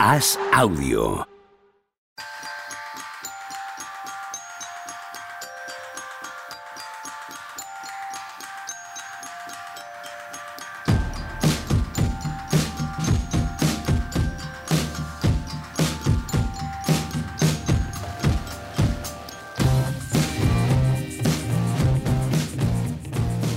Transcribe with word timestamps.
Haz 0.00 0.38
audio. 0.52 1.26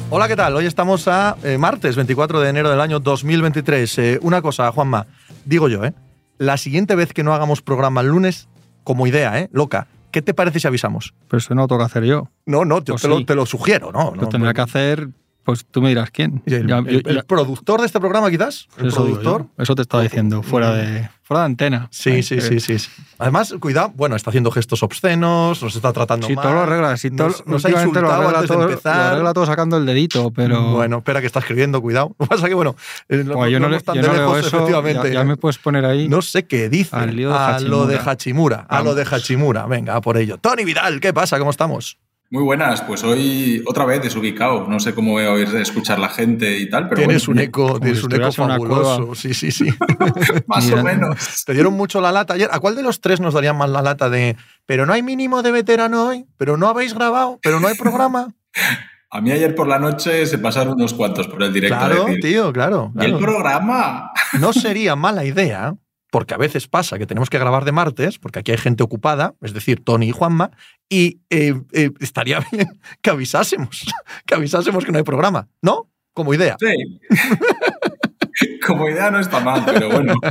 Hola, 0.09 0.27
¿qué 0.27 0.35
tal? 0.35 0.55
Hoy 0.55 0.65
estamos 0.65 1.07
a 1.07 1.37
eh, 1.43 1.59
martes 1.59 1.95
24 1.95 2.39
de 2.39 2.49
enero 2.49 2.71
del 2.71 2.81
año 2.81 2.99
2023. 2.99 3.97
Eh, 3.99 4.19
una 4.23 4.41
cosa, 4.41 4.71
Juanma, 4.71 5.05
digo 5.45 5.69
yo, 5.69 5.85
¿eh? 5.85 5.93
La 6.37 6.57
siguiente 6.57 6.95
vez 6.95 7.13
que 7.13 7.23
no 7.23 7.33
hagamos 7.33 7.61
programa 7.61 8.01
el 8.01 8.07
lunes, 8.07 8.47
como 8.83 9.07
idea, 9.07 9.39
¿eh? 9.39 9.49
Loca, 9.51 9.87
¿qué 10.11 10.21
te 10.21 10.33
parece 10.33 10.59
si 10.59 10.67
avisamos? 10.67 11.13
Pero 11.27 11.37
eso 11.39 11.53
no 11.55 11.61
lo 11.61 11.67
tengo 11.67 11.79
que 11.79 11.85
hacer 11.85 12.03
yo. 12.05 12.29
No, 12.45 12.65
no, 12.65 12.79
yo 12.79 12.93
Pues 12.93 13.03
te, 13.03 13.07
lo, 13.07 13.25
te 13.25 13.35
lo 13.35 13.45
sugiero, 13.45 13.91
¿no? 13.91 14.11
Lo 14.15 14.23
no, 14.23 14.29
tendrá 14.29 14.53
que 14.53 14.61
hacer, 14.61 15.09
pues 15.43 15.65
tú 15.69 15.81
me 15.81 15.89
dirás 15.89 16.11
quién. 16.11 16.41
¿Y 16.45 16.53
El, 16.53 16.67
Ya- 16.67 16.77
el- 16.77 16.85
yo- 17.03 17.09
el 17.09 17.15
ya- 17.17 17.23
productor 17.23 17.79
de 17.79 17.85
este 17.87 17.99
programa, 17.99 18.29
quizás? 18.29 18.67
¿El 18.77 18.87
eso 18.87 18.97
productor? 19.03 19.47
Eso 19.57 19.75
te 19.75 19.81
estaba 19.81 20.03
diciendo, 20.03 20.43
fuera 20.43 20.73
de, 20.73 21.09
fuera 21.23 21.41
de 21.41 21.45
antena. 21.47 21.87
Sí, 21.91 22.21
sí, 22.23 22.39
sí, 22.41 22.59
sí, 22.59 22.77
sí. 22.79 22.89
Además, 23.17 23.53
cuidado, 23.59 23.91
bueno, 23.95 24.15
está 24.15 24.29
haciendo 24.29 24.51
gestos 24.51 24.83
obscenos, 24.83 25.61
nos 25.63 25.75
está 25.75 25.91
tratando 25.93 26.27
Sí, 26.27 26.35
mal. 26.35 26.43
todo 26.43 26.53
lo 26.53 26.61
arregla. 26.61 26.95
Sí, 26.97 27.09
todo, 27.11 27.27
nos, 27.29 27.45
nos 27.47 27.65
ha 27.65 27.67
últimamente 27.69 28.01
lo 28.01 28.07
insultado 28.07 28.13
arregla, 28.21 28.37
antes 28.39 28.47
todo, 28.49 28.57
de 28.59 28.63
lo 28.65 28.69
empezar. 28.71 29.13
arregla 29.13 29.33
todo 29.33 29.45
sacando 29.45 29.77
el 29.77 29.85
dedito, 29.85 30.31
pero. 30.31 30.71
Bueno, 30.73 30.97
espera 30.99 31.21
que 31.21 31.27
está 31.27 31.39
escribiendo, 31.39 31.81
cuidado. 31.81 32.15
Lo 32.19 32.25
que 32.27 32.29
pasa 32.35 32.47
que, 32.47 32.53
bueno, 32.53 32.75
eh, 33.09 33.23
Como 33.27 33.47
yo 33.47 33.59
no, 33.59 33.69
le, 33.69 33.79
yo 33.79 33.93
de 33.93 34.01
no 34.01 34.13
lejos, 34.13 34.39
eso, 34.45 34.57
efectivamente. 34.57 35.07
ya, 35.09 35.13
ya 35.15 35.23
me 35.23 35.37
puedes 35.37 35.57
poner 35.57 35.85
ahí. 35.85 36.07
No 36.07 36.21
sé 36.21 36.45
qué 36.45 36.69
dice. 36.69 36.95
Al 36.95 37.15
lío 37.15 37.29
de 37.29 37.35
a 37.37 37.59
lo 37.59 37.87
de 37.87 37.97
Hachimura. 37.97 38.65
A 38.69 38.81
lo 38.83 38.93
de. 38.95 39.03
Hachimura. 39.09 39.65
Venga, 39.65 39.95
a 39.95 40.01
por 40.01 40.17
ello. 40.17 40.37
Tony 40.37 40.63
Vidal, 40.65 40.99
¿qué 40.99 41.13
pasa? 41.13 41.39
¿Cómo 41.39 41.51
estamos? 41.51 41.97
Muy 42.31 42.43
buenas, 42.43 42.81
pues 42.83 43.03
hoy 43.03 43.61
otra 43.67 43.83
vez 43.83 44.01
desubicado. 44.01 44.65
No 44.65 44.79
sé 44.79 44.95
cómo 44.95 45.11
voy 45.11 45.25
a 45.25 45.33
oír 45.33 45.53
escuchar 45.57 45.99
la 45.99 46.07
gente 46.07 46.59
y 46.59 46.69
tal, 46.69 46.87
pero 46.87 47.01
tienes 47.01 47.25
bueno, 47.25 47.41
un 47.41 47.45
eco, 47.45 47.77
tienes 47.77 48.01
un 48.05 48.15
eco 48.15 48.31
fabuloso. 48.31 49.15
Sí, 49.15 49.33
sí, 49.33 49.51
sí. 49.51 49.65
más 50.47 50.63
Mira. 50.63 50.79
o 50.79 50.83
menos. 50.85 51.43
Te 51.45 51.53
dieron 51.53 51.73
mucho 51.73 51.99
la 51.99 52.13
lata 52.13 52.35
ayer. 52.35 52.47
¿A 52.49 52.61
cuál 52.61 52.77
de 52.77 52.83
los 52.83 53.01
tres 53.01 53.19
nos 53.19 53.33
darían 53.33 53.57
más 53.57 53.69
la 53.69 53.81
lata 53.81 54.09
de 54.09 54.37
pero 54.65 54.85
no 54.85 54.93
hay 54.93 55.03
mínimo 55.03 55.43
de 55.43 55.51
veterano 55.51 56.07
hoy? 56.07 56.25
¿Pero 56.37 56.55
no 56.55 56.69
habéis 56.69 56.93
grabado? 56.93 57.37
¿Pero 57.43 57.59
no 57.59 57.67
hay 57.67 57.75
programa? 57.75 58.33
A 59.13 59.19
mí 59.19 59.29
ayer 59.29 59.53
por 59.53 59.67
la 59.67 59.77
noche 59.77 60.25
se 60.25 60.37
pasaron 60.37 60.75
unos 60.75 60.93
cuantos 60.93 61.27
por 61.27 61.43
el 61.43 61.51
directo. 61.51 61.75
a 61.75 61.79
claro, 61.79 62.05
decir, 62.05 62.21
tío, 62.21 62.53
claro. 62.53 62.93
¿Y 62.97 63.03
el 63.03 63.17
programa? 63.17 64.09
No 64.39 64.53
sería 64.53 64.95
mala 64.95 65.25
idea, 65.25 65.75
porque 66.11 66.33
a 66.33 66.37
veces 66.37 66.67
pasa 66.67 66.99
que 66.99 67.07
tenemos 67.07 67.29
que 67.29 67.39
grabar 67.39 67.65
de 67.65 67.71
martes, 67.71 68.19
porque 68.19 68.39
aquí 68.39 68.51
hay 68.51 68.57
gente 68.57 68.83
ocupada, 68.83 69.33
es 69.41 69.53
decir, 69.53 69.83
Tony 69.83 70.09
y 70.09 70.11
Juanma, 70.11 70.51
y 70.89 71.21
eh, 71.29 71.59
eh, 71.71 71.91
estaría 71.99 72.39
bien 72.51 72.79
que 73.01 73.09
avisásemos, 73.09 73.85
que 74.27 74.35
avisásemos 74.35 74.85
que 74.85 74.91
no 74.91 74.99
hay 74.99 75.03
programa, 75.03 75.47
¿no? 75.61 75.89
Como 76.13 76.33
idea. 76.33 76.57
Sí. 76.59 76.99
Como 78.67 78.89
idea 78.89 79.09
no 79.09 79.19
está 79.19 79.39
mal, 79.39 79.63
pero 79.65 79.89
bueno. 79.89 80.13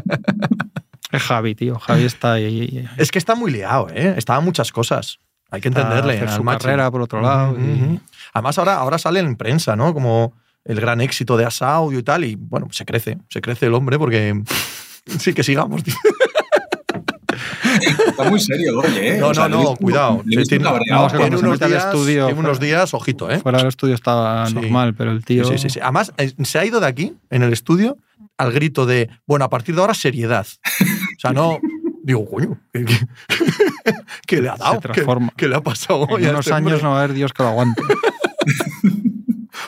Es 1.12 1.22
Javi, 1.22 1.56
tío. 1.56 1.76
Javi 1.76 2.04
está 2.04 2.34
ahí. 2.34 2.88
Es 2.96 3.10
que 3.10 3.18
está 3.18 3.34
muy 3.34 3.50
liado, 3.50 3.88
¿eh? 3.92 4.14
Estaba 4.16 4.40
muchas 4.40 4.70
cosas. 4.70 5.18
Hay 5.50 5.60
que 5.60 5.66
entenderle. 5.66 6.20
al 6.20 6.28
su 6.28 6.44
macho. 6.44 6.60
carrera 6.60 6.88
por 6.88 7.02
otro 7.02 7.20
lado. 7.20 7.58
Y-. 7.58 7.98
Además, 8.32 8.58
ahora, 8.58 8.76
ahora 8.76 8.96
sale 8.96 9.18
en 9.18 9.34
prensa, 9.34 9.74
¿no? 9.74 9.92
Como 9.92 10.34
el 10.64 10.80
gran 10.80 11.00
éxito 11.00 11.36
de 11.36 11.44
Asaudio 11.44 11.98
y 11.98 12.02
tal, 12.04 12.24
y 12.24 12.36
bueno, 12.36 12.68
se 12.70 12.84
crece, 12.84 13.18
se 13.28 13.40
crece 13.40 13.66
el 13.66 13.74
hombre 13.74 13.98
porque 13.98 14.40
sí 15.18 15.32
que 15.32 15.42
sigamos. 15.42 15.82
tío. 15.84 15.94
Está 18.08 18.24
muy 18.28 18.40
serio 18.40 18.78
hoy, 18.80 18.90
¿eh? 18.96 19.16
No, 19.18 19.28
O 19.28 19.34
sea, 19.34 19.48
no, 19.48 19.62
no, 19.62 19.76
cuidado. 19.76 20.22
no, 20.24 20.44
se 20.44 20.56
unos, 21.36 21.58
días, 21.58 21.84
estudio, 21.84 22.26
tiene 22.26 22.40
unos 22.40 22.58
fuera- 22.58 22.66
días, 22.66 22.94
ojito, 22.94 23.30
¿eh? 23.30 23.38
Fuera 23.38 23.58
del 23.58 23.68
estudio 23.68 23.94
estaba 23.94 24.46
Sí. 24.46 24.54
normal, 24.54 24.94
pero 24.94 25.12
el 25.12 25.24
tío. 25.24 25.44
Sí, 25.44 25.58
sí, 25.58 25.70
sí. 25.70 25.80
Además, 25.80 26.12
eh, 26.18 26.32
se 26.44 26.58
ha 26.58 26.64
ido 26.64 26.80
de 26.80 26.86
aquí, 26.86 27.14
en 27.30 27.42
el 27.42 27.52
estudio, 27.52 27.96
al 28.36 28.52
grito 28.52 28.86
de, 28.86 29.08
bueno, 29.26 29.44
a 29.44 29.50
partir 29.50 29.74
de 29.74 29.80
ahora, 29.80 29.94
seriedad. 29.94 30.46
O 30.80 31.20
sea, 31.20 31.32
no. 31.32 31.58
Digo, 32.02 32.28
coño, 32.28 32.58
¿qué, 32.72 32.84
qué- 32.84 33.06
qué 34.26 34.40
le 34.42 34.48
ha 34.48 34.56
dado? 34.56 34.72
Se 34.74 34.80
¿Qué, 34.80 34.88
transforma. 34.92 35.32
qué 35.36 35.48
le 35.48 35.56
ha 35.56 35.60
pasado 35.62 36.06
hoy 36.10 36.24
En 36.24 36.30
unos 36.30 36.46
este 36.46 36.54
años 36.54 36.72
hombre? 36.72 36.82
no 36.82 36.90
va 36.90 36.96
a 37.00 37.04
haber 37.04 37.14
Dios 37.14 37.32
que 37.32 37.42
lo 37.42 37.50
aguante. 37.50 37.82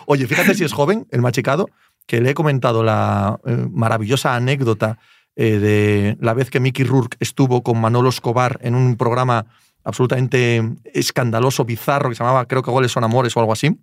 Oye, 0.06 0.26
fíjate 0.26 0.54
si 0.54 0.64
es 0.64 0.72
joven, 0.72 1.06
el 1.10 1.20
machicado, 1.20 1.68
que 2.06 2.20
le 2.20 2.30
he 2.30 2.34
comentado 2.34 2.82
la 2.82 3.38
eh, 3.46 3.66
maravillosa 3.70 4.34
anécdota 4.34 4.98
eh, 5.36 5.58
de 5.58 6.16
la 6.20 6.34
vez 6.34 6.50
que 6.50 6.60
Mickey 6.60 6.84
Rourke 6.84 7.16
estuvo 7.20 7.62
con 7.62 7.80
Manolo 7.80 8.08
Escobar 8.08 8.58
en 8.62 8.74
un 8.74 8.96
programa 8.96 9.46
absolutamente 9.84 10.62
escandaloso, 10.84 11.64
bizarro, 11.64 12.08
que 12.08 12.14
se 12.14 12.22
llamaba, 12.22 12.46
creo 12.46 12.62
que 12.62 12.70
Goles 12.70 12.92
son 12.92 13.04
Amores 13.04 13.36
o 13.36 13.40
algo 13.40 13.52
así. 13.52 13.78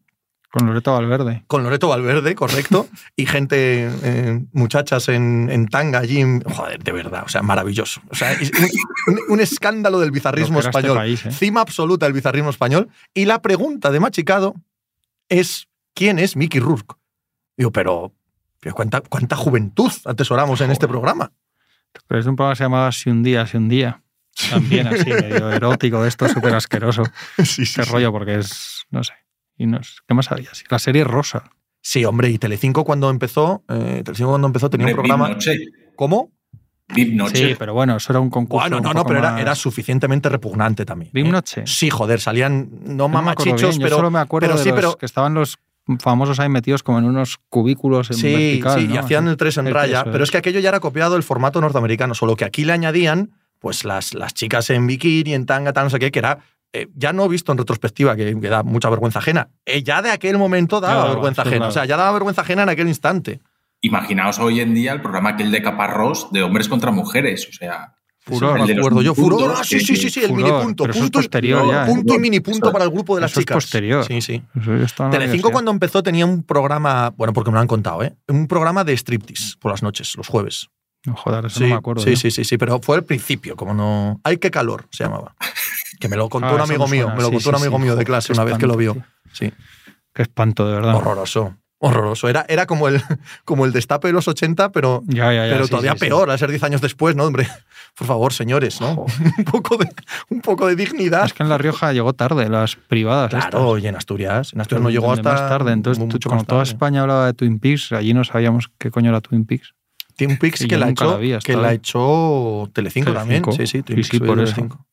Con 0.52 0.66
Loreto 0.66 0.94
Valverde. 0.94 1.44
con 1.46 1.62
Loreto 1.62 1.90
Valverde, 1.90 2.34
correcto, 2.34 2.88
y 3.16 3.28
gente, 3.28 3.88
eh, 4.04 4.42
muchachas 4.52 5.08
en, 5.10 5.48
en 5.52 5.68
tanga 5.68 6.00
allí. 6.00 6.24
Joder, 6.44 6.84
de 6.84 6.92
verdad, 6.92 7.24
o 7.24 7.30
sea, 7.30 7.44
maravilloso. 7.44 8.02
O 8.10 8.16
sea, 8.16 8.31
es 8.34 8.52
un, 9.28 9.40
escándalo 9.42 10.00
del 10.00 10.10
bizarrismo 10.10 10.58
este 10.58 10.70
español. 10.70 10.98
país, 10.98 11.24
¿eh? 11.24 11.31
Cima 11.31 11.62
absoluta 11.62 12.08
del 12.08 12.14
bizarrismo 12.14 12.50
español. 12.50 12.90
Y 13.14 13.26
la 13.26 13.44
pregunta 13.44 13.92
de 13.92 14.00
Machicado 14.00 14.56
es: 15.30 15.68
¿quién 15.94 16.18
es 16.18 16.36
Mickey 16.36 16.60
Rourke? 16.60 16.96
Digo, 17.56 17.72
pero, 17.72 18.14
pero 18.59 18.75
¿cuánta, 18.75 19.02
¿cuánta 19.02 19.36
juventud 19.36 19.92
atesoramos 20.06 20.62
en 20.62 20.72
este 20.72 20.88
programa? 20.88 21.31
Pero 22.08 22.20
es 22.20 22.25
un 22.28 22.36
programa 22.36 22.53
que 22.53 22.58
se 22.58 22.64
llamaba 22.64 22.92
Si 22.92 23.09
un 23.09 23.24
día, 23.24 23.46
si 23.47 23.58
un 23.58 23.70
día. 23.70 24.02
También 24.50 24.88
así, 24.88 25.09
medio 25.09 25.50
erótico, 25.52 26.06
esto 26.06 26.28
súper 26.30 26.53
asqueroso. 26.56 27.03
Sí, 27.38 27.46
sí, 27.66 27.74
Qué 27.75 27.84
sí. 27.84 27.92
rollo, 27.92 28.12
porque 28.12 28.36
es. 28.40 28.86
No 28.90 29.03
sé. 29.03 29.14
Y 29.58 29.66
no 29.66 29.81
sé, 29.84 29.92
¿Qué 30.08 30.14
más 30.14 30.25
sabías? 30.28 30.64
La 30.69 30.80
serie 30.80 31.03
Rosa. 31.03 31.44
Sí, 31.81 32.06
hombre, 32.06 32.30
y 32.30 32.38
Telecinco 32.38 32.84
cuando 32.86 33.09
empezó, 33.09 33.64
eh, 33.69 34.02
Telecinco 34.06 34.30
cuando 34.31 34.48
empezó 34.48 34.69
tenía 34.69 34.88
un 34.88 34.94
programa. 34.94 35.38
¿Cómo? 35.96 36.31
VIP 36.88 37.14
Noche. 37.14 37.50
Sí, 37.50 37.56
pero 37.59 37.74
bueno, 37.74 37.98
eso 37.98 38.12
era 38.12 38.19
un 38.19 38.30
concurso. 38.30 38.64
Bueno, 38.64 38.78
un 38.78 38.84
no, 38.84 38.94
no, 38.94 39.03
pero 39.06 39.19
era, 39.19 39.31
más- 39.34 39.42
era 39.42 39.53
suficientemente 39.56 40.28
repugnante 40.30 40.86
también. 40.86 41.12
¿Bim 41.14 41.28
¿eh? 41.28 41.31
Noche? 41.31 41.64
Sí, 41.68 41.90
joder, 41.90 42.19
salían 42.19 42.69
no 42.84 43.08
mamachichos, 43.09 43.62
bien, 43.62 43.74
yo 43.74 43.84
pero. 43.84 43.96
solo 43.98 44.09
me 44.12 44.19
acuerdo 44.19 44.48
pero 44.48 44.58
de 44.58 44.64
sí, 44.64 44.69
los 44.69 44.75
pero- 44.78 44.98
que 44.98 45.06
estaban 45.06 45.34
los 45.34 45.58
famosos 46.00 46.40
ahí 46.40 46.50
metidos 46.50 46.84
como 46.84 47.00
en 47.00 47.06
unos 47.06 47.38
cubículos 47.50 48.10
en 48.12 48.18
Sí, 48.18 48.32
vertical. 48.34 48.80
sí, 48.80 48.88
y 48.94 48.98
hacían 48.98 49.28
el 49.28 49.38
3 49.38 49.58
en 49.58 49.68
El 49.68 49.74
raya, 49.74 50.02
tres, 50.04 50.12
pero 50.12 50.24
es 50.24 50.32
que 50.32 50.38
aquello 50.38 50.60
ya 50.60 50.70
era 50.70 50.80
copiado 50.80 51.14
del 51.14 51.24
formato 51.24 51.60
norteamericano, 51.62 52.14
solo 52.14 52.36
que 52.36 52.46
aquí 52.46 52.66
le 52.66 52.74
añadían 52.74 53.32
pues 53.60 53.84
las, 53.86 54.14
las 54.14 54.34
chicas 54.34 54.70
en 54.70 54.88
bikini, 54.88 55.34
en 55.34 55.46
tanga, 55.46 55.74
tal, 55.74 55.86
no 55.86 55.90
sé 55.90 56.00
qué, 56.00 56.12
que 56.12 56.20
era, 56.20 56.40
eh, 56.72 56.88
ya 56.96 57.12
no 57.14 57.28
visto 57.28 57.52
en 57.52 57.58
retrospectiva, 57.58 58.16
que, 58.16 58.40
que 58.40 58.48
da 58.50 58.64
mucha 58.64 58.90
vergüenza 58.90 59.20
ajena, 59.20 59.50
eh, 59.66 59.84
ya 59.84 60.02
de 60.02 60.12
aquel 60.12 60.38
momento 60.38 60.80
daba 60.80 60.94
Claro, 61.02 61.10
vergüenza 61.10 61.42
ajena, 61.42 61.58
claro. 61.58 61.70
o 61.70 61.74
sea, 61.74 61.86
ya 61.86 61.98
daba 61.98 62.12
vergüenza 62.14 62.42
ajena 62.42 62.64
en 62.64 62.70
aquel 62.70 62.88
instante. 62.88 63.42
Imaginaos 63.82 64.40
hoy 64.40 64.60
en 64.60 64.74
día 64.74 64.92
el 64.94 65.02
programa 65.02 65.30
aquel 65.32 65.52
de 65.52 65.62
Caparrós 65.62 66.32
de 66.32 66.44
hombres 66.44 66.68
contra 66.68 66.92
mujeres. 66.92 67.48
O 67.50 67.54
sea, 67.54 67.94
Furor. 68.30 68.66
Me 68.68 68.74
acuerdo 68.78 69.02
yo. 69.02 69.16
Furor, 69.16 69.54
ah, 69.58 69.64
sí, 69.64 69.80
sí, 69.80 69.96
sí, 69.96 70.10
sí, 70.10 70.24
el 70.24 70.34
mini 70.34 70.50
punto. 70.52 70.86
Punto, 70.86 71.20
¿eh? 71.22 71.86
punto 71.88 72.14
y 72.16 72.20
mini 72.20 72.40
punto 72.40 72.72
para 72.72 72.86
el 72.86 72.92
grupo 72.92 73.16
de 73.16 73.22
las 73.22 73.34
chicas. 73.34 73.56
posterior. 73.56 74.06
Sí, 74.06 74.22
sí. 74.22 74.42
Telecinco 75.12 75.52
cuando 75.52 75.72
empezó 75.72 76.04
tenía 76.04 76.26
un 76.26 76.44
programa, 76.44 77.14
bueno, 77.18 77.34
porque 77.34 77.52
me 77.52 77.56
lo 77.56 77.62
han 77.62 77.68
contado, 77.68 78.04
¿eh? 78.04 78.16
Un 78.28 78.48
programa 78.48 78.84
de 78.84 78.94
striptease 78.96 79.56
por 79.60 79.72
las 79.72 79.84
noches, 79.84 80.16
los 80.16 80.28
jueves. 80.28 80.70
No, 81.06 81.16
joder, 81.16 81.46
eso 81.46 81.60
Sí, 81.60 81.64
no 81.64 81.70
me 81.70 81.76
acuerdo. 81.76 82.04
sí, 82.04 82.16
sí, 82.18 82.30
sí, 82.30 82.44
sí, 82.44 82.58
pero 82.58 82.80
fue 82.82 82.98
al 82.98 83.04
principio, 83.06 83.56
como 83.56 83.74
no. 83.74 84.20
¡Ay, 84.24 84.38
qué 84.38 84.52
calor! 84.52 84.86
se 84.92 85.04
llamaba. 85.06 85.34
Que 86.00 86.08
me 86.10 86.18
lo 86.18 86.28
contó 86.30 86.48
Ah, 86.48 86.52
un 86.52 86.56
eso 86.62 86.64
amigo 86.66 86.88
mío, 86.88 87.10
me 87.10 87.22
lo 87.22 87.28
Sí, 87.30 87.34
contó 87.36 87.50
un 87.50 87.56
amigo 87.56 87.80
mío 87.80 87.96
de 87.96 88.04
clase 88.06 88.34
una 88.34 88.44
vez 88.44 88.58
que 88.58 88.68
lo 88.68 88.76
vio. 88.76 88.98
Sí, 89.32 89.52
Qué 90.14 90.24
espanto, 90.24 90.68
de 90.68 90.76
verdad. 90.76 90.96
horroroso. 90.96 91.56
Horroroso. 91.82 92.28
Era, 92.28 92.46
era 92.50 92.66
como, 92.66 92.88
el, 92.90 93.02
como 93.46 93.66
el 93.66 93.72
destape 93.72 94.08
de 94.10 94.14
los 94.14 94.28
80, 94.28 94.72
pero, 94.72 95.02
Ya, 95.08 95.31
ya, 95.34 95.46
ya, 95.48 95.54
pero 95.54 95.64
sí, 95.64 95.70
todavía 95.70 95.94
sí, 95.94 96.00
sí. 96.00 96.06
peor, 96.08 96.30
a 96.30 96.38
ser 96.38 96.50
10 96.50 96.64
años 96.64 96.81
después, 96.81 97.16
¿no? 97.16 97.24
Hombre, 97.24 97.48
por 97.96 98.06
favor, 98.06 98.34
señores, 98.34 98.81
¿no? 98.81 99.06
un, 99.38 99.44
poco 99.46 99.78
de, 99.78 99.90
un 100.30 100.42
poco 100.42 100.68
de 100.68 100.76
dignidad. 100.76 101.26
Es 101.26 101.34
que 101.34 101.44
en 101.44 101.50
La 101.50 101.58
Rioja 101.58 101.94
llegó 101.94 102.12
tarde, 102.14 102.50
las 102.50 102.76
privadas. 102.76 103.30
Claro, 103.30 103.78
y 103.78 103.88
en 103.88 103.96
Asturias. 103.96 104.52
En. 104.54 104.62
Asturias 104.62 104.84
no 104.84 104.90
llegó 104.90 105.12
hasta. 105.12 105.31
Más 105.31 105.48
tarde, 105.48 105.72
entonces, 105.72 106.06
tú- 106.20 106.30
más 106.30 106.46
toda. 106.46 106.64
España 106.64 107.02
hablaba 107.02 107.28
de 107.28 107.34
Twin 107.34 107.60
Peaks, 107.60 107.94
allí 107.94 108.14
no 108.14 108.24
sabíamos 108.25 108.70
qué 108.78 108.92
coño 108.92 109.10
era 109.10 109.22
Twin 109.22 109.46
Peaks. 109.46 109.74
Twin 110.18 110.38
Peaks 110.38 110.66
que 110.68 110.78
la, 110.78 110.90
hecho, 110.90 111.18
la 111.18 111.40
que 111.40 111.56
la 111.56 111.70
hoy. 111.70 111.75
hecho 111.75 112.70
Telecinco, 112.74 113.14
también. 113.14 113.42
Telecinco. 113.42 113.66
Sí, 113.66 113.78
sí, 113.78 113.84
Twin 113.84 113.96
Peaks 114.02 114.20
por 114.20 114.38
de 114.38 114.44
eso. 114.44 114.54
Telecinco. 114.56 114.86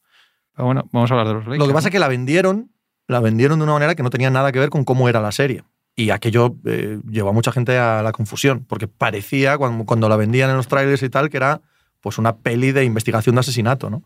Pero 0.55 0.67
bueno, 0.67 0.89
vamos 0.93 1.11
a 1.11 1.15
hablar 1.15 1.27
de 1.27 1.35
los 1.35 1.43
Lakers. 1.47 1.59
Lo 1.59 1.67
que 1.67 1.75
pasa 1.75 1.89
es 1.89 1.93
que 1.93 1.99
la 1.99 2.07
vendieron, 2.07 2.71
la 3.09 3.19
vendieron 3.19 3.59
de 3.59 3.65
una 3.65 3.73
manera 3.73 3.97
que 3.97 4.05
no 4.05 4.11
tenía 4.11 4.31
nada 4.31 4.53
que 4.53 4.61
ver 4.61 4.71
con 4.71 4.85
cómo 4.85 5.09
era 5.09 5.21
la 5.21 5.33
serie. 5.33 5.65
Y 5.99 6.11
aquello 6.11 6.55
eh, 6.67 7.01
llevó 7.11 7.31
a 7.31 7.33
mucha 7.33 7.53
gente 7.53 7.79
a 7.79 8.03
la 8.03 8.13
confusión, 8.13 8.65
porque 8.69 8.87
parecía, 8.87 9.57
cuando, 9.57 9.85
cuando 9.87 10.09
la 10.11 10.17
vendían 10.17 10.51
en 10.51 10.57
los 10.57 10.69
trailers 10.69 11.03
y 11.03 11.09
tal, 11.09 11.31
que 11.31 11.39
era 11.39 11.63
pues 12.03 12.19
una 12.19 12.37
peli 12.37 12.71
de 12.73 12.85
investigación 12.85 13.35
de 13.35 13.41
asesinato, 13.41 13.89
¿no? 13.89 14.03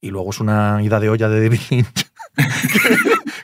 Y 0.00 0.10
luego 0.10 0.30
es 0.30 0.40
una 0.40 0.80
ida 0.82 0.98
de 1.00 1.08
olla 1.08 1.28
de 1.28 1.42
David 1.42 1.60
Lynch 1.70 1.86
que, 2.36 2.96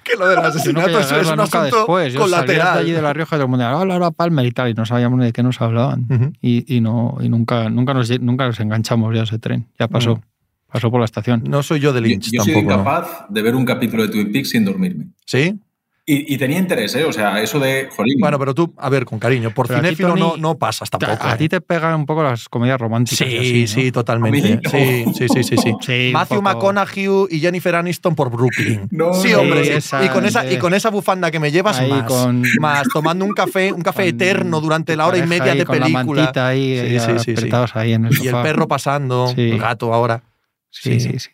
que 0.02 0.16
lo 0.18 0.26
del 0.28 0.36
Yo 0.36 0.42
no 0.42 0.48
asesinato 0.48 0.86
quería 0.88 1.00
es, 1.00 1.12
es 1.12 1.30
un 1.30 1.40
asunto 1.40 1.62
después. 1.62 2.12
Yo 2.12 2.20
salía 2.20 2.36
de 2.38 2.46
colateral. 2.46 2.78
allí 2.78 2.92
de 2.92 3.02
La 3.02 3.12
Rioja 3.12 3.36
y 3.36 3.38
todo 3.38 3.44
el 3.44 3.50
mundo, 3.50 3.84
Laura 3.84 4.10
Palmer 4.10 4.44
y 4.46 4.50
tal, 4.52 4.70
y 4.70 4.74
no 4.74 4.84
sabíamos 4.86 5.20
de 5.20 5.32
qué 5.32 5.42
nos 5.42 5.60
hablaban. 5.60 6.06
Ujú. 6.10 6.32
Y, 6.40 6.74
y 6.76 6.80
no, 6.80 7.18
y 7.20 7.28
nunca, 7.28 7.68
nunca, 7.70 7.94
nos, 7.94 8.10
nunca 8.20 8.46
nos 8.46 8.58
enganchamos 8.60 9.14
ya 9.14 9.20
a 9.20 9.24
ese 9.24 9.38
tren. 9.38 9.68
Ya 9.78 9.88
pasó. 9.88 10.16
Mm. 10.16 10.20
Pasó 10.72 10.90
por 10.90 11.00
la 11.00 11.04
estación. 11.04 11.42
No 11.46 11.62
soy 11.62 11.80
yo 11.80 11.92
de 11.92 12.00
Yo, 12.00 12.06
Lynch 12.06 12.30
yo 12.32 12.44
soy 12.44 12.54
tampoco. 12.54 12.74
¿no? 12.74 12.80
incapaz 12.80 13.26
de 13.28 13.42
ver 13.42 13.56
un 13.56 13.64
capítulo 13.64 14.04
de 14.04 14.08
Twin 14.08 14.30
Peaks 14.32 14.50
sin 14.50 14.64
dormirme. 14.64 15.08
¿Sí? 15.26 15.58
Y, 16.12 16.34
y 16.34 16.38
tenía 16.38 16.58
interés, 16.58 16.92
¿eh? 16.96 17.04
O 17.04 17.12
sea, 17.12 17.40
eso 17.40 17.60
de. 17.60 17.88
Jolín. 17.94 18.16
Bueno, 18.18 18.36
pero 18.38 18.52
tú, 18.54 18.74
a 18.78 18.88
ver, 18.88 19.04
con 19.04 19.18
cariño, 19.20 19.50
por 19.52 19.68
Pero 19.68 19.78
cinéfilo 19.80 20.16
no, 20.16 20.30
Tony, 20.30 20.42
no 20.42 20.58
pasas 20.58 20.90
tampoco. 20.90 21.12
a, 21.22 21.30
a 21.30 21.34
¿eh? 21.34 21.38
ti 21.38 21.48
te 21.48 21.60
pegan 21.60 21.94
un 21.94 22.04
poco 22.06 22.22
las 22.24 22.48
comedias 22.48 22.80
románticas. 22.80 23.18
Sí, 23.28 23.36
así, 23.38 23.60
¿no? 23.62 23.66
sí, 23.68 23.92
totalmente. 23.92 24.60
No. 24.62 24.70
Sí, 24.70 25.04
sí, 25.16 25.28
sí, 25.28 25.44
sí, 25.44 25.56
sí. 25.56 25.72
Sí, 25.80 26.06
un 26.08 26.12
Matthew. 26.14 26.42
McConaughey 26.42 27.08
y 27.30 27.38
Jennifer 27.40 27.76
Aniston 27.76 28.14
por 28.16 28.28
Brooklyn. 28.30 28.88
No, 28.90 29.14
sí, 29.14 29.30
no, 29.32 29.40
hombre. 29.40 29.60
sí, 29.64 29.70
sí. 29.70 29.76
esa 29.76 30.04
y, 30.04 30.08
con 30.08 30.24
esa, 30.26 30.50
y 30.50 30.58
con 30.58 30.74
esa 30.74 30.90
bufanda 30.90 31.30
que 31.30 31.38
me 31.38 31.52
llevas 31.52 31.78
Ahí 31.78 31.90
más. 31.90 32.04
con- 32.04 32.42
Más 32.58 32.88
tomando 32.92 33.24
un 33.24 33.32
café, 33.32 33.72
un 33.72 33.82
café 33.82 34.08
eterno 34.08 34.60
durante 34.60 34.96
la 34.96 35.06
hora 35.06 35.18
y 35.18 35.26
media 35.26 35.52
ahí 35.52 35.58
de 35.58 35.64
con 35.64 35.78
La 35.78 35.86
película. 35.86 36.22
mantita 36.22 36.48
ahí, 36.48 36.76
Sí, 36.80 36.98
sí, 36.98 37.06
sí, 37.18 37.24
sí. 37.26 37.30
apretados 37.32 37.76
ahí 37.76 37.92
en 37.92 38.06
el 38.06 38.18
Y 38.24 38.26
el 38.28 38.34
perro 38.42 38.66
pasando, 38.66 39.28
Sí. 39.34 39.50
el 39.52 39.58
gato 39.58 39.94
ahora. 39.94 40.22
Sí, 40.70 40.98
Sí. 41.00 41.18
sí, 41.18 41.28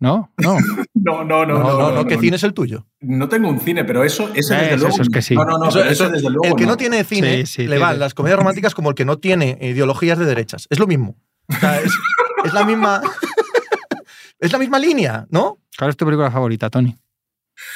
sí. 0.00 0.04
¿No? 0.06 0.30
No. 0.38 0.56
no, 0.94 1.24
no, 1.24 1.44
No, 1.46 1.78
no, 1.78 1.92
no, 1.92 2.04
¿qué 2.06 2.18
cine 2.18 2.36
es 2.36 2.42
el 2.44 2.54
tuyo? 2.54 2.86
No 3.00 3.28
tengo 3.28 3.48
un 3.48 3.60
cine, 3.60 3.84
pero 3.84 4.02
eso, 4.04 4.30
ese 4.34 4.54
desde 4.54 4.66
Eso, 4.68 4.76
luego. 4.78 4.94
eso 4.94 5.02
es 5.02 5.08
que 5.10 5.22
sí. 5.22 5.34
No, 5.34 5.44
no, 5.44 5.58
no, 5.58 5.68
Eso- 5.68 6.08
desde 6.08 6.30
luego. 6.30 6.44
el 6.44 6.54
que 6.56 6.64
no, 6.64 6.70
no. 6.72 6.76
tiene 6.76 7.04
cine 7.04 7.44
Sí, 7.46 7.62
sí, 7.62 7.66
le 7.68 7.78
van 7.78 7.98
las 7.98 8.14
comedias 8.14 8.38
románticas 8.38 8.74
como 8.74 8.88
el 8.90 8.94
que 8.94 9.04
no 9.04 9.18
tiene 9.18 9.58
ideologías 9.60 10.18
de 10.18 10.24
derechas. 10.24 10.66
Es 10.70 10.78
lo 10.78 10.86
mismo. 10.86 11.16
O 11.48 11.52
sea, 11.54 11.80
es, 11.80 11.92
es 12.44 12.52
la 12.54 12.64
misma. 12.64 13.02
es 14.38 14.52
la 14.52 14.58
misma 14.58 14.78
línea, 14.78 15.26
¿no? 15.30 15.58
¿Cuál 15.78 15.90
es 15.90 15.96
tu 15.96 16.04
película 16.04 16.30
favorita, 16.30 16.70
Tony? 16.70 16.96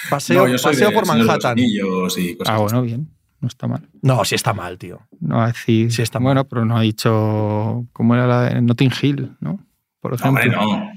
Paseo, 0.09 0.45
Ah, 0.45 0.49
No, 0.49 0.57
paseo 0.63 0.89
de 0.89 0.95
por 0.95 1.07
Manhattan. 1.07 1.53
Anillos 1.53 2.17
y 2.19 2.37
cosas 2.37 2.55
Ah, 2.55 2.59
bueno, 2.59 2.83
bien. 2.83 3.11
No 3.41 3.49
está 3.49 3.67
mal. 3.67 3.87
No, 4.01 4.25
sí 4.25 4.35
está 4.35 4.55
mal, 4.55 4.79
tío. 4.79 5.01
No 5.21 5.47
decir. 5.47 5.93
Sí 5.93 6.01
está 6.01 6.19
bueno, 6.19 6.45
pero 6.49 6.65
no 6.65 6.79
ha 6.79 6.81
dicho. 6.81 7.85
¿Cómo 7.93 8.15
era 8.15 8.27
la 8.27 8.43
de 8.45 8.63
Notting 8.63 8.91
Hill, 9.03 9.37
no? 9.41 9.59
Por 10.01 10.13
No, 10.13 10.17
ejemplo. 10.17 10.29
hombre, 10.29 10.49
no. 10.49 10.91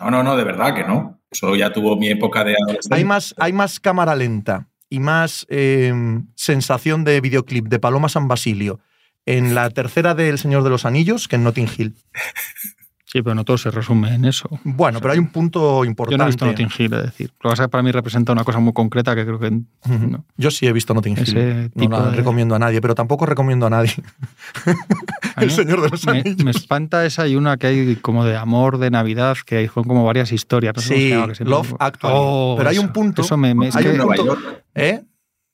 No, 0.00 0.10
no, 0.10 0.22
no, 0.22 0.36
de 0.36 0.44
verdad 0.44 0.74
que 0.74 0.84
no. 0.84 1.20
Eso 1.30 1.56
ya 1.56 1.72
tuvo 1.72 1.96
mi 1.96 2.08
época 2.08 2.44
de 2.44 2.54
adolescente. 2.54 2.94
Hay 2.94 3.04
más, 3.04 3.34
hay 3.38 3.52
más 3.52 3.80
cámara 3.80 4.14
lenta 4.14 4.68
y 4.88 5.00
más 5.00 5.46
eh, 5.48 5.92
sensación 6.36 7.04
de 7.04 7.20
videoclip 7.20 7.66
de 7.68 7.78
Paloma 7.78 8.08
San 8.08 8.28
Basilio 8.28 8.80
en 9.26 9.54
la 9.54 9.70
tercera 9.70 10.14
de 10.14 10.28
El 10.28 10.38
Señor 10.38 10.62
de 10.62 10.70
los 10.70 10.84
Anillos 10.84 11.28
que 11.28 11.36
en 11.36 11.44
Notting 11.44 11.68
Hill. 11.76 11.94
Sí, 13.14 13.22
pero 13.22 13.36
no 13.36 13.44
todo 13.44 13.56
se 13.56 13.70
resume 13.70 14.12
en 14.12 14.24
eso. 14.24 14.48
Bueno, 14.64 14.98
pero 15.00 15.12
hay 15.12 15.20
un 15.20 15.28
punto 15.28 15.84
importante. 15.84 16.14
Yo 16.14 16.18
no 16.18 16.24
he 16.24 16.26
visto 16.26 16.44
Notting 16.46 16.68
Hill, 16.76 16.94
es 16.94 17.02
decir. 17.04 17.30
Lo 17.40 17.48
que 17.48 17.52
pasa 17.52 17.62
es 17.62 17.66
que 17.68 17.70
para 17.70 17.82
mí 17.84 17.92
representa 17.92 18.32
una 18.32 18.42
cosa 18.42 18.58
muy 18.58 18.72
concreta 18.72 19.14
que 19.14 19.24
creo 19.24 19.38
que. 19.38 19.52
No. 19.52 20.24
Yo 20.36 20.50
sí 20.50 20.66
he 20.66 20.72
visto 20.72 20.94
Notting 20.94 21.12
Hill. 21.18 21.22
Ese 21.22 21.70
No 21.76 21.88
la 21.90 22.10
de- 22.10 22.16
recomiendo 22.16 22.56
a 22.56 22.58
nadie, 22.58 22.80
pero 22.80 22.96
tampoco 22.96 23.24
recomiendo 23.24 23.66
a 23.66 23.70
nadie. 23.70 23.92
A 25.36 25.42
El 25.44 25.50
Señor 25.52 25.80
de 25.80 25.90
los 25.90 26.04
me, 26.06 26.12
Anillos. 26.20 26.44
me 26.44 26.50
espanta 26.50 27.04
esa 27.06 27.26
y 27.28 27.36
una 27.36 27.56
que 27.56 27.66
hay 27.68 27.96
como 27.96 28.24
de 28.24 28.36
amor, 28.36 28.78
de 28.78 28.90
Navidad, 28.90 29.36
que 29.46 29.58
hay 29.58 29.68
como 29.68 30.04
varias 30.04 30.32
historias. 30.32 30.74
no 30.74 30.82
sé 30.82 30.88
cómo 31.14 31.26
se 31.28 31.34
Sí, 31.34 31.44
que 31.44 31.50
Love 31.50 31.74
Actually. 31.78 32.14
Oh, 32.18 32.54
pero 32.58 32.70
hay 32.70 32.78
un 32.78 32.92
punto. 32.92 33.22
Eso 33.22 33.36
me, 33.36 33.54
me- 33.54 33.68
es 33.68 33.76
hay 33.76 33.84
que- 33.84 33.90
un 33.90 33.96
Nueva 33.98 34.14
punto- 34.16 34.34
York. 34.34 34.64
¿Eh? 34.74 35.02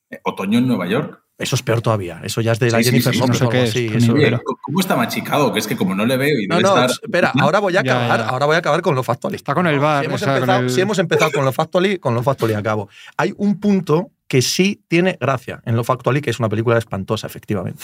Eh, 0.09 0.19
Otoño 0.23 0.57
en 0.59 0.67
Nueva 0.67 0.87
York. 0.87 1.19
Eso 1.41 1.55
es 1.55 1.63
peor 1.63 1.81
todavía. 1.81 2.21
Eso 2.23 2.39
ya 2.41 2.51
es 2.53 2.59
de 2.59 2.71
la 2.71 2.77
Sí, 2.79 2.85
Jennifer 2.85 3.13
sí, 3.13 3.19
no 3.19 3.33
sé 3.33 3.63
es, 3.63 3.75
eso-. 3.75 4.13
Oye, 4.13 4.25
Pero- 4.25 4.41
¿cómo 4.61 4.79
está 4.79 4.95
machicado? 4.95 5.51
Que 5.51 5.59
es 5.59 5.67
que 5.67 5.75
como 5.75 5.95
no 5.95 6.05
le 6.05 6.17
veo 6.17 6.39
y 6.39 6.47
No, 6.47 6.57
debe 6.57 6.69
no, 6.69 6.75
estar. 6.75 6.89
espera, 6.91 7.33
ahora 7.39 7.59
voy 7.59 7.75
a 7.77 7.83
Ya, 7.83 7.91
acabar, 7.93 8.19
ya. 8.21 8.27
ahora 8.27 8.45
voy 8.45 8.55
a 8.55 8.59
acabar 8.59 8.81
con 8.81 8.95
lo 8.95 9.03
factual. 9.03 9.33
Está 9.35 9.53
con 9.53 9.67
el 9.67 9.79
bar, 9.79 10.01
Si 10.01 10.05
hemos, 10.07 10.21
o 10.21 10.25
sea, 10.25 10.33
con 10.33 10.41
empezado, 10.43 10.59
el- 10.63 10.69
si 10.69 10.81
hemos 10.81 10.99
empezado 10.99 11.31
con 11.31 11.45
lo 11.45 11.51
factual, 11.51 11.99
con 11.99 12.13
lo 12.15 12.23
factual 12.23 12.55
acabo. 12.55 12.89
Hay 13.17 13.33
un 13.37 13.59
punto 13.59 14.11
que 14.27 14.41
sí 14.41 14.81
tiene 14.87 15.17
gracia 15.19 15.61
en 15.65 15.75
lo 15.75 15.83
factual 15.83 16.21
que 16.21 16.29
es 16.29 16.39
una 16.39 16.47
película 16.47 16.77
espantosa, 16.77 17.27
efectivamente. 17.27 17.83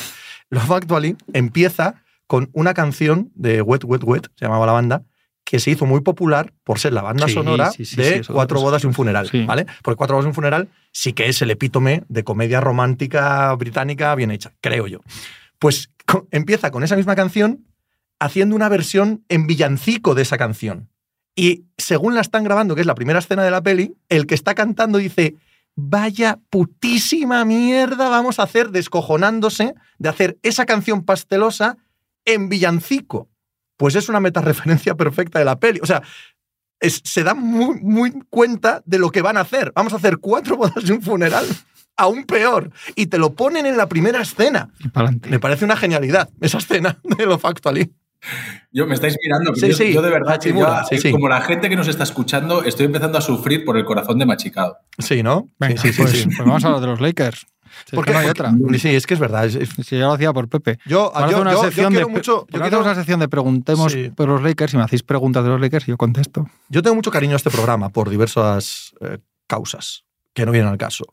Lo 0.49 0.59
factual 0.61 1.17
empieza 1.33 1.95
con 2.25 2.49
una 2.53 2.73
canción 2.73 3.31
de 3.35 3.61
Wet, 3.61 3.83
Wet, 3.83 4.03
Wet, 4.03 4.27
se 4.35 4.45
llamaba 4.45 4.65
la 4.65 4.71
banda, 4.73 5.03
que 5.49 5.59
se 5.61 5.71
hizo 5.71 5.85
muy 5.85 6.01
popular 6.01 6.51
por 6.65 6.77
ser 6.77 6.91
la 6.91 7.01
banda 7.01 7.25
Sí, 7.25 7.33
sonora 7.35 7.71
sí, 7.71 7.85
sí, 7.85 7.95
de 7.95 8.21
Cuatro 8.29 8.59
bodas 8.59 8.83
y 8.83 8.87
un 8.87 8.93
funeral. 8.93 9.29
¿vale? 9.45 9.65
Porque 9.81 9.95
Cuatro 9.95 10.17
bodas 10.17 10.25
y 10.25 10.27
un 10.27 10.33
funeral 10.33 10.67
sí 10.91 11.13
que 11.13 11.29
es 11.29 11.41
el 11.41 11.49
epítome 11.51 12.03
de 12.09 12.25
comedia 12.25 12.59
romántica 12.59 13.53
británica 13.55 14.13
bien 14.15 14.29
hecha, 14.31 14.51
creo 14.59 14.87
yo. 14.87 14.99
Pues 15.57 15.89
co- 16.05 16.27
empieza 16.31 16.69
con 16.69 16.83
esa 16.83 16.97
misma 16.97 17.15
canción 17.15 17.65
haciendo 18.19 18.57
una 18.57 18.67
versión 18.67 19.23
en 19.29 19.47
villancico 19.47 20.15
de 20.15 20.23
esa 20.23 20.37
canción. 20.37 20.89
Y 21.33 21.63
según 21.77 22.13
la 22.13 22.19
están 22.21 22.43
grabando, 22.43 22.75
que 22.75 22.81
es 22.81 22.87
la 22.87 22.95
primera 22.95 23.19
escena 23.19 23.43
de 23.45 23.51
la 23.51 23.61
peli, 23.63 23.95
el 24.09 24.25
que 24.27 24.35
está 24.35 24.53
cantando 24.53 24.97
dice, 24.97 25.35
vaya 25.77 26.39
putísima 26.49 27.45
mierda 27.45 28.09
vamos 28.09 28.39
a 28.39 28.43
hacer 28.43 28.71
descojonándose 28.71 29.75
de 29.97 30.09
hacer 30.09 30.37
esa 30.43 30.65
canción 30.65 31.05
pastelosa 31.05 31.77
en 32.25 32.49
villancico. 32.49 33.29
Pues 33.77 33.95
es 33.95 34.09
una 34.09 34.19
metareferencia 34.19 34.95
perfecta 34.95 35.39
de 35.39 35.45
la 35.45 35.59
peli. 35.59 35.79
O 35.81 35.85
sea, 35.85 36.01
es- 36.79 37.01
se 37.03 37.23
dan 37.23 37.39
muy, 37.41 37.79
muy 37.81 38.11
cuenta 38.29 38.81
de 38.85 38.99
lo 38.99 39.09
que 39.11 39.21
van 39.21 39.37
a 39.37 39.41
hacer. 39.41 39.71
Vamos 39.75 39.93
a 39.93 39.97
hacer 39.97 40.17
cuatro 40.17 40.57
bodas 40.57 40.83
y 40.87 40.91
un 40.91 41.01
funeral. 41.01 41.45
Aún 41.99 42.25
peor. 42.25 42.71
Y 42.95 43.07
te 43.07 43.17
lo 43.17 43.33
ponen 43.33 43.65
en 43.65 43.75
la 43.77 43.87
primera 43.89 44.21
escena. 44.21 44.69
Me 45.29 45.39
parece 45.39 45.65
una 45.65 45.75
genialidad 45.75 46.29
esa 46.41 46.59
escena 46.59 46.99
de 47.17 47.25
lo 47.25 47.39
factual. 47.39 47.89
Yo 48.71 48.85
me 48.87 48.95
estáis 48.95 49.15
mirando, 49.23 49.55
Sí, 49.55 49.69
yo, 49.69 49.75
sí, 49.75 49.93
yo 49.93 50.01
de 50.01 50.09
verdad 50.09 50.39
que 50.39 50.49
sí, 50.51 50.55
eh, 50.95 50.99
sí. 50.99 51.11
como 51.11 51.29
la 51.29 51.39
gente 51.41 51.69
que 51.69 51.75
nos 51.75 51.87
está 51.87 52.03
escuchando, 52.03 52.63
estoy 52.63 52.87
empezando 52.87 53.17
a 53.17 53.21
sufrir 53.21 53.63
por 53.63 53.77
el 53.77 53.85
corazón 53.85 54.17
de 54.19 54.25
machicado. 54.25 54.77
Sí, 54.97 55.21
¿no? 55.23 55.47
Venga, 55.59 55.79
sí, 55.81 55.93
sí, 55.93 56.01
pues, 56.01 56.11
sí, 56.11 56.17
sí. 56.23 56.25
pues 56.27 56.39
vamos 56.39 56.63
a 56.63 56.67
hablar 56.67 56.81
de 56.81 56.87
los 56.87 56.99
Lakers. 57.01 57.45
Si 57.85 57.91
es 57.91 57.95
¿Por 57.95 58.05
que 58.05 58.11
qué? 58.11 58.13
no 58.13 58.19
hay 58.19 58.27
Porque- 58.27 58.41
otra. 58.43 58.79
Sí, 58.79 58.89
es 58.95 59.05
que 59.07 59.13
es 59.13 59.19
verdad. 59.19 59.45
es- 59.45 59.69
Si 59.85 59.97
yo 59.97 60.07
lo 60.07 60.13
hacía 60.13 60.33
por 60.33 60.47
Pepe. 60.49 60.79
yo, 60.85 61.11
yo, 61.11 61.15
hacer 61.17 61.39
una 61.39 61.51
yo- 61.51 61.57
yo 61.57 61.63
sección 61.65 61.91
quiero 61.91 62.07
de, 62.07 62.11
mucho. 62.13 62.31
Yo, 62.31 62.37
¿por 62.39 62.47
qué 62.47 62.57
no 62.57 62.63
quiero- 62.63 62.65
hacemos 62.77 62.85
una 62.87 62.95
sección 62.95 63.19
de 63.19 63.27
preguntemos 63.29 63.91
Sí. 63.91 64.09
por 64.15 64.27
los 64.27 64.41
Lakers 64.41 64.73
y 64.73 64.77
me 64.77 64.83
hacéis 64.83 65.03
preguntas 65.03 65.43
de 65.43 65.49
los 65.49 65.61
Lakers 65.61 65.87
y 65.87 65.91
yo 65.91 65.97
contesto. 65.97 66.47
yo 66.69 66.81
tengo 66.81 66.95
mucho 66.95 67.11
cariño 67.11 67.33
a 67.33 67.37
este 67.37 67.49
programa 67.49 67.89
por 67.89 68.09
diversas 68.09 68.93
eh, 69.01 69.19
causas 69.47 70.03
que 70.33 70.45
no 70.45 70.51
vienen 70.51 70.69
al 70.71 70.77
caso. 70.77 71.05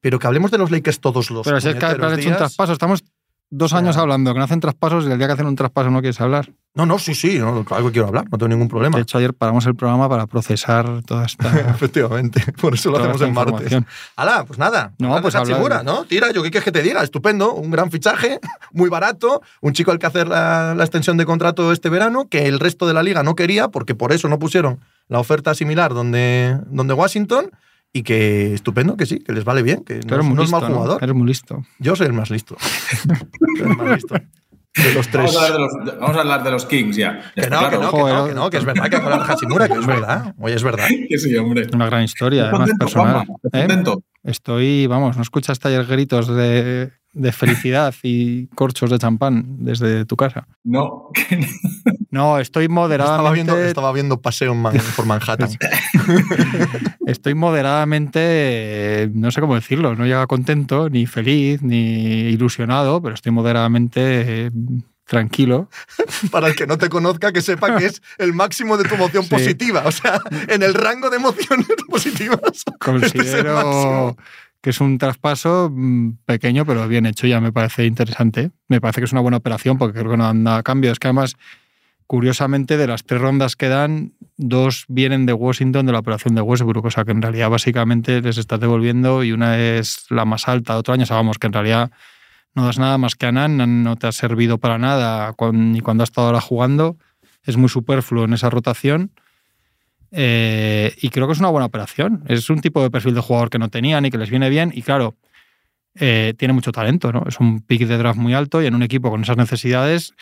Pero 0.00 0.18
que 0.18 0.26
hablemos 0.26 0.50
de 0.50 0.58
los 0.58 0.70
Lakers 0.70 1.00
todos 1.00 1.30
los 1.30 1.44
Pero 1.44 1.60
si 1.60 1.68
es 1.68 1.74
que 1.76 1.84
has 1.84 1.94
hecho 1.94 2.06
un 2.06 2.16
días- 2.16 2.38
traspaso, 2.38 2.72
estamos 2.72 3.04
dos 3.50 3.72
años 3.72 3.96
hablando, 3.96 4.32
que 4.32 4.38
no 4.38 4.44
hacen 4.44 4.60
traspasos 4.60 5.04
y 5.06 5.10
el 5.10 5.18
día 5.18 5.26
que 5.26 5.32
hacen 5.34 5.46
un 5.46 5.56
traspaso 5.56 5.90
no 5.90 6.00
quieres 6.00 6.20
hablar. 6.20 6.50
No, 6.72 6.86
no, 6.86 7.00
sí, 7.00 7.16
sí, 7.16 7.36
no, 7.40 7.64
que 7.64 7.90
quiero 7.90 8.06
hablar, 8.06 8.26
no 8.30 8.38
tengo 8.38 8.48
ningún 8.48 8.68
problema. 8.68 8.96
De 8.96 9.02
hecho, 9.02 9.18
ayer 9.18 9.34
paramos 9.34 9.66
el 9.66 9.74
programa 9.74 10.08
para 10.08 10.28
procesar 10.28 11.02
toda 11.02 11.26
esta, 11.26 11.50
Efectivamente, 11.70 12.40
por 12.60 12.74
eso 12.74 12.90
lo 12.90 12.98
hacemos 12.98 13.20
en 13.22 13.34
martes. 13.34 13.76
Hala, 14.14 14.44
pues 14.44 14.58
nada. 14.58 14.92
No, 14.98 15.16
de 15.16 15.20
pues 15.20 15.34
habla 15.34 15.82
¿no? 15.82 16.04
Tira, 16.04 16.30
yo 16.30 16.44
qué 16.44 16.52
quieres 16.52 16.64
que 16.64 16.72
te 16.72 16.82
diga, 16.82 17.02
estupendo, 17.02 17.54
un 17.54 17.70
gran 17.72 17.90
fichaje, 17.90 18.38
muy 18.72 18.88
barato, 18.88 19.42
un 19.60 19.72
chico 19.72 19.90
al 19.90 19.98
que 19.98 20.06
hacer 20.06 20.28
la, 20.28 20.74
la 20.76 20.84
extensión 20.84 21.16
de 21.16 21.26
contrato 21.26 21.72
este 21.72 21.88
verano, 21.88 22.28
que 22.28 22.46
el 22.46 22.60
resto 22.60 22.86
de 22.86 22.94
la 22.94 23.02
liga 23.02 23.24
no 23.24 23.34
quería, 23.34 23.68
porque 23.68 23.96
por 23.96 24.12
eso 24.12 24.28
no 24.28 24.38
pusieron 24.38 24.78
la 25.08 25.18
oferta 25.18 25.54
similar 25.54 25.92
donde, 25.92 26.56
donde 26.66 26.94
Washington, 26.94 27.50
y 27.92 28.02
que 28.02 28.54
estupendo, 28.54 28.96
que 28.96 29.06
sí, 29.06 29.18
que 29.18 29.32
les 29.32 29.44
vale 29.44 29.62
bien, 29.62 29.84
que 29.84 30.00
Tú 30.00 30.08
no, 30.08 30.14
eres 30.14 30.26
muy 30.26 30.36
no 30.36 30.42
es 30.42 30.48
listo, 30.50 30.60
mal 30.60 30.70
¿no? 30.70 30.76
jugador. 30.78 31.02
Eres 31.02 31.14
muy 31.14 31.26
listo. 31.26 31.64
Yo 31.78 31.96
soy 31.96 32.06
el 32.06 32.12
más 32.12 32.30
listo. 32.30 32.56
Soy 32.60 33.68
el 33.70 33.76
más 33.76 33.90
listo. 33.90 34.14
De 34.72 34.94
los 34.94 35.08
tres. 35.08 35.34
Vamos 35.34 35.36
a, 35.36 35.46
hablar 35.46 35.52
de 35.52 35.58
los, 35.58 35.98
vamos 36.00 36.16
a 36.16 36.20
hablar 36.20 36.44
de 36.44 36.50
los 36.52 36.66
Kings 36.66 36.96
ya. 36.96 37.32
Ya 37.34 37.42
Que 37.42 37.50
no, 37.50 37.58
que 37.58 37.76
claro. 37.76 37.80
no, 37.80 37.80
que 37.80 37.84
no, 37.84 37.90
Joder, 37.90 38.28
que 38.28 38.34
no, 38.36 38.50
que 38.50 38.56
es 38.58 38.64
verdad 38.64 38.88
que 38.88 38.96
hablar 38.96 39.26
de 39.26 39.32
Hachimura, 39.32 39.68
que 39.68 39.74
es 39.74 39.86
verdad. 39.86 40.34
Oye, 40.38 40.54
es 40.54 40.62
verdad. 40.62 40.86
Que 41.08 41.18
sí, 41.18 41.36
hombre. 41.36 41.66
Una 41.74 41.86
gran 41.86 42.04
historia, 42.04 42.44
¿Estás 42.44 42.60
además 42.60 43.26
contento, 43.48 43.96
personal. 43.96 44.02
¿Eh? 44.22 44.30
Estoy, 44.30 44.86
vamos, 44.86 45.16
no 45.16 45.22
escuchaste 45.22 45.66
ayer 45.68 45.84
gritos 45.86 46.28
de, 46.28 46.92
de 47.12 47.32
felicidad 47.32 47.92
y 48.04 48.46
corchos 48.48 48.90
de 48.90 48.98
champán 48.98 49.64
desde 49.64 50.04
tu 50.04 50.16
casa. 50.16 50.46
No. 50.62 51.08
no. 52.10 52.38
Estoy 52.38 52.64
Estaba 52.64 52.80
moderadamente. 52.80 53.34
viendo, 53.34 53.58
estaba 53.58 53.92
viendo 53.92 54.20
paseo 54.20 54.52
en 54.52 54.62
Man- 54.62 54.76
por 54.96 55.06
Manhattan. 55.06 55.50
Estoy 57.06 57.34
moderadamente, 57.34 59.10
no 59.14 59.30
sé 59.30 59.40
cómo 59.40 59.54
decirlo, 59.54 59.94
no 59.96 60.04
llega 60.04 60.26
contento, 60.26 60.88
ni 60.90 61.06
feliz, 61.06 61.62
ni 61.62 62.28
ilusionado, 62.30 63.02
pero 63.02 63.14
estoy 63.14 63.32
moderadamente 63.32 64.46
eh, 64.46 64.50
tranquilo. 65.06 65.68
Para 66.30 66.48
el 66.48 66.54
que 66.54 66.66
no 66.66 66.78
te 66.78 66.88
conozca, 66.88 67.32
que 67.32 67.42
sepa 67.42 67.76
que 67.76 67.86
es 67.86 68.02
el 68.18 68.32
máximo 68.32 68.76
de 68.76 68.84
tu 68.88 68.94
emoción 68.94 69.24
Sí. 69.24 69.30
positiva. 69.30 69.82
O 69.86 69.92
sea, 69.92 70.20
en 70.48 70.62
el 70.62 70.74
rango 70.74 71.10
de 71.10 71.16
emociones 71.16 71.66
positivas. 71.88 72.40
Este 72.44 72.70
es 72.70 72.76
Considero 72.78 73.54
máximo. 73.54 74.16
que 74.60 74.70
es 74.70 74.80
un 74.80 74.98
traspaso 74.98 75.70
mm, 75.72 76.18
pequeño, 76.26 76.64
pero 76.64 76.86
bien 76.86 77.06
hecho, 77.06 77.26
ya 77.26 77.40
me 77.40 77.50
parece 77.52 77.86
interesante. 77.86 78.50
Me 78.68 78.80
parece 78.80 79.00
que 79.00 79.06
es 79.06 79.12
una 79.12 79.20
buena 79.20 79.38
operación 79.38 79.78
porque 79.78 79.98
creo 79.98 80.12
que 80.12 80.16
no 80.16 80.24
dan 80.24 80.42
nada 80.44 80.58
a 80.58 80.62
cambio. 80.62 80.92
Es 80.92 80.98
que 81.00 81.08
además, 81.08 81.34
curiosamente, 82.10 82.76
de 82.76 82.88
las 82.88 83.04
tres 83.04 83.20
rondas 83.20 83.54
que 83.54 83.68
dan, 83.68 84.14
dos 84.36 84.84
vienen 84.88 85.26
de 85.26 85.32
Washington 85.32 85.86
de 85.86 85.92
la 85.92 86.00
operación 86.00 86.34
de 86.34 86.40
Westbrook. 86.40 86.86
O 86.86 86.90
sea 86.90 87.04
que 87.04 87.12
en 87.12 87.22
realidad 87.22 87.50
básicamente 87.50 88.20
les 88.20 88.36
estás 88.36 88.58
devolviendo 88.58 89.22
y 89.22 89.30
una 89.30 89.56
es 89.56 90.06
la 90.10 90.24
más 90.24 90.48
alta. 90.48 90.76
Otro 90.76 90.92
año 90.92 91.06
sabemos 91.06 91.38
que 91.38 91.46
en 91.46 91.52
realidad 91.52 91.92
no 92.56 92.66
das 92.66 92.80
nada 92.80 92.98
más 92.98 93.14
que 93.14 93.26
a 93.26 93.30
Nan, 93.30 93.84
no 93.84 93.94
te 93.94 94.08
ha 94.08 94.12
servido 94.12 94.58
para 94.58 94.76
nada 94.76 95.36
ni 95.52 95.78
cuando 95.82 96.02
has 96.02 96.10
estado 96.10 96.26
ahora 96.26 96.40
jugando. 96.40 96.96
Es 97.44 97.56
muy 97.56 97.68
superfluo 97.68 98.24
en 98.24 98.32
esa 98.32 98.50
rotación. 98.50 99.12
Eh, 100.10 100.92
y 101.00 101.10
creo 101.10 101.28
que 101.28 101.34
es 101.34 101.38
una 101.38 101.50
buena 101.50 101.66
operación. 101.66 102.24
Es 102.26 102.50
un 102.50 102.60
tipo 102.60 102.82
de 102.82 102.90
perfil 102.90 103.14
de 103.14 103.20
jugador 103.20 103.50
que 103.50 103.60
no 103.60 103.68
tenían 103.68 104.04
y 104.04 104.10
que 104.10 104.18
les 104.18 104.30
viene 104.30 104.50
bien. 104.50 104.72
Y 104.74 104.82
claro, 104.82 105.14
eh, 105.94 106.34
tiene 106.36 106.54
mucho 106.54 106.72
talento, 106.72 107.12
¿no? 107.12 107.22
Es 107.28 107.38
un 107.38 107.60
pick 107.60 107.86
de 107.86 107.98
draft 107.98 108.18
muy 108.18 108.34
alto 108.34 108.60
y 108.60 108.66
en 108.66 108.74
un 108.74 108.82
equipo 108.82 109.10
con 109.10 109.22
esas 109.22 109.36
necesidades, 109.36 110.12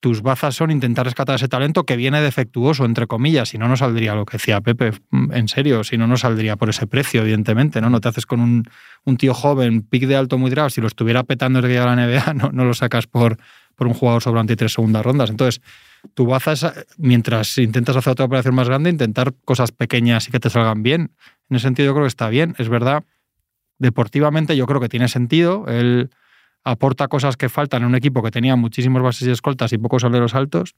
tus 0.00 0.22
bazas 0.22 0.54
son 0.54 0.70
intentar 0.70 1.06
rescatar 1.06 1.34
ese 1.34 1.48
talento 1.48 1.84
que 1.84 1.96
viene 1.96 2.20
defectuoso, 2.20 2.84
entre 2.84 3.06
comillas. 3.06 3.48
Si 3.48 3.58
no, 3.58 3.66
no 3.66 3.76
saldría 3.76 4.14
lo 4.14 4.24
que 4.24 4.36
decía 4.36 4.60
Pepe, 4.60 4.92
en 5.32 5.48
serio. 5.48 5.82
Si 5.82 5.98
no, 5.98 6.06
no 6.06 6.16
saldría 6.16 6.56
por 6.56 6.68
ese 6.68 6.86
precio, 6.86 7.22
evidentemente, 7.22 7.80
¿no? 7.80 7.90
No 7.90 8.00
te 8.00 8.08
haces 8.08 8.24
con 8.24 8.40
un, 8.40 9.16
tío 9.16 9.34
joven, 9.34 9.82
pick 9.82 10.06
de 10.06 10.16
alto 10.16 10.38
muy 10.38 10.50
draft. 10.50 10.74
Si 10.74 10.80
lo 10.80 10.86
estuviera 10.86 11.24
petando 11.24 11.60
desde 11.60 11.74
que 11.74 11.84
la 11.84 11.96
NBA, 11.96 12.34
no, 12.52 12.64
lo 12.64 12.74
sacas 12.74 13.06
por, 13.08 13.38
un 13.78 13.94
jugador 13.94 14.22
sobrante 14.22 14.52
y 14.52 14.56
tres 14.56 14.72
segundas 14.72 15.04
rondas. 15.04 15.30
Entonces, 15.30 15.60
tu 16.14 16.26
baza 16.26 16.52
es, 16.52 16.66
mientras 16.96 17.58
intentas 17.58 17.96
hacer 17.96 18.12
otra 18.12 18.26
operación 18.26 18.54
más 18.54 18.68
grande, 18.68 18.90
intentar 18.90 19.34
cosas 19.44 19.72
pequeñas 19.72 20.28
y 20.28 20.30
que 20.30 20.38
te 20.38 20.48
salgan 20.48 20.84
bien. 20.84 21.12
En 21.50 21.56
ese 21.56 21.64
sentido, 21.64 21.86
yo 21.86 21.94
creo 21.94 22.04
que 22.04 22.08
está 22.08 22.28
bien. 22.28 22.54
Es 22.58 22.68
verdad, 22.68 23.02
deportivamente 23.78 24.56
yo 24.56 24.66
creo 24.66 24.80
que 24.80 24.88
tiene 24.88 25.08
sentido. 25.08 25.66
Él 25.66 26.10
aporta 26.70 27.08
cosas 27.08 27.36
que 27.36 27.48
faltan 27.48 27.82
en 27.82 27.88
un 27.88 27.94
equipo 27.94 28.22
que 28.22 28.30
tenía 28.30 28.56
muchísimos 28.56 29.02
bases 29.02 29.28
y 29.28 29.30
escoltas 29.30 29.72
y 29.72 29.78
pocos 29.78 30.04
aleros 30.04 30.34
altos. 30.34 30.74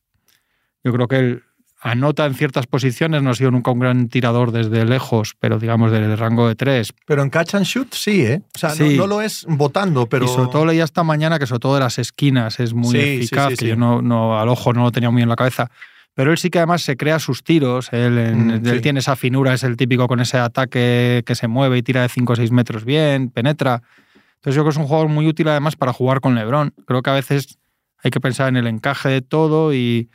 Yo 0.85 0.93
creo 0.93 1.09
que 1.09 1.19
él 1.19 1.43
anota 1.81 2.27
en 2.27 2.35
ciertas 2.35 2.67
posiciones, 2.67 3.23
no 3.23 3.31
ha 3.31 3.35
sido 3.35 3.51
nunca 3.51 3.71
un 3.71 3.81
gran 3.81 4.09
tirador 4.09 4.53
desde 4.53 4.85
lejos, 4.85 5.35
pero 5.39 5.59
digamos 5.59 5.91
del 5.91 6.17
rango 6.17 6.47
de 6.47 6.55
tres. 6.55 6.93
Pero 7.07 7.23
en 7.23 7.31
catch 7.31 7.55
and 7.55 7.65
shoot 7.65 7.95
sí, 7.95 8.23
¿eh? 8.23 8.43
O 8.55 8.59
sea, 8.59 8.75
no, 8.75 9.07
lo 9.07 9.23
es 9.23 9.47
votando, 9.49 10.07
pero... 10.07 10.27
Y 10.27 10.29
sobre 10.29 10.51
todo 10.51 10.67
leía 10.67 10.85
esta 10.85 11.03
mañana 11.03 11.39
que 11.39 11.47
sobre 11.47 11.61
todo 11.61 11.75
de 11.75 11.81
las 11.81 11.99
esquinas 11.99 12.61
es 12.61 12.75
muy 12.75 12.99
eficaz, 12.99 13.55
que 13.59 13.69
yo 13.69 13.77
no, 13.77 14.03
no, 14.03 14.39
al 14.39 14.49
ojo 14.49 14.73
no 14.73 14.85
lo 14.85 14.93
tenía 14.93 15.11
muy 15.11 15.23
en 15.23 15.29
la 15.29 15.37
cabeza. 15.37 15.71
Pero 16.15 16.33
él 16.33 16.39
sí 16.39 16.51
que 16.51 16.59
además 16.59 16.83
se 16.83 16.97
crea 16.97 17.19
sus 17.19 17.45
tiros, 17.45 17.93
él, 17.93 18.13
mm, 18.13 18.67
él 18.67 18.81
tiene 18.83 19.01
esa 19.01 19.17
finura, 19.17 19.55
es 19.55 19.63
el 19.63 19.77
típico 19.77 20.07
con 20.07 20.21
ese 20.21 20.37
ataque 20.37 21.23
que 21.25 21.35
se 21.35 21.49
mueve 21.49 21.79
y 21.79 21.83
tira 21.83 22.03
de 22.03 22.09
5 22.09 22.33
o 22.33 22.37
6 22.37 22.51
metros 22.51 22.85
bien, 22.85 23.31
penetra. 23.31 23.83
Entonces 24.41 24.57
yo 24.57 24.63
creo 24.63 24.71
que 24.71 24.71
es 24.71 24.77
un 24.79 24.87
jugador 24.87 25.09
muy 25.09 25.27
útil 25.27 25.49
además 25.49 25.77
para 25.77 25.93
jugar 25.93 26.21
con 26.21 26.35
Lebron. 26.35 26.73
Creo 26.87 27.03
que 27.03 27.11
a 27.11 27.15
veces 27.15 27.59
hay 28.03 28.11
que 28.11 28.21
pensar 28.21 28.49
en 28.49 28.57
el 28.57 28.67
encaje 28.67 29.11
de 29.11 29.21
todo 29.21 29.75
y, 29.75 30.11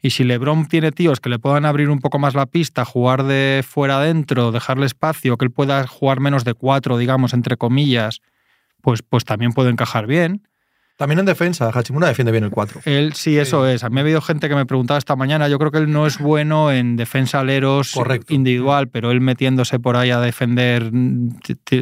y 0.00 0.10
si 0.10 0.22
LeBron 0.22 0.66
tiene 0.66 0.92
tíos 0.92 1.18
que 1.18 1.28
le 1.28 1.38
puedan 1.40 1.64
abrir 1.64 1.90
un 1.90 1.98
poco 1.98 2.18
más 2.20 2.34
la 2.34 2.46
pista, 2.46 2.84
jugar 2.84 3.24
de 3.24 3.64
fuera 3.66 3.96
adentro, 3.96 4.52
dejarle 4.52 4.86
espacio, 4.86 5.36
que 5.36 5.44
él 5.44 5.50
pueda 5.50 5.86
jugar 5.88 6.20
menos 6.20 6.44
de 6.44 6.54
cuatro, 6.54 6.98
digamos, 6.98 7.34
entre 7.34 7.56
comillas, 7.56 8.20
pues, 8.80 9.02
pues 9.02 9.24
también 9.24 9.52
puede 9.52 9.70
encajar 9.70 10.06
bien. 10.06 10.46
También 10.96 11.18
en 11.18 11.24
defensa, 11.24 11.70
Hachimura 11.74 12.06
defiende 12.06 12.30
bien 12.30 12.44
el 12.44 12.50
4. 12.50 12.82
Él 12.84 13.14
sí, 13.14 13.36
eso 13.36 13.66
es. 13.66 13.82
A 13.82 13.90
mí 13.90 13.98
ha 13.98 14.02
habido 14.02 14.20
gente 14.20 14.48
que 14.48 14.54
me 14.54 14.64
preguntaba 14.64 14.98
esta 14.98 15.16
mañana. 15.16 15.48
Yo 15.48 15.58
creo 15.58 15.72
que 15.72 15.78
él 15.78 15.90
no 15.90 16.06
es 16.06 16.18
bueno 16.18 16.70
en 16.70 16.94
defensa 16.94 17.40
aleros 17.40 17.94
individual, 18.28 18.88
pero 18.88 19.10
él 19.10 19.20
metiéndose 19.20 19.80
por 19.80 19.96
ahí 19.96 20.12
a 20.12 20.20
defender 20.20 20.92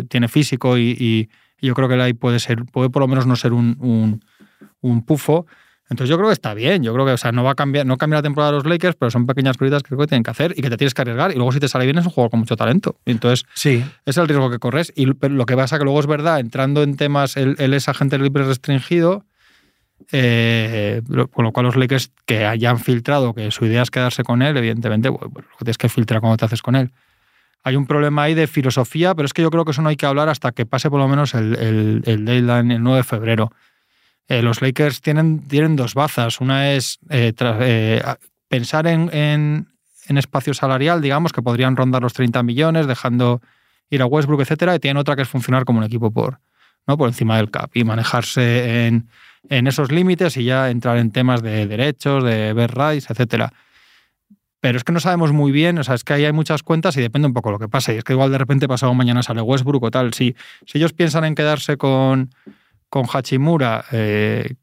tiene 0.09 0.29
físico 0.29 0.79
y, 0.79 1.29
yo 1.67 1.75
creo 1.75 1.89
que 1.89 1.95
él 1.95 2.01
ahí 2.01 2.13
puede 2.13 2.39
ser, 2.39 2.65
puede 2.65 2.91
por 2.91 3.01
lo 3.01 3.09
menos 3.09 3.27
no 3.27 3.37
ser 3.37 3.53
un, 3.53 3.77
un, 3.81 4.25
un 4.81 5.05
pufo. 5.05 5.47
Entonces 5.93 6.09
yo 6.09 6.17
creo 6.17 6.29
que 6.29 6.33
está 6.33 6.55
bien, 6.55 6.83
yo 6.83 6.95
creo 6.95 7.05
que 7.05 7.13
o 7.13 7.17
sea, 7.19 7.33
no 7.33 7.45
va 7.45 7.51
a 7.51 7.55
cambiar, 7.55 7.85
no 7.85 7.99
cambia 7.99 8.19
la 8.19 8.23
temporada 8.23 8.53
de 8.53 8.57
los 8.59 8.67
Lakers, 8.67 8.97
pero 8.97 9.11
son 9.11 9.27
pequeñas 9.27 9.59
cositas 9.59 9.83
que 9.83 9.89
creo 9.89 10.01
que 10.01 10.07
tienen 10.07 10.23
que 10.23 10.31
hacer 10.31 10.55
y 10.57 10.63
que 10.63 10.71
te 10.71 10.79
tienes 10.79 10.95
que 10.95 11.03
arriesgar 11.03 11.33
y 11.33 11.35
luego 11.35 11.53
si 11.53 11.61
te 11.61 11.69
sale 11.69 11.85
bien 11.85 11.99
es 11.99 12.07
un 12.07 12.13
jugador 12.13 12.31
con 12.31 12.41
mucho 12.41 12.57
talento. 12.57 12.97
Entonces, 13.05 13.45
sí. 13.53 13.85
es 14.07 14.17
el 14.17 14.27
riesgo 14.27 14.51
que 14.51 14.59
corres 14.59 14.91
y 14.97 15.05
lo 15.05 15.47
que 15.47 15.55
pasa 15.55 15.79
que 15.79 15.85
luego 15.85 16.01
es 16.01 16.07
verdad, 16.07 16.41
entrando 16.41 16.83
en 16.83 16.97
temas, 16.97 17.37
él, 17.37 17.57
es 17.59 17.89
agente 17.89 18.19
libre 18.19 18.45
restringido, 18.45 19.27
eh, 20.13 21.03
con 21.31 21.45
lo 21.45 21.53
cual 21.53 21.67
los 21.67 21.77
Lakers 21.77 22.11
que 22.25 22.47
hayan 22.47 22.79
filtrado 22.79 23.35
que 23.35 23.51
su 23.51 23.67
idea 23.67 23.83
es 23.83 23.91
quedarse 23.91 24.25
con 24.25 24.41
él, 24.41 24.57
evidentemente, 24.57 25.13
pues, 25.13 25.45
lo 25.45 25.57
que 25.59 25.65
tienes 25.65 25.79
que 25.79 25.91
filtrar 25.91 26.21
cuando 26.21 26.39
te 26.39 26.47
haces 26.47 26.63
con 26.63 26.75
él. 26.75 26.91
Hay 27.65 27.77
un 27.77 27.87
problema 27.87 28.25
ahí 28.25 28.35
de 28.35 28.47
filosofía, 28.47 29.15
pero 29.15 29.27
es 29.27 29.33
que 29.33 29.43
yo 29.43 29.51
creo 29.51 29.65
que 29.65 29.71
eso 29.71 29.83
no 29.83 29.89
hay 29.89 29.97
que 29.97 30.07
hablar 30.07 30.29
hasta 30.29 30.53
que 30.53 30.67
pase 30.67 30.91
por 30.91 30.99
lo 30.99 31.07
menos 31.07 31.35
el, 31.35 32.03
deadline 32.03 32.73
el 32.73 32.83
9 32.83 32.99
de 32.99 33.05
febrero. 33.05 33.53
Eh, 34.29 34.43
los 34.43 34.63
Lakers 34.63 35.01
tienen, 35.01 35.47
tienen 35.47 35.77
dos 35.77 35.95
bazas. 35.95 36.41
Una 36.41 36.73
es 36.73 36.99
eh, 37.11 37.33
eh, 37.39 38.03
pensar 38.49 38.87
en, 38.87 39.69
espacio 40.09 40.55
salarial, 40.55 41.01
digamos, 41.01 41.33
que 41.33 41.41
podrían 41.41 41.77
rondar 41.77 42.03
los 42.03 42.13
30 42.13 42.43
millones, 42.43 42.87
dejando 42.87 43.41
ir 43.91 44.03
a 44.03 44.07
Westbrook, 44.07 44.41
etcétera, 44.41 44.75
y 44.75 44.79
tienen 44.79 44.99
otra 44.99 45.17
que 45.17 45.23
es 45.23 45.29
funcionar 45.29 45.65
como 45.65 45.79
un 45.79 45.85
equipo 45.85 46.11
por, 46.11 46.41
¿no? 46.87 46.99
por 46.99 47.09
encima 47.09 47.37
del 47.37 47.51
cap 47.51 47.71
y 47.75 47.85
manejarse 47.85 48.87
en, 48.87 49.09
esos 49.49 49.91
límites 49.91 50.37
y 50.37 50.45
ya 50.45 50.71
entrar 50.71 50.99
en 50.99 51.11
temas 51.13 51.43
de 51.43 51.67
derechos, 51.67 52.23
de 52.25 52.53
ver 52.53 52.75
rights, 52.75 53.11
etcétera. 53.11 53.53
Pero 54.63 54.79
es 54.79 54.85
que 54.85 54.93
no 54.93 55.01
sabemos 55.01 55.33
muy 55.33 55.51
bien, 55.51 55.77
o 55.79 55.83
sea, 55.83 55.97
es 55.97 56.05
que 56.05 56.13
ahí 56.13 56.25
hay 56.25 56.33
muchas 56.33 56.63
cuentas 56.63 56.97
y 56.97 57.01
depende 57.01 57.27
un 57.27 57.35
poco 57.35 57.51
lo 57.51 57.59
que 57.59 57.69
pase. 57.69 57.95
Y 57.95 57.99
es 57.99 58.05
que 58.05 58.13
igual 58.13 58.31
de 58.31 58.39
repente 58.39 58.69
pasado 58.69 58.95
mañana 58.95 59.25
sale 59.25 59.43
Westbrook 59.43 59.83
o 59.83 59.91
tal. 59.91 60.15
Si, 60.15 60.37
si 60.67 60.79
ellos 60.79 60.93
piensan 60.93 61.25
en 61.25 61.35
quedarse 61.35 61.77
con, 61.77 62.31
con 62.89 63.05
Hachimura, 63.13 63.85
eh, 63.91 64.55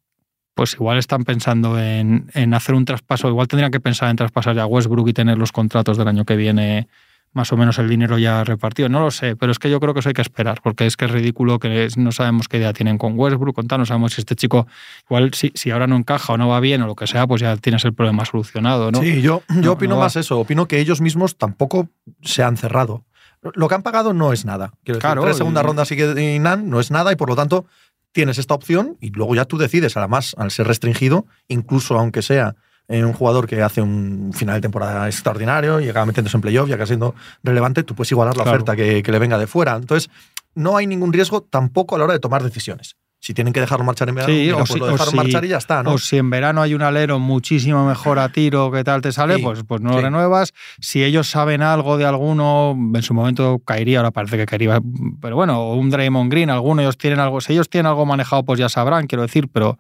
pues 0.54 0.76
igual 0.76 1.00
están 1.00 1.26
pensando 1.26 1.78
en, 1.78 2.32
hacer 2.54 2.76
un 2.76 2.86
traspaso, 2.86 3.28
igual 3.28 3.50
tendrían 3.50 3.72
que 3.72 3.82
pensar 3.82 4.10
en 4.10 4.16
traspasar 4.16 4.56
ya 4.56 4.62
a 4.62 4.68
Westbrook 4.68 5.10
y 5.10 5.14
tener 5.14 5.38
los 5.38 5.52
contratos 5.52 5.98
del 5.98 6.08
año 6.08 6.24
que 6.24 6.38
viene 6.38 6.88
más 7.34 7.52
o 7.52 7.58
menos 7.58 7.78
el 7.78 7.88
dinero 7.88 8.18
ya 8.18 8.44
repartido. 8.44 8.90
No 8.90 9.00
lo 9.00 9.12
sé, 9.12 9.36
pero 9.36 9.52
es 9.52 9.60
que 9.60 9.70
yo 9.70 9.80
creo 9.80 9.94
que 9.94 10.00
eso 10.00 10.10
hay 10.10 10.14
que 10.14 10.22
esperar, 10.22 10.62
porque 10.64 10.86
es 10.86 10.98
que 10.98 11.06
es 11.06 11.12
ridículo 11.12 11.60
que 11.60 11.88
no 11.98 12.12
sabemos 12.12 12.48
qué 12.48 12.58
idea 12.58 12.74
tienen 12.74 12.98
con 12.98 13.18
Westbrook, 13.18 13.56
con 13.56 13.68
tal, 13.68 13.80
no 13.80 13.86
sabemos 13.86 14.14
si 14.14 14.22
este 14.22 14.36
chico, 14.36 14.68
igual 15.06 15.34
si, 15.34 15.52
si 15.56 15.72
ahora 15.72 15.88
no 15.88 15.96
encaja 15.96 16.34
o 16.34 16.38
no 16.38 16.48
va 16.48 16.60
bien 16.60 16.82
o 16.82 16.88
lo 16.88 16.96
que 16.96 17.08
sea, 17.08 17.28
pues 17.28 17.42
ya 17.42 17.56
tienes 17.58 17.86
el 17.86 17.94
problema 17.94 18.26
solucionado, 18.26 18.92
¿no? 18.92 19.02
Sí, 19.02 19.22
yo, 19.22 19.44
yo 19.62 19.74
opino 19.74 19.98
más 19.98 20.16
eso, 20.16 20.40
opino 20.40 20.68
que 20.68 20.80
ellos 20.80 21.02
mismos 21.02 21.38
tampoco 21.38 21.90
se 22.22 22.44
han 22.44 22.58
cerrado. 22.58 23.06
Lo 23.42 23.70
que 23.70 23.76
han 23.76 23.84
pagado 23.84 24.14
no 24.14 24.34
es 24.34 24.44
nada. 24.44 24.74
Quiero 24.84 25.00
claro, 25.00 25.22
decir, 25.22 25.38
segunda 25.38 25.64
ronda 25.64 25.86
sigue 25.86 26.40
Nan, 26.40 26.70
no 26.70 26.80
es 26.80 26.92
nada 26.92 27.12
y 27.14 27.16
por 27.16 27.30
lo 27.30 27.36
tanto 27.36 27.66
tienes 28.12 28.38
esta 28.38 28.54
opción 28.54 28.98
y 29.00 29.12
luego 29.12 29.36
ya 29.36 29.46
tú 29.46 29.58
decides, 29.58 29.96
además, 29.96 30.36
al 30.38 30.52
ser 30.52 30.68
restringido, 30.68 31.26
incluso 31.48 31.98
aunque 31.98 32.22
sea 32.22 32.56
eh, 32.90 33.04
un 33.06 33.14
jugador 33.14 33.48
que 33.48 33.62
hace 33.62 33.82
un 33.82 34.32
final 34.34 34.56
de 34.56 34.62
temporada 34.62 35.08
extraordinario 35.08 35.80
y 35.80 35.88
acaba 35.88 36.06
metiéndose 36.06 36.36
en 36.36 36.42
playoff 36.42 36.70
y 36.70 36.74
acaba 36.74 36.88
siendo 36.88 37.16
relevante, 37.44 37.84
tú 37.84 37.96
puedes 37.96 38.12
igualar 38.12 38.36
la 38.36 38.44
oferta 38.44 38.76
que, 38.76 39.02
que, 39.02 39.12
le 39.12 39.20
venga 39.20 39.38
de 39.38 39.48
fuera. 39.48 39.76
Entonces, 39.76 40.10
no 40.56 40.76
hay 40.76 40.88
ningún 40.88 41.14
riesgo 41.14 41.42
tampoco 41.42 41.96
a 41.96 42.00
la 42.00 42.06
hora 42.06 42.14
de 42.14 42.20
tomar 42.20 42.44
decisiones 42.44 42.98
si 43.22 43.34
tienen 43.34 43.52
que 43.52 43.60
dejarlo 43.60 43.84
marchar 43.84 44.08
en 44.08 44.16
verano, 44.16 44.34
sí, 44.34 44.52
o 44.52 44.58
pues 44.58 44.70
si, 44.70 44.80
lo 44.80 44.88
dejaron 44.88 45.16
marchar 45.16 45.44
y 45.44 45.50
ya 45.50 45.58
está, 45.58 45.84
¿no? 45.84 45.94
O 45.94 45.98
si 45.98 46.18
en 46.18 46.30
verano 46.30 46.62
hay 46.62 46.74
un 46.74 46.82
alero 46.82 47.20
muchísimo 47.20 47.86
mejor 47.86 48.18
a 48.18 48.30
tiro 48.30 48.72
que 48.72 48.84
tal 48.84 49.02
te 49.02 49.12
sale, 49.12 49.40
pues, 49.40 49.64
pues 49.68 49.82
no 49.82 49.92
lo 49.92 50.02
renuevas. 50.02 50.54
Si 50.80 51.04
ellos 51.04 51.30
saben 51.30 51.62
algo 51.62 51.98
de 51.98 52.06
alguno, 52.06 52.78
en 52.96 53.02
su 53.02 53.14
momento 53.14 53.62
caería, 53.66 54.00
ahora 54.00 54.12
parece 54.12 54.38
que 54.38 54.46
caería, 54.46 54.82
pero 55.22 55.36
bueno, 55.36 55.74
un 55.74 55.90
Draymond 55.90 56.32
Green, 56.32 56.50
alguno 56.50 56.82
ellos 56.82 56.98
tienen 56.98 57.20
algo, 57.20 57.42
si 57.42 57.52
ellos 57.54 57.70
tienen 57.70 57.88
algo 57.88 58.06
manejado, 58.06 58.44
pues 58.44 58.58
ya 58.58 58.70
sabrán, 58.70 59.08
quiero 59.08 59.24
decir, 59.24 59.50
pero 59.52 59.78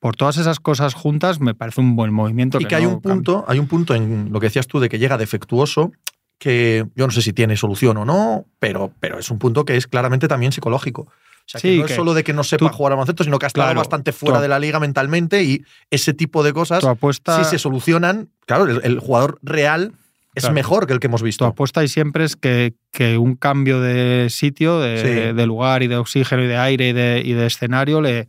por 0.00 0.16
todas 0.16 0.36
esas 0.36 0.60
cosas 0.60 0.94
juntas 0.94 1.40
me 1.40 1.54
parece 1.54 1.80
un 1.80 1.96
buen 1.96 2.12
movimiento. 2.12 2.60
Y 2.60 2.66
que, 2.66 2.74
hay 2.74 2.86
un 2.86 3.00
punto, 3.00 3.44
hay 3.48 3.58
un 3.58 3.66
punto 3.66 3.94
en 3.94 4.32
lo 4.32 4.40
que 4.40 4.46
decías 4.46 4.66
tú 4.66 4.80
de 4.80 4.88
que 4.88 4.98
llega 4.98 5.18
defectuoso, 5.18 5.92
que 6.38 6.86
yo 6.94 7.06
no 7.06 7.12
sé 7.12 7.22
si 7.22 7.32
tiene 7.32 7.56
solución 7.56 7.96
o 7.96 8.04
no, 8.04 8.46
pero, 8.58 8.92
pero 9.00 9.18
es 9.18 9.30
un 9.30 9.38
punto 9.38 9.64
que 9.64 9.76
es 9.76 9.86
claramente 9.86 10.28
también 10.28 10.52
psicológico. 10.52 11.02
O 11.02 11.50
sea, 11.50 11.60
que 11.62 11.78
no 11.78 11.86
es 11.86 11.94
solo 11.94 12.12
de 12.12 12.24
que 12.24 12.34
no 12.34 12.44
sepa 12.44 12.68
jugar 12.68 12.92
al 12.92 12.96
baloncesto, 12.98 13.24
sino 13.24 13.38
que 13.38 13.46
ha 13.46 13.48
estado 13.48 13.74
bastante 13.74 14.12
fuera 14.12 14.40
de 14.40 14.48
la 14.48 14.58
liga 14.58 14.78
mentalmente 14.80 15.42
y 15.42 15.64
ese 15.90 16.12
tipo 16.12 16.42
de 16.42 16.52
cosas, 16.52 16.84
si 16.84 17.44
se 17.44 17.58
solucionan, 17.58 18.28
claro, 18.44 18.66
el, 18.66 18.98
jugador 19.00 19.38
real 19.42 19.92
es 20.34 20.50
mejor 20.52 20.86
que 20.86 20.92
el 20.92 21.00
que 21.00 21.06
hemos 21.06 21.22
visto. 21.22 21.46
Tu 21.46 21.50
apuesta 21.50 21.80
ahí 21.80 21.88
siempre 21.88 22.24
es 22.24 22.36
que, 22.36 22.74
que 22.92 23.16
un 23.16 23.34
cambio 23.34 23.80
de 23.80 24.28
sitio, 24.28 24.78
de, 24.78 25.46
lugar 25.46 25.82
y 25.82 25.86
de 25.86 25.96
oxígeno 25.96 26.44
y 26.44 26.48
de 26.48 26.58
aire 26.58 26.90
y 26.90 26.92
de, 26.92 27.22
y 27.24 27.32
de 27.32 27.46
escenario 27.46 28.02
le, 28.02 28.28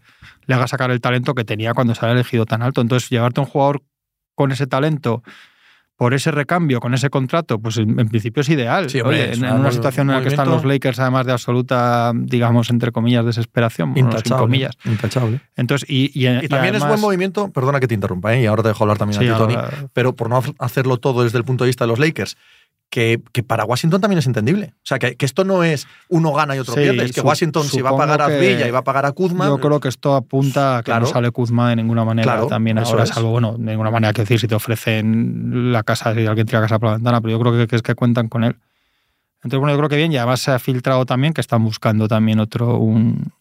le, 0.50 0.56
haga 0.56 0.68
sacar 0.68 0.92
el 0.92 1.00
talento 1.00 1.36
que 1.36 1.46
tenía 1.46 1.74
cuando 1.74 1.96
se 1.96 2.06
había 2.06 2.14
elegido 2.14 2.46
tan 2.46 2.62
alto. 2.62 2.82
Entonces, 2.82 3.10
llevarte 3.10 3.40
a 3.40 3.44
un 3.44 3.50
jugador 3.50 3.84
con 4.36 4.52
ese 4.52 4.68
talento 4.68 5.24
por 6.00 6.14
ese 6.14 6.32
recambio 6.32 6.80
con 6.80 6.94
ese 6.94 7.10
contrato, 7.10 7.60
pues 7.60 7.76
en, 7.76 8.08
principio 8.08 8.40
es 8.40 8.48
ideal. 8.48 8.88
en, 8.94 9.44
una 9.44 9.70
situación 9.70 10.10
en 10.10 10.16
la 10.16 10.22
que 10.22 10.30
están 10.30 10.50
los 10.50 10.64
Lakers, 10.64 10.98
además 10.98 11.26
de 11.26 11.34
absoluta, 11.34 12.14
digamos, 12.16 12.70
entre 12.70 12.94
comillas, 12.94 13.26
desesperación. 13.26 13.98
Intachable. 13.98 14.42
comillas. 14.42 14.78
Intachable. 14.86 15.42
Entonces, 15.58 15.90
y, 15.90 16.10
y, 16.14 16.48
también 16.48 16.76
es 16.76 16.88
buen 16.88 17.02
movimiento, 17.02 17.52
perdona 17.52 17.82
que 17.82 17.88
te 17.88 17.96
interrumpa, 17.96 18.34
¿eh? 18.34 18.44
y 18.44 18.46
ahora 18.46 18.64
te 18.64 18.70
dejo 18.70 18.86
hablar 18.86 18.98
también 18.98 19.20
a 19.22 19.26
ti, 19.26 19.38
Tony, 19.38 19.58
pero 19.92 20.16
por 20.16 20.30
no 20.30 20.42
hacerlo 20.60 20.96
todo 21.00 21.26
desde 21.26 21.38
el 21.38 21.44
punto 21.44 21.66
de 21.66 21.68
vista 21.68 21.84
de 21.84 21.90
los 21.90 22.00
Lakers, 22.00 22.38
que, 22.90 23.22
para 23.46 23.66
Washington 23.66 24.02
también 24.02 24.20
es 24.20 24.28
entendible. 24.28 24.74
O 24.78 24.86
sea, 24.86 25.00
que, 25.00 25.16
esto 25.20 25.44
no 25.44 25.64
es 25.64 25.88
uno 26.08 26.34
gana 26.34 26.56
y 26.56 26.60
otro 26.60 26.74
pierde, 26.74 27.06
es 27.06 27.12
que 27.12 27.22
Washington 27.22 27.64
si 27.64 27.82
va 27.82 27.92
a 27.92 27.98
pagar 27.98 28.22
a 28.22 28.28
Villa 28.28 28.68
y 28.68 28.72
va 28.72 28.80
a 28.80 28.84
pagar 28.84 29.06
a 29.06 29.12
Kuzma. 29.12 29.46
Yo 29.46 29.60
creo 29.60 29.80
que 29.80 29.90
esto 29.90 30.16
apunta 30.16 30.80
a 30.80 30.84
que 30.84 30.92
no 30.92 31.06
sale 31.06 31.32
Kuzma 31.32 31.70
de 31.70 31.76
ninguna 31.76 32.04
manera 32.04 32.48
también 32.48 32.80
ahora, 32.80 33.04
es. 33.04 33.10
salvo, 33.10 33.32
bueno, 33.32 33.54
de 33.58 33.72
ninguna 33.72 33.92
manera 33.92 34.14
que 34.14 34.24
decir 34.24 34.40
si 34.40 34.48
te 34.48 34.56
ofrecen 34.56 35.72
la 35.72 35.84
casa, 35.84 36.14
si 36.14 36.26
alguien 36.26 36.48
tira 36.48 36.62
casa 36.62 36.80
por 36.80 36.90
la 36.90 36.96
ventana, 36.96 37.22
pero 37.22 37.32
yo 37.32 37.40
creo 37.40 37.68
que, 37.68 37.76
es 37.76 37.82
que 37.82 37.96
cuentan 37.96 38.28
con 38.28 38.44
él. 38.44 38.56
Entonces, 39.44 39.60
bueno, 39.60 39.74
yo 39.74 39.78
creo 39.78 39.90
que 39.90 39.96
bien, 39.96 40.12
y 40.12 40.18
además 40.18 40.42
se 40.42 40.52
ha 40.52 40.60
filtrado 40.60 41.06
también 41.06 41.34
que 41.34 41.42
están 41.42 41.64
buscando 41.64 42.08
también 42.08 42.40
otro, 42.40 42.78
un, 42.78 43.32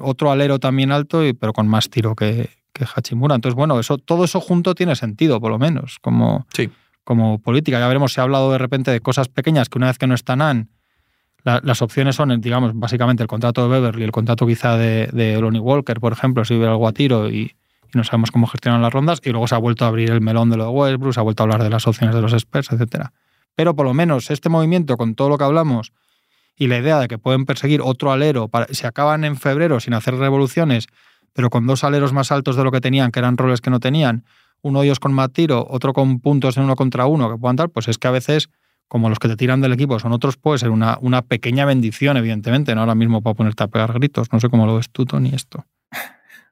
otro 0.00 0.30
alero 0.30 0.58
también 0.58 0.90
alto, 0.90 1.26
y, 1.26 1.34
pero 1.34 1.52
con 1.52 1.66
más 1.66 1.90
tiro 1.90 2.14
que, 2.14 2.48
que 2.72 2.86
Hachimura. 2.94 3.34
Entonces, 3.34 3.54
bueno, 3.54 3.78
eso, 3.78 3.98
todo 3.98 4.24
eso 4.24 4.40
junto 4.40 4.74
tiene 4.74 4.96
sentido, 4.96 5.40
por 5.40 5.50
lo 5.50 5.58
menos. 5.58 5.98
Como, 6.00 6.46
sí 6.54 6.70
como 7.04 7.38
política. 7.38 7.78
Ya 7.78 7.86
veremos 7.86 8.12
si 8.12 8.20
ha 8.20 8.24
hablado 8.24 8.50
de 8.50 8.58
repente 8.58 8.90
de 8.90 9.00
cosas 9.00 9.28
pequeñas 9.28 9.68
que 9.68 9.78
una 9.78 9.86
vez 9.86 9.98
que 9.98 10.06
no 10.06 10.14
están 10.14 10.68
las 11.44 11.82
opciones 11.82 12.16
son, 12.16 12.40
digamos, 12.40 12.72
básicamente 12.74 13.22
el 13.22 13.26
contrato 13.26 13.62
de 13.62 13.68
Beverly, 13.68 14.04
el 14.04 14.12
contrato 14.12 14.46
quizá 14.46 14.78
de, 14.78 15.08
de 15.12 15.38
Lonnie 15.38 15.60
Walker, 15.60 16.00
por 16.00 16.12
ejemplo, 16.12 16.42
si 16.44 16.54
hubiera 16.54 16.72
algo 16.72 16.88
a 16.88 16.92
tiro 16.92 17.30
y, 17.30 17.54
no 17.94 18.04
sabemos 18.04 18.30
cómo 18.30 18.46
gestionan 18.46 18.82
las 18.82 18.92
rondas, 18.92 19.20
y 19.22 19.30
luego 19.30 19.46
se 19.46 19.54
ha 19.54 19.58
vuelto 19.58 19.84
a 19.84 19.88
abrir 19.88 20.10
el 20.10 20.20
melón 20.20 20.50
de 20.50 20.56
lo 20.56 20.64
de 20.64 20.70
Westbrook, 20.70 21.14
se 21.14 21.20
ha 21.20 21.22
vuelto 21.22 21.42
a 21.42 21.44
hablar 21.44 21.62
de 21.62 21.70
las 21.70 21.86
opciones 21.86 22.14
de 22.14 22.22
los 22.22 22.32
experts, 22.32 22.72
etcétera. 22.72 23.12
Pero 23.54 23.76
por 23.76 23.86
lo 23.86 23.94
menos 23.94 24.30
este 24.30 24.48
movimiento, 24.48 24.96
con 24.96 25.14
todo 25.14 25.28
lo 25.28 25.38
que 25.38 25.44
hablamos, 25.44 25.92
y 26.56 26.66
la 26.66 26.78
idea 26.78 26.98
de 26.98 27.08
que 27.08 27.18
pueden 27.18 27.46
perseguir 27.46 27.80
otro 27.82 28.12
alero, 28.12 28.48
para, 28.48 28.66
si 28.72 28.86
acaban 28.86 29.24
en 29.24 29.36
febrero 29.36 29.80
sin 29.80 29.94
hacer 29.94 30.16
revoluciones, 30.16 30.86
pero 31.32 31.50
con 31.50 31.66
dos 31.66 31.84
aleros 31.84 32.12
más 32.12 32.30
altos 32.30 32.56
de 32.56 32.64
lo 32.64 32.70
que 32.70 32.80
tenían, 32.80 33.10
que 33.10 33.18
eran 33.18 33.36
roles 33.36 33.60
que 33.60 33.70
no 33.70 33.80
tenían, 33.80 34.24
uno 34.64 34.80
de 34.80 34.86
ellos 34.86 34.98
con 34.98 35.12
más 35.12 35.30
tiro, 35.32 35.66
otro 35.70 35.92
con 35.92 36.18
puntos 36.20 36.56
en 36.56 36.64
uno 36.64 36.74
contra 36.74 37.06
uno 37.06 37.30
que 37.30 37.38
puedan 37.38 37.56
dar, 37.56 37.70
pues 37.70 37.86
es 37.86 37.98
que 37.98 38.08
a 38.08 38.10
veces 38.10 38.48
como 38.88 39.08
los 39.08 39.18
que 39.18 39.28
te 39.28 39.36
tiran 39.36 39.60
del 39.60 39.72
equipo 39.72 39.98
son 39.98 40.12
otros, 40.12 40.36
puede 40.36 40.58
ser 40.58 40.70
una, 40.70 40.98
una 41.00 41.22
pequeña 41.22 41.64
bendición, 41.64 42.16
evidentemente, 42.16 42.74
no 42.74 42.82
ahora 42.82 42.94
mismo 42.94 43.22
para 43.22 43.34
ponerte 43.34 43.64
a 43.64 43.68
pegar 43.68 43.92
gritos. 43.92 44.32
No 44.32 44.40
sé 44.40 44.48
cómo 44.48 44.66
lo 44.66 44.76
ves 44.76 44.90
tú, 44.90 45.04
Tony, 45.04 45.30
esto. 45.34 45.66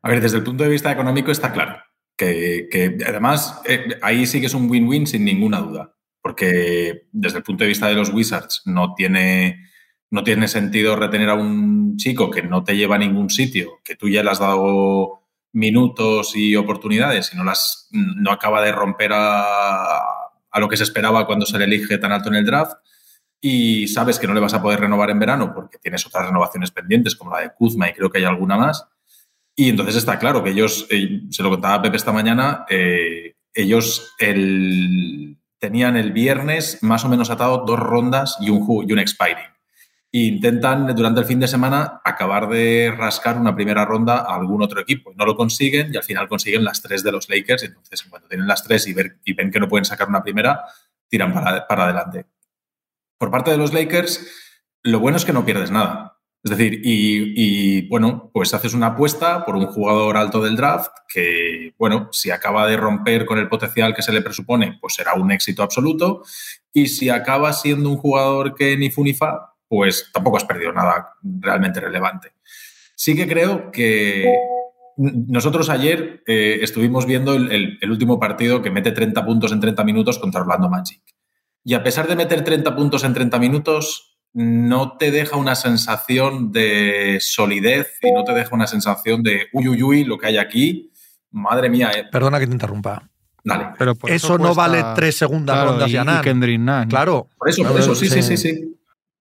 A 0.03 0.09
ver, 0.09 0.21
desde 0.21 0.39
el 0.39 0.43
punto 0.43 0.65
de 0.65 0.71
vista 0.71 0.91
económico 0.91 1.31
está 1.31 1.53
claro. 1.53 1.77
Que, 2.17 2.69
que 2.71 2.99
además 3.07 3.61
eh, 3.67 3.99
ahí 4.03 4.27
sí 4.27 4.41
que 4.41 4.47
es 4.47 4.55
un 4.55 4.69
win-win 4.69 5.07
sin 5.07 5.25
ninguna 5.25 5.61
duda. 5.61 5.95
Porque 6.21 7.07
desde 7.13 7.39
el 7.39 7.45
punto 7.45 7.65
de 7.65 7.69
vista 7.69 7.89
de 7.89 7.95
los 7.95 8.11
Wizards 8.13 8.63
no 8.65 8.95
tiene, 8.95 9.69
no 10.11 10.23
tiene 10.23 10.49
sentido 10.49 10.97
retener 10.97 11.29
a 11.29 11.35
un 11.35 11.97
chico 11.97 12.31
que 12.31 12.43
no 12.43 12.65
te 12.65 12.77
lleva 12.77 12.97
a 12.97 12.99
ningún 12.99 13.31
sitio, 13.31 13.81
que 13.85 13.97
tú 13.97 14.09
ya 14.09 14.23
le 14.23 14.31
has 14.31 14.39
dado 14.39 15.22
minutos 15.53 16.33
y 16.35 16.57
oportunidades 16.57 17.33
y 17.33 17.37
no 17.37 17.45
las 17.45 17.89
no 17.91 18.33
acaba 18.33 18.63
de 18.63 18.73
romper 18.73 19.13
a, 19.13 19.99
a 20.51 20.61
lo 20.61 20.69
que 20.69 20.77
se 20.77 20.85
esperaba 20.85 21.27
cuando 21.27 21.47
se 21.47 21.59
le 21.59 21.65
elige 21.65 21.99
tan 21.99 22.13
alto 22.13 22.29
en 22.29 22.37
el 22.37 22.47
draft 22.47 22.75
y 23.45 23.89
sabes 23.89 24.21
que 24.21 24.29
no 24.29 24.35
le 24.35 24.41
vas 24.41 24.55
a 24.55 24.63
poder 24.63 24.81
renovar 24.81 25.11
en 25.11 25.19
verano 25.19 25.53
porque 25.53 25.79
tienes 25.79 26.07
otras 26.07 26.27
renovaciones 26.27 26.71
pendientes 26.71 27.17
como 27.17 27.33
la 27.33 27.41
de 27.41 27.53
Kuzma 27.53 27.89
y 27.89 27.93
creo 27.93 28.09
que 28.09 28.19
hay 28.19 28.25
alguna 28.25 28.57
más. 28.57 28.87
Y 29.57 29.69
entonces 29.69 29.97
está 29.97 30.19
claro 30.19 30.45
que 30.45 30.51
ellos, 30.51 30.87
eh, 30.91 31.23
se 31.31 31.43
lo 31.43 31.51
contaba 31.51 31.75
a 31.75 31.83
Pepe 31.83 31.97
esta 31.97 32.13
mañana, 32.13 32.65
eh, 32.71 33.35
ellos 33.53 34.15
el, 34.19 35.37
tenían 35.59 35.97
el 35.97 36.13
viernes 36.13 36.79
más 36.83 37.05
o 37.05 37.09
menos 37.09 37.31
atado 37.31 37.65
dos 37.67 37.79
rondas 37.79 38.37
y 38.41 38.49
un, 38.49 38.65
y 38.89 38.93
un 38.93 38.99
expiring. 38.99 39.52
Intentan 40.15 40.95
durante 40.95 41.21
el 41.21 41.27
fin 41.27 41.41
de 41.41 41.49
semana 41.49 42.03
acabar 42.05 42.47
de 42.47 42.93
rascar 42.95 43.39
una 43.39 43.55
primera 43.55 43.87
ronda 43.87 44.19
a 44.19 44.35
algún 44.35 44.63
otro 44.63 44.79
equipo. 44.79 45.15
No 45.17 45.25
lo 45.25 45.35
consiguen 45.35 45.93
y 45.93 45.97
al 45.97 46.03
final 46.03 46.29
consiguen 46.29 46.65
las 46.65 46.83
tres 46.83 47.03
de 47.03 47.11
los 47.11 47.31
Lakers. 47.31 47.63
Entonces, 47.63 48.03
cuando 48.03 48.29
tienen 48.29 48.47
las 48.47 48.63
tres 48.63 48.87
y, 48.87 48.93
ven 48.93 49.51
que 49.51 49.59
no 49.59 49.71
pueden 49.71 49.87
sacar 49.87 50.09
una 50.09 50.23
primera, 50.23 50.65
tiran 51.09 51.33
para, 51.33 51.65
adelante. 51.67 52.27
Por 53.17 53.31
parte 53.31 53.53
de 53.53 53.57
los 53.57 53.73
Lakers, 53.73 54.27
lo 54.83 55.01
bueno 55.01 55.17
es 55.17 55.25
que 55.25 55.33
no 55.33 55.47
pierdes 55.47 55.71
nada. 55.71 56.19
Es 56.45 56.51
decir, 56.51 56.83
y, 56.85 57.33
y, 57.35 57.89
bueno, 57.89 58.31
pues 58.35 58.53
haces 58.53 58.75
una 58.75 58.89
apuesta 58.89 59.47
por 59.47 59.57
un 59.57 59.67
jugador 59.67 60.19
alto 60.19 60.43
del 60.43 60.57
draft 60.57 60.91
que, 61.09 61.73
bueno, 61.79 62.11
si 62.13 62.31
acaba 62.31 62.67
de 62.67 62.77
romper 62.77 63.25
con 63.25 63.39
el 63.39 63.49
potencial 63.49 63.95
que 63.95 64.03
se 64.03 64.13
le 64.13 64.21
presupone, 64.21 64.77
pues 64.79 64.95
será 64.95 65.15
un 65.15 65.33
éxito 65.33 65.63
absoluto. 65.63 66.23
Y 66.71 66.89
si 66.89 67.09
acaba 67.09 67.55
siendo 67.55 67.89
un 67.89 67.97
jugador 67.97 68.55
que 68.55 68.77
ni 68.77 68.91
fu 68.91 69.05
ni 69.05 69.15
fa, 69.15 69.52
pues 69.73 70.11
tampoco 70.13 70.37
has 70.37 70.45
perdido 70.45 70.71
nada 70.71 71.15
realmente 71.23 71.81
relevante. 71.81 72.35
Sí 72.95 73.17
que 73.17 73.27
creo 73.27 73.71
que 73.71 74.31
nosotros 74.99 75.71
ayer 75.71 76.23
eh, 76.27 76.59
estuvimos 76.61 77.07
viendo 77.07 77.33
el, 77.33 77.51
el, 77.51 77.79
el, 77.81 77.91
último 77.91 78.21
partido 78.21 78.61
que 78.61 78.71
mete 78.71 78.93
30 78.93 79.25
puntos 79.25 79.51
en 79.51 79.61
30 79.61 79.83
minutos 79.85 80.19
contra 80.19 80.43
Orlando 80.43 80.69
Magic. 80.69 81.01
Y 81.65 81.73
a 81.73 81.83
pesar 81.83 82.07
de 82.07 82.17
meter 82.17 82.45
30 82.45 82.77
puntos 82.77 83.03
en 83.05 83.15
30 83.15 83.39
minutos, 83.39 84.19
no 84.35 84.99
te 84.99 85.11
deja 85.11 85.39
una 85.39 85.55
sensación 85.55 86.53
de 86.53 87.17
solidez 87.23 87.95
y 88.03 88.13
no 88.13 88.25
te 88.25 88.35
deja 88.35 88.55
una 88.55 88.67
sensación 88.67 89.23
de 89.23 89.47
uy, 89.55 89.69
uy, 89.69 89.83
uy, 89.83 90.05
lo 90.05 90.19
que 90.19 90.27
hay 90.27 90.37
aquí. 90.37 90.93
Madre 91.31 91.71
mía. 91.71 91.93
Eh. 91.97 92.05
Perdona 92.13 92.39
que 92.39 92.47
te 92.47 92.53
interrumpa. 92.53 93.09
Dale. 93.43 93.69
Pero 93.79 93.93
eso, 93.93 94.07
eso 94.07 94.39
no 94.39 94.55
vale 94.55 94.85
tres 94.95 95.17
segundas 95.17 95.57
claro, 95.57 95.71
rondas 95.71 95.89
y, 95.89 95.93
ya 95.93 96.05
nada. 96.05 96.23
Nunn. 96.23 96.89
Claro. 96.91 97.27
Por 97.39 97.49
eso, 97.49 97.63
por 97.63 97.81
eso, 97.81 97.95
sí, 97.95 98.11
sí, 98.11 98.23
sí, 98.23 98.37
sí. 98.37 98.79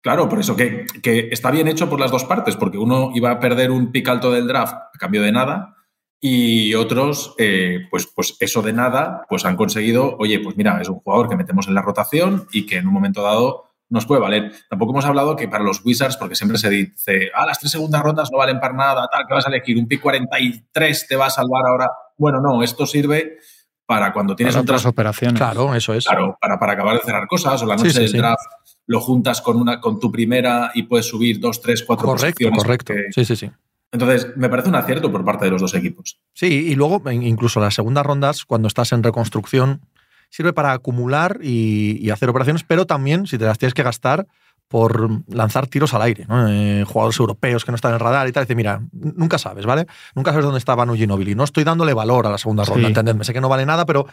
Claro, 0.07 0.29
por 0.29 0.39
eso 0.39 0.55
que, 0.55 0.87
que, 1.03 1.31
está 1.33 1.51
bien 1.51 1.67
hecho 1.67 1.91
por 1.91 1.99
las 1.99 2.13
dos 2.13 2.23
partes, 2.23 2.55
porque 2.55 2.79
uno 2.79 3.11
iba 3.13 3.33
a 3.33 3.41
perder 3.41 3.73
un 3.73 3.91
pick 3.91 4.07
alto 4.07 4.31
del 4.31 4.47
draft 4.47 4.73
a 4.73 4.99
cambio 5.01 5.21
de 5.21 5.33
nada 5.33 5.75
y 6.21 6.75
otros, 6.75 7.35
eh, 7.39 7.89
pues, 7.91 8.07
pues 8.15 8.37
eso 8.39 8.63
de 8.63 8.73
nada, 8.73 9.27
pues 9.29 9.45
han 9.45 9.57
conseguido, 9.57 10.15
oye, 10.21 10.39
pues 10.39 10.57
mira, 10.57 10.81
es 10.81 10.89
un 10.89 11.01
jugador 11.01 11.29
que 11.29 11.35
metemos 11.35 11.67
en 11.67 11.75
la 11.75 11.83
rotación 11.83 12.47
y 12.53 12.67
que 12.67 12.77
en 12.77 12.87
un 12.87 12.95
momento 12.95 13.21
dado 13.21 13.65
nos 13.89 14.07
puede 14.07 14.21
valer. 14.21 14.53
Tampoco 14.71 14.93
hemos 14.93 15.07
hablado 15.07 15.35
que 15.35 15.49
para 15.49 15.65
los 15.65 15.85
Wizards, 15.85 16.17
porque 16.19 16.37
siempre 16.37 16.59
se 16.59 16.71
dice, 16.71 17.33
ah, 17.35 17.45
las 17.45 17.59
tres 17.59 17.73
segundas 17.73 18.01
rondas 18.01 18.31
no 18.31 18.39
valen 18.39 18.61
para 18.61 18.75
nada, 18.75 19.09
tal, 19.13 19.27
que 19.27 19.35
vas 19.35 19.47
a 19.47 19.49
elegir 19.49 19.77
un 19.77 19.89
pick 19.89 20.03
43 20.03 21.09
te 21.09 21.17
va 21.17 21.27
a 21.27 21.31
salvar 21.31 21.67
ahora. 21.67 21.91
Bueno, 22.17 22.41
no, 22.41 22.63
esto 22.63 22.87
sirve 22.87 23.39
para 23.85 24.13
cuando 24.13 24.37
tienes 24.37 24.55
para 24.55 24.63
otras 24.63 24.87
operaciones. 24.87 25.37
Claro, 25.37 25.75
eso 25.75 25.95
es. 25.95 26.07
Claro, 26.07 26.39
para, 26.41 26.61
para 26.61 26.75
acabar 26.75 26.95
de 26.97 27.03
cerrar 27.03 27.27
cosas 27.27 27.61
o 27.61 27.67
la 27.67 27.75
noche 27.75 27.91
sí, 27.91 27.97
sí, 27.97 28.13
del 28.13 28.23
draft 28.23 28.39
sí. 28.63 28.66
Lo 28.87 29.01
juntas 29.01 29.41
con 29.41 29.57
una 29.57 29.81
con 29.81 29.99
tu 29.99 30.11
primera 30.11 30.71
y 30.75 30.85
puedes 30.85 31.07
subir 31.07 31.41
dos, 31.41 31.61
tres, 31.61 31.83
cuatro 31.83 32.07
correcto, 32.07 32.49
posiciones. 32.49 32.63
Correcto, 32.63 32.95
sí, 33.11 33.25
sí, 33.25 33.37
sí. 33.37 33.51
Entonces, 33.93 34.29
me 34.37 34.49
parece 34.49 34.69
un 34.69 34.75
acierto 34.75 35.11
por 35.11 35.25
parte 35.25 35.45
de 35.47 35.51
los 35.53 35.61
dos 35.61 35.75
equipos. 35.75 36.19
Sí, 36.35 36.47
y 36.47 36.75
luego 36.75 37.03
incluso 37.11 37.61
las 37.61 37.75
segundas 37.75 38.05
rondas, 38.05 38.45
cuando 38.45 38.69
estás 38.69 38.93
en 38.93 39.03
reconstrucción, 39.03 39.81
sirve 40.29 40.53
para 40.53 40.73
acumular 40.73 41.39
y, 41.43 41.99
y, 42.01 42.11
hacer 42.11 42.29
operaciones, 42.29 42.65
pero 42.65 42.85
también, 42.85 43.27
si 43.27 43.39
te 43.39 43.45
las 43.45 43.59
tienes 43.59 43.75
que 43.75 43.83
gastar, 43.83 44.27
por 44.69 45.23
lanzar 45.29 45.67
tiros 45.69 45.95
al 45.95 46.03
aire. 46.03 46.27
¿no? 46.29 46.49
Eh, 46.49 46.85
jugadores 46.85 47.19
europeos 47.19 47.65
que 47.65 47.73
no 47.73 47.77
están 47.77 47.91
en 47.91 47.95
el 47.95 48.01
radar 48.01 48.27
y 48.29 48.33
tal. 48.33 48.45
Dice, 48.45 48.55
mira, 48.55 48.83
nunca 48.93 49.39
sabes, 49.39 49.65
¿vale? 49.65 49.87
Nunca 50.15 50.33
sabes 50.33 50.45
dónde 50.45 50.59
está 50.59 50.75
Manu 50.75 50.95
Ginobili. 50.95 51.35
No 51.35 51.45
estoy 51.45 51.65
dándole 51.65 51.95
valor 51.95 52.27
a 52.27 52.31
la 52.31 52.39
segunda 52.39 52.65
ronda, 52.65 52.83
sí. 52.83 52.87
entendedme. 52.89 53.25
Sé 53.25 53.33
que 53.33 53.41
no 53.41 53.49
vale 53.49 53.65
nada, 53.65 53.87
pero 53.87 54.07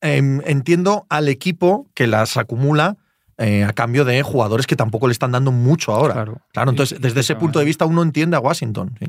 eh, 0.00 0.40
entiendo 0.44 1.06
al 1.08 1.28
equipo 1.28 1.86
que 1.94 2.06
las 2.06 2.36
acumula 2.36 2.96
eh, 3.42 3.64
a 3.64 3.72
cambio 3.72 4.04
de 4.04 4.22
jugadores 4.22 4.66
que 4.66 4.76
tampoco 4.76 5.08
le 5.08 5.12
están 5.12 5.32
dando 5.32 5.52
mucho 5.52 5.92
ahora. 5.92 6.14
Claro, 6.14 6.38
claro 6.52 6.70
entonces, 6.70 7.00
desde 7.00 7.20
ese 7.20 7.34
punto 7.36 7.58
de 7.58 7.64
vista, 7.64 7.84
uno 7.84 8.02
entiende 8.02 8.36
a 8.36 8.40
Washington. 8.40 8.94
¿sí? 8.98 9.06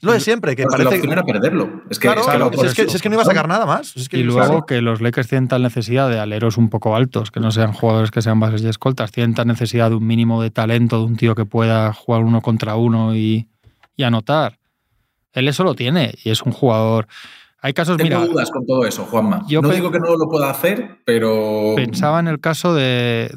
Lo 0.00 0.12
de 0.12 0.20
siempre, 0.20 0.54
que 0.54 0.64
pues 0.64 0.76
parece. 0.76 0.96
Opción 0.96 1.12
era 1.12 1.24
perderlo. 1.24 1.82
Es 1.88 1.98
que, 1.98 2.08
claro, 2.08 2.20
es, 2.20 2.26
que 2.26 2.32
claro, 2.32 2.50
es, 2.50 2.74
que, 2.74 2.82
es, 2.82 3.02
que, 3.02 3.08
no 3.08 3.14
iba 3.14 3.22
a 3.22 3.26
sacar 3.26 3.48
nada 3.48 3.64
más. 3.66 3.96
Es 3.96 4.08
que, 4.08 4.18
y 4.18 4.22
luego 4.22 4.66
que 4.66 4.82
los 4.82 5.00
Lakers 5.00 5.28
tienen 5.28 5.48
tal 5.48 5.62
necesidad 5.62 6.08
de 6.10 6.18
aleros 6.18 6.58
un 6.58 6.68
poco 6.68 6.94
altos, 6.94 7.30
que 7.30 7.40
no 7.40 7.50
sean 7.50 7.72
jugadores 7.72 8.10
que 8.10 8.20
sean 8.20 8.38
bases 8.38 8.62
y 8.62 8.68
escoltas, 8.68 9.12
tienen 9.12 9.34
tal 9.34 9.46
necesidad 9.46 9.90
de 9.90 9.96
un 9.96 10.06
mínimo 10.06 10.42
de 10.42 10.50
talento, 10.50 10.98
de 10.98 11.04
un 11.04 11.16
tío 11.16 11.34
que 11.34 11.46
pueda 11.46 11.92
jugar 11.92 12.22
uno 12.22 12.42
contra 12.42 12.76
uno 12.76 13.16
y, 13.16 13.48
y 13.96 14.02
anotar. 14.02 14.58
Él 15.32 15.48
eso 15.48 15.64
lo 15.64 15.74
tiene 15.74 16.14
y 16.22 16.30
es 16.30 16.42
un 16.42 16.52
jugador. 16.52 17.06
Hay 17.64 17.72
casos, 17.72 17.96
Tengo 17.96 18.20
mira, 18.20 18.26
dudas 18.26 18.50
con 18.50 18.66
todo 18.66 18.84
eso, 18.84 19.06
Juanma. 19.06 19.42
Yo 19.48 19.62
no 19.62 19.70
digo 19.70 19.90
que 19.90 19.98
no 19.98 20.14
lo 20.16 20.28
pueda 20.28 20.50
hacer, 20.50 20.98
pero. 21.06 21.72
Pensaba 21.76 22.20
en 22.20 22.28
el 22.28 22.38
caso 22.38 22.74
de. 22.74 23.34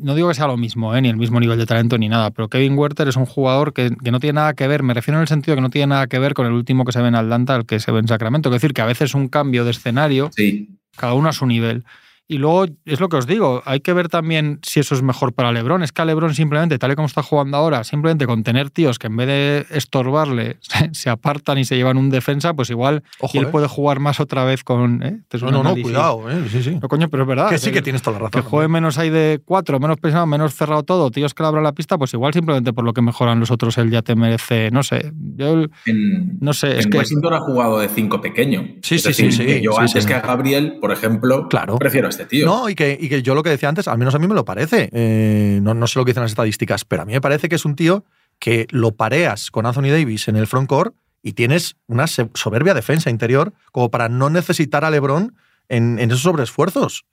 No 0.00 0.14
digo 0.14 0.28
que 0.28 0.34
sea 0.34 0.46
lo 0.46 0.56
mismo, 0.56 0.94
¿eh? 0.94 1.00
ni 1.00 1.08
el 1.08 1.16
mismo 1.16 1.40
nivel 1.40 1.58
de 1.58 1.66
talento 1.66 1.98
ni 1.98 2.08
nada, 2.08 2.30
pero 2.30 2.48
Kevin 2.48 2.76
Werther 2.76 3.08
es 3.08 3.16
un 3.16 3.26
jugador 3.26 3.72
que, 3.72 3.90
que, 4.02 4.10
no 4.10 4.20
tiene 4.20 4.34
nada 4.34 4.54
que 4.54 4.68
ver, 4.68 4.82
me 4.82 4.94
refiero 4.94 5.18
en 5.18 5.22
el 5.22 5.28
sentido 5.28 5.54
que 5.54 5.62
no 5.62 5.70
tiene 5.70 5.88
nada 5.88 6.06
que 6.06 6.18
ver 6.18 6.34
con 6.34 6.46
el 6.46 6.52
último 6.52 6.84
que 6.84 6.92
se 6.92 7.00
ve 7.00 7.08
en 7.08 7.14
Atlanta 7.14 7.54
al 7.54 7.66
que 7.66 7.80
se 7.80 7.90
ve 7.90 8.00
en 8.00 8.08
Sacramento. 8.08 8.48
Es 8.48 8.54
decir, 8.54 8.72
que 8.74 8.82
a 8.82 8.86
veces 8.86 9.14
un 9.14 9.28
cambio 9.28 9.64
de 9.64 9.70
escenario, 9.70 10.30
sí. 10.34 10.68
cada 10.96 11.14
uno 11.14 11.28
a 11.28 11.32
su 11.32 11.46
nivel. 11.46 11.84
Y 12.30 12.36
luego, 12.36 12.66
es 12.84 13.00
lo 13.00 13.08
que 13.08 13.16
os 13.16 13.26
digo, 13.26 13.62
hay 13.64 13.80
que 13.80 13.94
ver 13.94 14.10
también 14.10 14.60
si 14.62 14.80
eso 14.80 14.94
es 14.94 15.00
mejor 15.00 15.32
para 15.32 15.50
Lebron. 15.50 15.82
Es 15.82 15.92
que 15.92 16.02
a 16.02 16.04
Lebron 16.04 16.34
simplemente, 16.34 16.78
tal 16.78 16.92
y 16.92 16.94
como 16.94 17.06
está 17.06 17.22
jugando 17.22 17.56
ahora, 17.56 17.84
simplemente 17.84 18.26
con 18.26 18.42
tener 18.42 18.68
tíos 18.68 18.98
que 18.98 19.06
en 19.06 19.16
vez 19.16 19.26
de 19.28 19.66
estorbarle, 19.70 20.58
se, 20.60 20.90
se 20.92 21.08
apartan 21.08 21.56
y 21.56 21.64
se 21.64 21.76
llevan 21.76 21.96
un 21.96 22.10
defensa, 22.10 22.52
pues 22.52 22.68
igual 22.68 23.02
Ojo, 23.20 23.38
él 23.38 23.46
eh. 23.46 23.48
puede 23.48 23.66
jugar 23.66 23.98
más 23.98 24.20
otra 24.20 24.44
vez 24.44 24.62
con... 24.62 25.02
¿eh? 25.02 25.22
No, 25.40 25.50
no, 25.50 25.62
no, 25.62 25.74
cuidado, 25.74 26.30
eh. 26.30 26.44
sí, 26.50 26.62
sí. 26.62 26.78
No, 26.82 26.86
coño, 26.88 27.08
pero 27.08 27.22
es 27.22 27.28
verdad. 27.28 27.48
Que 27.48 27.58
sí 27.58 27.72
que 27.72 27.80
tienes 27.80 28.02
toda 28.02 28.18
la 28.18 28.26
razón. 28.26 28.42
Que 28.42 28.46
juegue 28.46 28.68
menos 28.68 28.98
ahí 28.98 29.08
de 29.08 29.40
cuatro, 29.42 29.80
menos 29.80 29.96
pensado, 29.96 30.26
menos 30.26 30.54
cerrado 30.54 30.82
todo, 30.82 31.10
tíos 31.10 31.32
que 31.32 31.42
le 31.42 31.48
abran 31.48 31.64
la 31.64 31.72
pista, 31.72 31.96
pues 31.96 32.12
igual 32.12 32.34
simplemente 32.34 32.74
por 32.74 32.84
lo 32.84 32.92
que 32.92 33.00
mejoran 33.00 33.40
los 33.40 33.50
otros 33.50 33.78
él 33.78 33.90
ya 33.90 34.02
te 34.02 34.14
merece, 34.16 34.70
no 34.70 34.82
sé. 34.82 35.12
Yo, 35.36 35.64
en, 35.86 36.38
no 36.40 36.52
sé, 36.52 36.72
en 36.72 36.78
es 36.80 36.86
que... 36.88 36.98
Washington 36.98 37.32
ha 37.32 37.40
jugado 37.40 37.78
de 37.78 37.88
cinco 37.88 38.20
pequeño. 38.20 38.76
Sí, 38.82 38.96
es 38.96 39.02
sí, 39.02 39.08
decir, 39.08 39.32
sí, 39.32 39.38
sí. 39.38 39.46
Que 39.46 39.62
yo 39.62 39.72
sí, 39.72 39.78
antes 39.80 40.02
sí. 40.02 40.08
que 40.08 40.14
a 40.14 40.20
Gabriel, 40.20 40.76
por 40.78 40.92
ejemplo, 40.92 41.48
claro. 41.48 41.78
prefiero 41.78 42.08
a 42.08 42.17
este 42.18 42.26
tío. 42.28 42.46
No, 42.46 42.68
y 42.68 42.74
que, 42.74 42.98
y 43.00 43.08
que 43.08 43.22
yo 43.22 43.34
lo 43.34 43.42
que 43.42 43.50
decía 43.50 43.68
antes, 43.68 43.88
al 43.88 43.98
menos 43.98 44.14
a 44.14 44.18
mí 44.18 44.26
me 44.26 44.34
lo 44.34 44.44
parece. 44.44 44.90
Eh, 44.92 45.60
no, 45.62 45.74
no, 45.74 45.86
sé 45.86 45.98
lo 45.98 46.04
que 46.04 46.10
dicen 46.10 46.22
las 46.22 46.32
estadísticas, 46.32 46.84
pero 46.84 47.02
a 47.02 47.04
mí 47.04 47.12
me 47.12 47.20
parece 47.20 47.48
que 47.48 47.54
es 47.54 47.64
un 47.64 47.76
tío 47.76 48.04
que 48.38 48.66
lo 48.70 48.92
pareas 48.92 49.50
con 49.50 49.66
Anthony 49.66 49.90
Davis 49.90 50.28
en 50.28 50.36
el 50.36 50.46
frontcourt 50.46 50.94
y 51.22 51.32
tienes 51.32 51.76
una 51.86 52.06
soberbia 52.06 52.74
defensa 52.74 53.10
interior 53.10 53.52
como 53.72 53.90
para 53.90 54.08
no 54.08 54.30
necesitar 54.30 54.84
a 54.84 54.90
LeBron 54.90 55.34
en, 55.68 55.98
en 55.98 56.10
esos 56.10 56.22
sobreesfuerzos. 56.22 57.04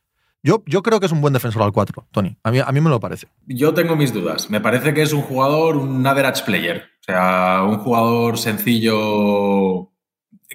Yo, 0.43 0.63
yo, 0.67 0.83
creo 0.83 0.99
que 0.99 1.07
es 1.07 1.11
un 1.11 1.21
buen 1.21 1.33
defensor 1.33 1.63
al 1.63 1.71
4, 1.71 2.07
Tony. 2.11 2.37
A 2.43 2.51
mí, 2.51 2.59
a 2.59 2.71
mí 2.71 2.79
me 2.79 2.91
lo 2.91 2.99
parece. 2.99 3.27
Yo 3.47 3.73
tengo 3.73 3.95
mis 3.95 4.13
dudas. 4.13 4.51
Me 4.51 4.61
parece 4.61 4.93
que 4.93 5.01
es 5.01 5.11
un 5.11 5.23
jugador, 5.23 5.75
un 5.75 6.05
average 6.05 6.43
player. 6.45 6.83
O 7.01 7.03
sea, 7.03 7.63
un 7.67 7.79
jugador 7.79 8.37
sencillo 8.37 9.91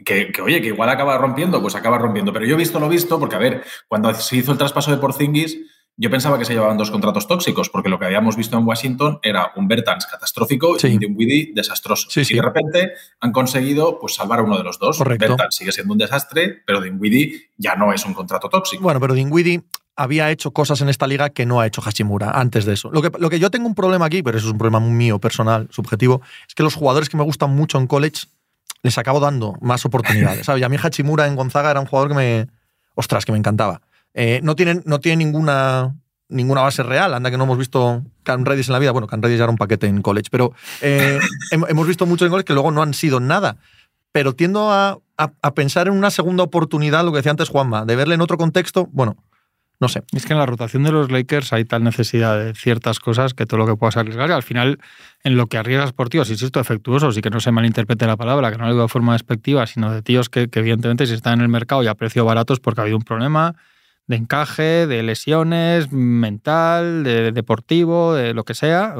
que, 0.05 0.33
que, 0.33 0.43
oye, 0.43 0.61
que 0.61 0.69
igual 0.69 0.89
acaba 0.89 1.17
rompiendo, 1.19 1.61
pues 1.61 1.75
acaba 1.75 1.99
rompiendo. 1.99 2.33
Pero 2.33 2.47
yo 2.47 2.55
he 2.55 2.59
visto 2.59 2.81
lo 2.81 2.89
visto, 2.89 3.19
porque 3.19 3.37
a 3.37 3.39
ver, 3.39 3.65
cuando 3.89 4.13
se 4.15 4.37
hizo 4.37 4.53
el 4.53 4.59
traspaso 4.59 4.91
de 4.91 4.97
Porzingis, 4.99 5.59
yo 5.97 6.11
pensaba 6.11 6.39
que 6.39 6.47
se 6.47 6.55
llevaban 6.55 6.79
dos 6.79 6.91
contratos 6.91 7.27
tóxicos, 7.29 7.69
porque 7.69 7.91
lo 7.91 7.99
que 7.99 8.07
habíamos 8.07 8.35
visto 8.35 8.57
en 8.57 8.67
Washington 8.67 9.19
era 9.23 9.53
un 9.57 9.69
Bertans 9.69 10.07
catastrófico 10.07 10.79
Sí. 10.79 10.89
y 10.89 10.93
un 10.95 10.99
Dinwiddie 10.99 11.53
desastroso. 11.55 12.09
Sí, 12.09 12.25
sí. 12.25 12.33
Y 12.33 12.37
de 12.37 12.43
repente 12.43 12.93
han 13.21 13.33
conseguido 13.33 13.99
pues, 13.99 14.15
salvar 14.15 14.39
a 14.39 14.43
uno 14.43 14.57
de 14.57 14.65
los 14.65 14.79
dos. 14.79 14.97
Correcto. 14.97 15.29
Bertans 15.29 15.55
sigue 15.57 15.73
siendo 15.73 15.93
un 15.93 15.99
desastre, 15.99 16.63
pero 16.67 16.81
Dinwiddie 16.81 17.51
ya 17.59 17.75
no 17.75 17.93
es 17.93 18.07
un 18.07 18.15
contrato 18.15 18.49
tóxico. 18.49 18.83
Bueno, 18.83 18.99
pero 18.99 19.13
Dinwiddie 19.13 19.63
había 19.95 20.31
hecho 20.31 20.53
cosas 20.53 20.81
en 20.81 20.89
esta 20.89 21.07
liga 21.07 21.29
que 21.29 21.45
no 21.45 21.61
ha 21.61 21.67
hecho 21.67 21.83
Hashimura 21.83 22.31
antes 22.31 22.65
de 22.65 22.73
eso. 22.73 22.91
Lo 22.91 23.03
que, 23.03 23.11
lo 23.19 23.29
que 23.29 23.39
yo 23.39 23.51
tengo 23.51 23.67
un 23.67 23.75
problema 23.75 24.07
aquí, 24.07 24.23
pero 24.23 24.39
eso 24.39 24.47
es 24.47 24.53
un 24.53 24.59
problema 24.59 24.81
mío, 24.81 25.19
personal, 25.19 25.69
subjetivo, 25.71 26.23
es 26.49 26.55
que 26.55 26.63
los 26.63 26.75
jugadores 26.75 27.11
que 27.11 27.19
me 27.19 27.25
gustan 27.25 27.55
mucho 27.55 27.77
en 27.77 27.87
college 27.87 28.23
les 28.83 28.97
acabo 28.99 29.21
dando 29.21 29.55
más 29.61 29.85
oportunidades. 29.85 30.47
¿sabes? 30.47 30.61
Y 30.61 30.65
a 30.65 30.69
mí 30.69 30.77
Hachimura 30.83 31.27
en 31.27 31.37
Gonzaga 31.37 31.71
era 31.71 31.81
un 31.81 31.87
jugador 31.87 32.09
que 32.11 32.15
me. 32.15 32.47
Ostras, 32.95 33.25
que 33.25 33.33
me 33.33 33.39
encantaba. 33.39 33.83
Eh, 34.15 34.41
no, 34.43 34.57
tiene, 34.57 34.83
no 34.85 35.01
tiene 35.01 35.25
ninguna, 35.25 35.95
ninguna 36.29 36.63
base 36.63 36.83
real. 36.83 37.15
Anda 37.15 37.31
que 37.31 37.39
no 37.39 37.45
hemos 37.45 37.59
visto 37.59 38.03
Cam 38.25 38.45
Redis 38.45 38.69
en 38.69 38.73
la 38.73 38.79
vida. 38.79 38.91
Bueno, 38.91 39.07
Cam 39.07 39.21
Redis 39.23 39.39
ya 39.39 39.45
era 39.45 39.51
un 39.53 39.59
paquete 39.59 39.87
en 39.87 40.03
college, 40.03 40.29
pero 40.31 40.53
eh, 40.81 41.19
hem- 41.53 41.67
hemos 41.69 41.87
visto 41.87 42.07
muchos 42.07 42.27
en 42.27 42.31
college 42.31 42.47
que 42.47 42.53
luego 42.55 42.71
no 42.71 42.83
han 42.83 42.95
sido 42.95 43.21
nada. 43.21 43.57
Pero 44.13 44.35
tiendo 44.35 44.71
a, 44.73 44.99
a- 45.19 45.33
a 45.43 45.55
pensar 45.55 45.87
en 45.87 45.95
una 45.95 46.11
segunda 46.11 46.43
oportunidad, 46.43 47.05
lo 47.05 47.13
que 47.13 47.19
decía 47.19 47.31
antes 47.31 47.49
Juanma, 47.49 47.85
de 47.85 47.95
verle 47.97 48.17
en 48.17 48.21
otro 48.23 48.37
contexto. 48.39 48.89
Bueno, 48.93 49.17
no 49.81 49.89
sé. 49.89 50.03
Es 50.13 50.27
que 50.27 50.35
en 50.35 50.39
la 50.39 50.47
rotación 50.47 50.85
de 50.85 50.93
los 50.93 51.11
Lakers 51.11 51.55
hay 51.55 51.65
tal 51.65 51.83
necesidad 51.83 52.39
de 52.39 52.55
ciertas 52.55 53.01
cosas 53.01 53.33
que 53.33 53.47
todo 53.47 53.59
lo 53.59 53.67
que 53.67 53.77
puedas 53.77 53.97
arriesgar, 53.97 54.29
y 54.29 54.33
al 54.33 54.43
final, 54.43 54.79
en 55.25 55.37
lo 55.37 55.47
que 55.47 55.57
arriesgas 55.57 55.95
por 55.95 56.11
tíos, 56.11 56.29
insisto, 56.31 56.61
defectuosos 56.61 57.17
y 57.17 57.23
que 57.23 57.31
no 57.31 57.41
se 57.41 57.51
malinterprete 57.51 58.07
la 58.07 58.19
palabra, 58.19 58.53
que 58.53 58.59
no 58.59 58.65
lo 58.65 58.73
digo 58.73 58.83
de 58.83 58.89
forma 58.89 59.15
despectiva, 59.15 59.67
sino 59.67 59.91
de 59.91 60.03
tíos 60.03 60.29
que, 60.29 60.49
evidentemente 60.53 61.07
si 61.07 61.15
están 61.15 61.39
en 61.39 61.41
el 61.41 61.49
mercado 61.49 61.83
y 61.83 61.87
a 61.87 61.95
precio 61.95 62.25
baratos 62.27 62.61
porque 62.61 62.81
ha 62.81 62.83
habido 62.83 62.99
un 62.99 63.05
problema 63.05 63.57
de 64.07 64.17
encaje, 64.17 64.87
de 64.87 65.03
lesiones, 65.03 65.93
mental, 65.93 67.05
de 67.05 67.33
deportivo, 67.33 68.15
de 68.15 68.35
lo 68.35 68.45
que 68.45 68.55
sea, 68.55 68.95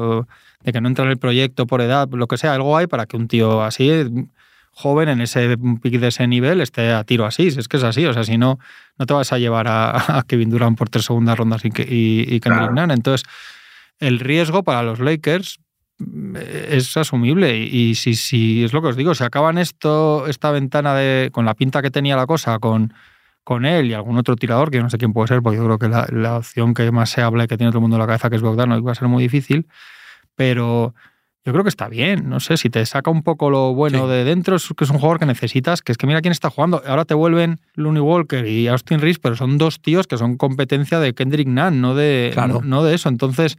de 0.63 0.71
que 0.71 0.81
no 0.81 0.87
entra 0.87 1.05
en 1.05 1.11
el 1.11 1.17
proyecto 1.17 1.67
por 1.67 1.81
edad, 1.81 2.09
lo 2.11 2.27
que 2.27 2.37
sea, 2.37 2.53
algo 2.53 2.75
hay 2.75 2.87
para 2.87 3.05
que 3.05 3.17
un 3.17 3.27
tío 3.27 3.61
así 3.61 3.89
joven 4.73 5.09
en 5.09 5.21
ese 5.21 5.57
pick 5.81 5.99
de 5.99 6.07
ese 6.07 6.27
nivel 6.27 6.61
esté 6.61 6.91
a 6.93 7.03
tiro 7.03 7.25
así, 7.25 7.51
si 7.51 7.59
es 7.59 7.67
que 7.67 7.77
es 7.77 7.83
así, 7.83 8.05
o 8.05 8.13
sea, 8.13 8.23
si 8.23 8.37
no, 8.37 8.57
no 8.97 9.05
te 9.05 9.13
vas 9.13 9.31
a 9.33 9.37
llevar 9.37 9.67
a, 9.67 9.91
a 10.19 10.23
Kevin 10.23 10.49
Durant 10.49 10.77
por 10.77 10.89
tres 10.89 11.05
segundas 11.05 11.37
rondas 11.37 11.63
y, 11.65 11.67
y, 11.67 12.21
y 12.21 12.39
Kendrick 12.39 12.71
Claro. 12.71 12.73
Nunn. 12.73 12.91
Entonces, 12.91 13.27
el 13.99 14.19
riesgo 14.19 14.63
para 14.63 14.81
los 14.83 14.99
Lakers 14.99 15.59
mm, 15.99 16.35
es 16.69 16.95
asumible 16.97 17.57
y, 17.57 17.89
y 17.89 17.95
si, 17.95 18.15
si 18.15 18.63
es 18.63 18.73
lo 18.73 18.81
que 18.81 18.87
os 18.87 18.95
digo, 18.95 19.13
si 19.13 19.23
acaban 19.23 19.57
esto, 19.57 20.25
esta 20.27 20.51
ventana 20.51 20.95
de 20.95 21.29
con 21.31 21.45
la 21.45 21.53
pinta 21.53 21.81
que 21.81 21.91
tenía 21.91 22.15
la 22.15 22.25
cosa, 22.25 22.57
con, 22.59 22.93
con 23.43 23.65
él 23.65 23.87
y 23.87 23.93
algún 23.93 24.17
otro 24.17 24.35
tirador, 24.35 24.71
que 24.71 24.77
yo 24.77 24.83
no 24.83 24.89
sé 24.89 24.97
quién 24.97 25.13
puede 25.13 25.27
ser, 25.27 25.41
porque 25.41 25.57
yo 25.57 25.65
creo 25.65 25.77
que 25.79 25.89
la, 25.89 26.07
la 26.11 26.37
opción 26.37 26.73
que 26.73 26.89
más 26.91 27.09
se 27.09 27.21
habla 27.21 27.43
y 27.43 27.47
que 27.47 27.57
tiene 27.57 27.71
todo 27.71 27.79
el 27.79 27.81
mundo 27.81 27.97
en 27.97 28.01
la 28.01 28.07
cabeza, 28.07 28.29
que 28.29 28.37
es 28.37 28.41
Bogdanovic, 28.41 28.87
va 28.87 28.93
a 28.93 28.95
ser 28.95 29.07
muy 29.07 29.23
difícil, 29.23 29.67
pero 30.35 30.95
yo 31.43 31.51
creo 31.53 31.63
que 31.63 31.69
está 31.69 31.87
bien. 31.89 32.29
No 32.29 32.39
sé, 32.39 32.57
si 32.57 32.69
te 32.69 32.85
saca 32.85 33.09
un 33.11 33.23
poco 33.23 33.49
lo 33.49 33.73
bueno 33.73 34.03
Sí. 34.05 34.11
de 34.11 34.23
dentro, 34.23 34.55
es 34.57 34.67
que 34.77 34.83
es 34.83 34.89
un 34.89 34.97
jugador 34.99 35.19
que 35.19 35.25
necesitas, 35.25 35.81
que 35.81 35.91
es 35.91 35.97
que 35.97 36.05
mira 36.07 36.21
quién 36.21 36.31
está 36.31 36.49
jugando. 36.49 36.81
Ahora 36.85 37.05
te 37.05 37.13
vuelven 37.13 37.59
Looney 37.75 38.01
Walker 38.01 38.45
y 38.45 38.67
Austin 38.67 38.99
Reeves, 38.99 39.19
pero 39.19 39.35
son 39.35 39.57
dos 39.57 39.81
tíos 39.81 40.05
que 40.07 40.17
son 40.17 40.37
competencia 40.37 40.99
de 40.99 41.13
Kendrick 41.13 41.47
Nunn, 41.47 41.81
no 41.81 41.95
de, 41.95 42.29
Claro. 42.33 42.55
no, 42.55 42.61
no 42.61 42.83
de 42.83 42.93
eso. 42.95 43.09
Entonces, 43.09 43.57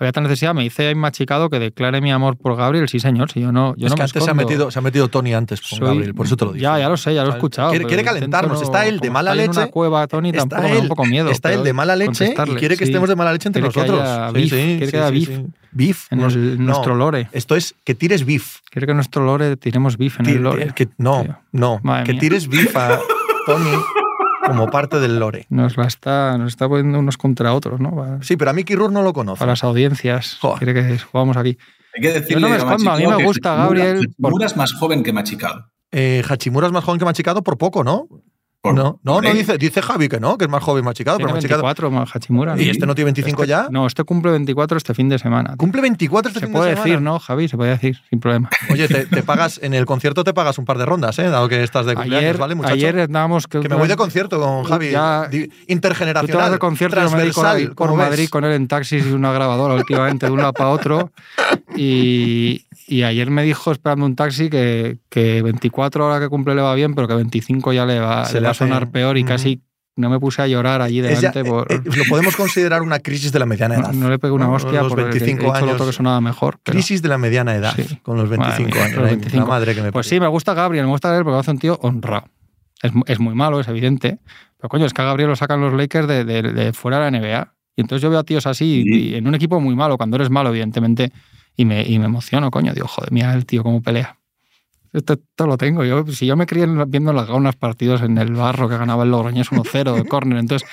había 0.00 0.12
tal 0.12 0.22
necesidad. 0.24 0.54
Me 0.54 0.62
dice 0.62 0.86
ahí 0.88 0.94
machicado 0.94 1.50
que 1.50 1.58
declare 1.58 2.00
mi 2.00 2.10
amor 2.10 2.36
por 2.36 2.56
Gabriel. 2.56 2.88
Sí, 2.88 2.98
señor. 3.00 3.30
Si 3.30 3.40
yo 3.40 3.52
no, 3.52 3.74
yo 3.76 3.86
es 3.86 3.90
no 3.90 3.96
que 3.96 4.00
me 4.00 4.04
antes 4.04 4.24
se 4.24 4.30
ha, 4.30 4.34
metido, 4.34 4.70
se 4.70 4.78
ha 4.78 4.82
metido 4.82 5.08
Tony 5.08 5.34
antes 5.34 5.60
con 5.60 5.78
Soy- 5.78 5.86
Gabriel, 5.88 6.14
por 6.14 6.26
eso 6.26 6.36
te 6.36 6.44
lo 6.44 6.52
digo. 6.52 6.62
Ya, 6.62 6.78
ya 6.78 6.88
lo 6.88 6.96
sé, 6.96 7.14
ya 7.14 7.22
lo 7.22 7.30
he 7.30 7.34
escuchado. 7.34 7.70
Quiere, 7.70 8.02
calentarnos. 8.04 8.58
no- 8.58 8.64
está 8.64 8.86
él 8.86 9.00
de 9.00 9.10
mala 9.10 9.30
está 9.32 9.42
leche. 9.42 9.52
En 9.52 9.58
una 9.58 9.66
cueva, 9.70 10.06
Tony, 10.06 10.30
está 10.30 10.40
tampoco 10.40 10.62
me 10.62 10.68
da 10.68 10.74
él, 10.76 10.82
un 10.82 10.88
poco 10.88 11.04
miedo. 11.04 11.30
está 11.30 11.52
él 11.52 11.62
de 11.64 11.72
mala 11.72 11.96
leche 11.96 12.34
y 12.46 12.54
quiere 12.56 12.76
que 12.76 12.84
sí. 12.86 12.90
estemos 12.90 13.08
de 13.08 13.16
mala 13.16 13.32
leche 13.32 13.48
entre 13.48 13.62
Quiere 13.62 13.74
que 13.74 13.80
nosotros. 13.92 14.08
haya 14.08 14.30
beef, 14.32 14.50
sí, 14.50 14.76
quiere 14.78 14.90
que 14.90 14.96
haya 14.98 15.10
beef. 15.10 15.30
Beef. 15.72 16.06
En 16.12 16.18
no, 16.18 16.28
nuestro 16.64 16.96
lore. 16.96 17.28
Esto 17.32 17.54
es 17.54 17.74
que 17.84 17.94
tires 17.94 18.24
beef. 18.26 18.56
Quiere 18.70 18.86
que 18.86 18.90
en 18.92 18.96
nuestro 18.96 19.24
lore 19.24 19.56
tiremos 19.56 19.96
beef 19.98 20.18
en 20.18 20.26
el 20.26 20.42
lore. 20.42 20.72
que- 20.74 20.88
no, 20.98 21.24
no. 21.52 21.80
Que 22.04 22.14
tires 22.14 22.48
beef 22.48 22.74
a 22.76 22.98
Tony 23.46 23.70
como 24.46 24.70
parte 24.70 24.98
del 25.00 25.18
lore. 25.18 25.46
Nos 25.50 25.76
la 25.76 25.84
está, 25.86 26.36
nos 26.38 26.48
está 26.48 26.68
poniendo 26.68 26.98
unos 26.98 27.16
contra 27.16 27.54
otros, 27.54 27.80
¿no? 27.80 27.94
Para, 27.94 28.22
Sí, 28.22 28.36
pero 28.36 28.50
a 28.50 28.54
Mickey 28.54 28.76
Rourke 28.76 28.94
no 28.94 29.02
lo 29.02 29.12
conoce. 29.12 29.38
para 29.38 29.52
las 29.52 29.64
audiencias. 29.64 30.38
Joder. 30.40 30.58
Quiere 30.58 30.74
que 30.74 30.98
jugamos 30.98 31.36
aquí. 31.36 31.58
Hay 31.94 32.02
que 32.02 32.12
decirle 32.12 32.40
no 32.42 32.48
me 32.48 32.56
escondo, 32.56 32.90
a 32.92 32.96
mí 32.96 33.06
me 33.06 33.16
que 33.16 33.24
gusta 33.24 33.50
Hachimura- 33.54 33.64
Gabriel 33.64 33.98
Hachimura 34.18 34.46
es 34.46 34.56
más 34.56 34.72
joven 34.74 35.02
que 35.02 35.12
Machicado. 35.12 35.66
Eh, 35.92 36.22
Hachimura 36.28 36.66
es 36.68 36.72
más 36.72 36.84
joven 36.84 36.98
que 37.00 37.04
Machicado 37.04 37.42
por 37.42 37.58
poco, 37.58 37.82
¿no? 37.82 38.06
Por- 38.62 38.74
no, 38.74 39.00
no, 39.02 39.14
por 39.14 39.22
no 39.24 39.30
ley. 39.30 39.38
dice, 39.38 39.56
dice 39.56 39.80
Javi 39.80 40.08
que 40.10 40.20
no, 40.20 40.36
que 40.36 40.44
es 40.44 40.50
más 40.50 40.62
joven 40.62 40.84
Machicado, 40.84 41.16
pero 41.16 41.28
Tiene 41.28 41.38
Machicado. 41.38 41.62
24 41.62 41.90
más 41.90 42.14
Hachimura. 42.14 42.54
¿no? 42.56 42.60
¿Y 42.60 42.68
este 42.68 42.84
no 42.84 42.94
tiene 42.94 43.06
25 43.06 43.42
Este- 43.44 43.48
ya? 43.50 43.68
No, 43.70 43.86
este 43.86 44.04
cumple 44.04 44.32
24 44.32 44.76
este 44.76 44.92
fin 44.92 45.08
de 45.08 45.18
semana. 45.18 45.54
Cumple 45.56 45.80
24 45.80 46.28
este 46.28 46.40
Se 46.40 46.46
fin 46.46 46.52
de 46.52 46.58
puede 46.58 46.70
semana. 46.72 46.84
decir, 46.84 47.00
¿no, 47.02 47.18
Javi? 47.18 47.48
Se 47.48 47.56
puede 47.56 47.70
decir, 47.70 47.96
sin 48.10 48.20
problema. 48.20 48.50
Oye, 48.70 48.86
te, 48.86 49.06
te 49.06 49.22
pagas, 49.22 49.58
en 49.62 49.72
el 49.72 49.86
concierto 49.86 50.24
te 50.24 50.34
pagas 50.34 50.58
un 50.58 50.66
par 50.66 50.76
de 50.76 50.84
rondas, 50.84 51.18
¿eh? 51.18 51.30
Dado 51.30 51.48
que 51.48 51.62
estás 51.62 51.86
de 51.86 51.94
cumpleaños, 51.94 52.22
Ayer, 52.22 52.36
¿vale, 52.38 52.54
muchacho? 52.54 52.74
ayer 52.74 53.00
andábamos 53.00 53.46
que, 53.46 53.60
que 53.60 53.68
me 53.70 53.76
voy 53.76 53.88
de 53.88 53.96
concierto 53.96 54.38
con 54.38 54.64
Javi. 54.64 54.90
Ya- 54.90 55.26
di- 55.28 55.44
Tú 55.44 55.48
te 55.48 55.56
vas 55.56 55.68
intergeneracional. 55.68 56.52
de 56.52 56.58
concierto, 56.58 56.96
con- 56.96 57.08
transversal, 57.08 57.72
por 57.74 57.88
ves. 57.90 57.96
Madrid 57.96 58.28
con 58.28 58.44
él 58.44 58.52
en 58.52 58.68
taxis 58.68 59.06
y 59.06 59.12
una 59.12 59.32
grabadora 59.32 59.72
últimamente 59.74 60.26
de 60.26 60.32
un 60.32 60.38
lado 60.40 60.52
para 60.52 60.68
otro. 60.68 61.12
Y, 61.76 62.66
y 62.90 63.04
ayer 63.04 63.30
me 63.30 63.42
dijo 63.42 63.70
esperando 63.72 64.04
un 64.04 64.16
taxi 64.16 64.50
que, 64.50 64.98
que 65.08 65.40
24 65.42 66.04
ahora 66.04 66.20
que 66.20 66.28
cumple 66.28 66.54
le 66.54 66.62
va 66.62 66.74
bien, 66.74 66.94
pero 66.94 67.06
que 67.08 67.14
25 67.14 67.72
ya 67.72 67.86
le 67.86 68.00
va, 68.00 68.24
Se 68.26 68.34
le 68.34 68.40
va 68.42 68.48
a 68.48 68.50
hace- 68.50 68.58
sonar 68.58 68.90
peor 68.90 69.16
y 69.18 69.24
casi 69.24 69.62
no 69.96 70.08
me 70.08 70.18
puse 70.18 70.40
a 70.42 70.46
llorar 70.46 70.80
allí 70.82 71.00
Es 71.00 71.20
ya- 71.20 71.30
delante 71.30 71.44
por... 71.50 71.70
eh, 71.70 71.76
eh, 71.84 71.96
lo 71.96 72.04
podemos 72.08 72.34
considerar 72.36 72.80
una 72.82 73.00
crisis 73.00 73.32
de 73.32 73.38
la 73.38 73.46
mediana 73.46 73.74
edad. 73.76 73.92
no, 73.92 74.00
no 74.04 74.10
le 74.10 74.18
pegué 74.18 74.32
una 74.32 74.48
hostia 74.50 74.82
Los 74.82 74.90
por 74.92 75.00
el- 75.00 75.06
25 75.10 75.28
he 75.28 75.44
dicho 75.46 75.46
lo 75.52 75.54
años. 75.56 75.72
otro 75.74 75.86
que 75.86 75.92
sonaba 75.92 76.20
mejor. 76.20 76.58
pero- 76.62 76.74
Crisis 76.74 77.02
de 77.02 77.08
la 77.08 77.18
mediana 77.18 77.54
edad, 77.54 77.74
Sí. 77.76 77.98
con 78.02 78.16
los 78.16 78.28
Madre 78.30 78.64
25 78.64 78.74
mía, 78.76 78.84
años. 78.84 78.96
los 78.96 79.04
ay, 79.04 79.16
25. 79.16 79.44
La 79.46 79.50
madre 79.50 79.74
que 79.74 79.82
me 79.82 79.92
Pues 79.92 80.06
sí, 80.06 80.18
me 80.20 80.28
gusta 80.28 80.54
Gabriel, 80.54 80.84
me 80.86 80.90
gusta 80.92 81.08
Gabriel 81.08 81.24
porque 81.24 81.38
hace 81.40 81.50
un 81.50 81.58
tío 81.58 81.78
honrado. 81.82 82.24
Es, 82.82 82.92
es 83.06 83.20
muy 83.20 83.34
malo, 83.34 83.60
es 83.60 83.68
evidente. 83.68 84.18
Pero 84.56 84.68
coño, 84.70 84.86
es 84.86 84.94
que 84.94 85.02
a 85.02 85.04
Gabriel 85.04 85.28
lo 85.28 85.36
sacan 85.36 85.60
los 85.60 85.74
Lakers 85.74 86.08
de, 86.08 86.24
de- 86.24 86.42
de 86.52 86.72
fuera 86.72 86.98
de 87.04 87.10
la 87.10 87.18
NBA. 87.18 87.52
Y 87.76 87.82
entonces 87.82 88.02
yo 88.02 88.10
veo 88.10 88.18
a 88.20 88.24
tíos 88.24 88.46
así 88.46 88.82
Sí. 88.86 89.08
y 89.10 89.14
en 89.16 89.26
un 89.28 89.34
equipo 89.34 89.60
muy 89.60 89.74
malo, 89.76 89.96
cuando 89.98 90.16
eres 90.16 90.30
malo, 90.30 90.48
evidentemente, 90.50 91.12
y 91.60 91.64
me, 91.64 91.82
y 91.82 91.98
me 91.98 92.06
emociono, 92.06 92.50
coño. 92.50 92.72
Digo, 92.72 92.88
joder, 92.88 93.12
mira 93.12 93.32
el 93.34 93.44
tío 93.46 93.62
cómo 93.62 93.82
pelea. 93.82 94.16
Esto, 94.92 95.12
esto 95.12 95.46
lo 95.46 95.56
tengo. 95.56 95.84
Yo, 95.84 96.04
si 96.06 96.26
yo 96.26 96.36
me 96.36 96.46
crié 96.46 96.64
en- 96.64 96.90
viendo 96.90 97.12
las 97.12 97.26
gaunas 97.28 97.54
partidos 97.56 98.02
en 98.02 98.18
el 98.18 98.32
barro 98.32 98.68
que 98.68 98.76
ganaba 98.76 99.04
el 99.04 99.10
Logroñés 99.10 99.52
1-0 99.52 99.94
de 99.94 100.04
córner, 100.04 100.38
entonces 100.38 100.68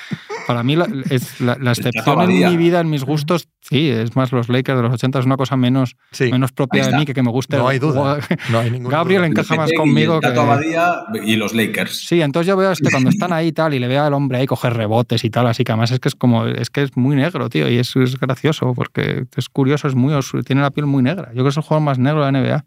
para 0.47 0.63
mí 0.63 0.75
la, 0.75 0.87
es 1.09 1.39
la, 1.41 1.57
la 1.59 1.71
excepción 1.71 2.21
en 2.21 2.29
mi 2.49 2.57
vida, 2.57 2.79
en 2.79 2.89
mis 2.89 3.03
gustos, 3.03 3.49
sí, 3.61 3.89
es 3.89 4.15
más 4.15 4.31
los 4.31 4.47
Lakers 4.49 4.77
de 4.77 4.81
los 4.83 4.93
80 4.93 5.19
es 5.19 5.25
una 5.25 5.35
cosa 5.37 5.57
menos, 5.57 5.95
Sí, 6.11 6.31
menos 6.31 6.51
propia 6.53 6.87
de 6.87 6.97
mí 6.97 7.05
que 7.05 7.13
que 7.13 7.21
me 7.21 7.29
guste. 7.29 7.57
no 7.57 7.67
hay 7.67 7.77
duda. 7.79 8.19
No 8.49 8.59
hay 8.59 8.69
Gabriel 8.79 9.21
duda. 9.21 9.27
encaja 9.27 9.55
más 9.55 9.71
conmigo 9.75 10.19
que- 10.21 10.27
Abadía 10.27 11.03
y 11.23 11.35
los 11.35 11.53
Lakers. 11.53 12.07
Sí, 12.07 12.21
entonces 12.21 12.47
yo 12.47 12.55
veo 12.57 12.69
a 12.69 12.73
este 12.73 12.89
cuando 12.89 13.09
están 13.09 13.33
ahí 13.33 13.47
y 13.47 13.51
tal 13.51 13.73
y 13.73 13.79
le 13.79 13.87
veo 13.87 14.03
al 14.03 14.13
hombre 14.13 14.37
ahí 14.39 14.45
coger 14.47 14.73
rebotes 14.73 15.23
y 15.25 15.29
tal, 15.29 15.47
así 15.47 15.63
que 15.63 15.71
además 15.73 15.91
es 15.91 15.99
que 15.99 16.07
es 16.07 16.15
como, 16.15 16.45
es 16.47 16.69
que 16.69 16.83
es 16.83 16.95
muy 16.95 17.15
negro, 17.15 17.49
tío, 17.49 17.69
y 17.69 17.77
es, 17.77 17.95
es 17.95 18.17
gracioso 18.19 18.73
porque 18.73 19.25
es 19.35 19.49
curioso, 19.49 19.87
es 19.87 19.95
muy 19.95 20.13
oscuro, 20.13 20.43
tiene 20.43 20.61
la 20.61 20.71
piel 20.71 20.85
muy 20.85 21.03
negra. 21.03 21.27
Yo 21.29 21.33
creo 21.33 21.43
que 21.45 21.49
es 21.49 21.57
el 21.57 21.63
jugador 21.63 21.83
más 21.83 21.99
negro 21.99 22.25
de 22.25 22.31
la 22.31 22.39
NBA, 22.39 22.65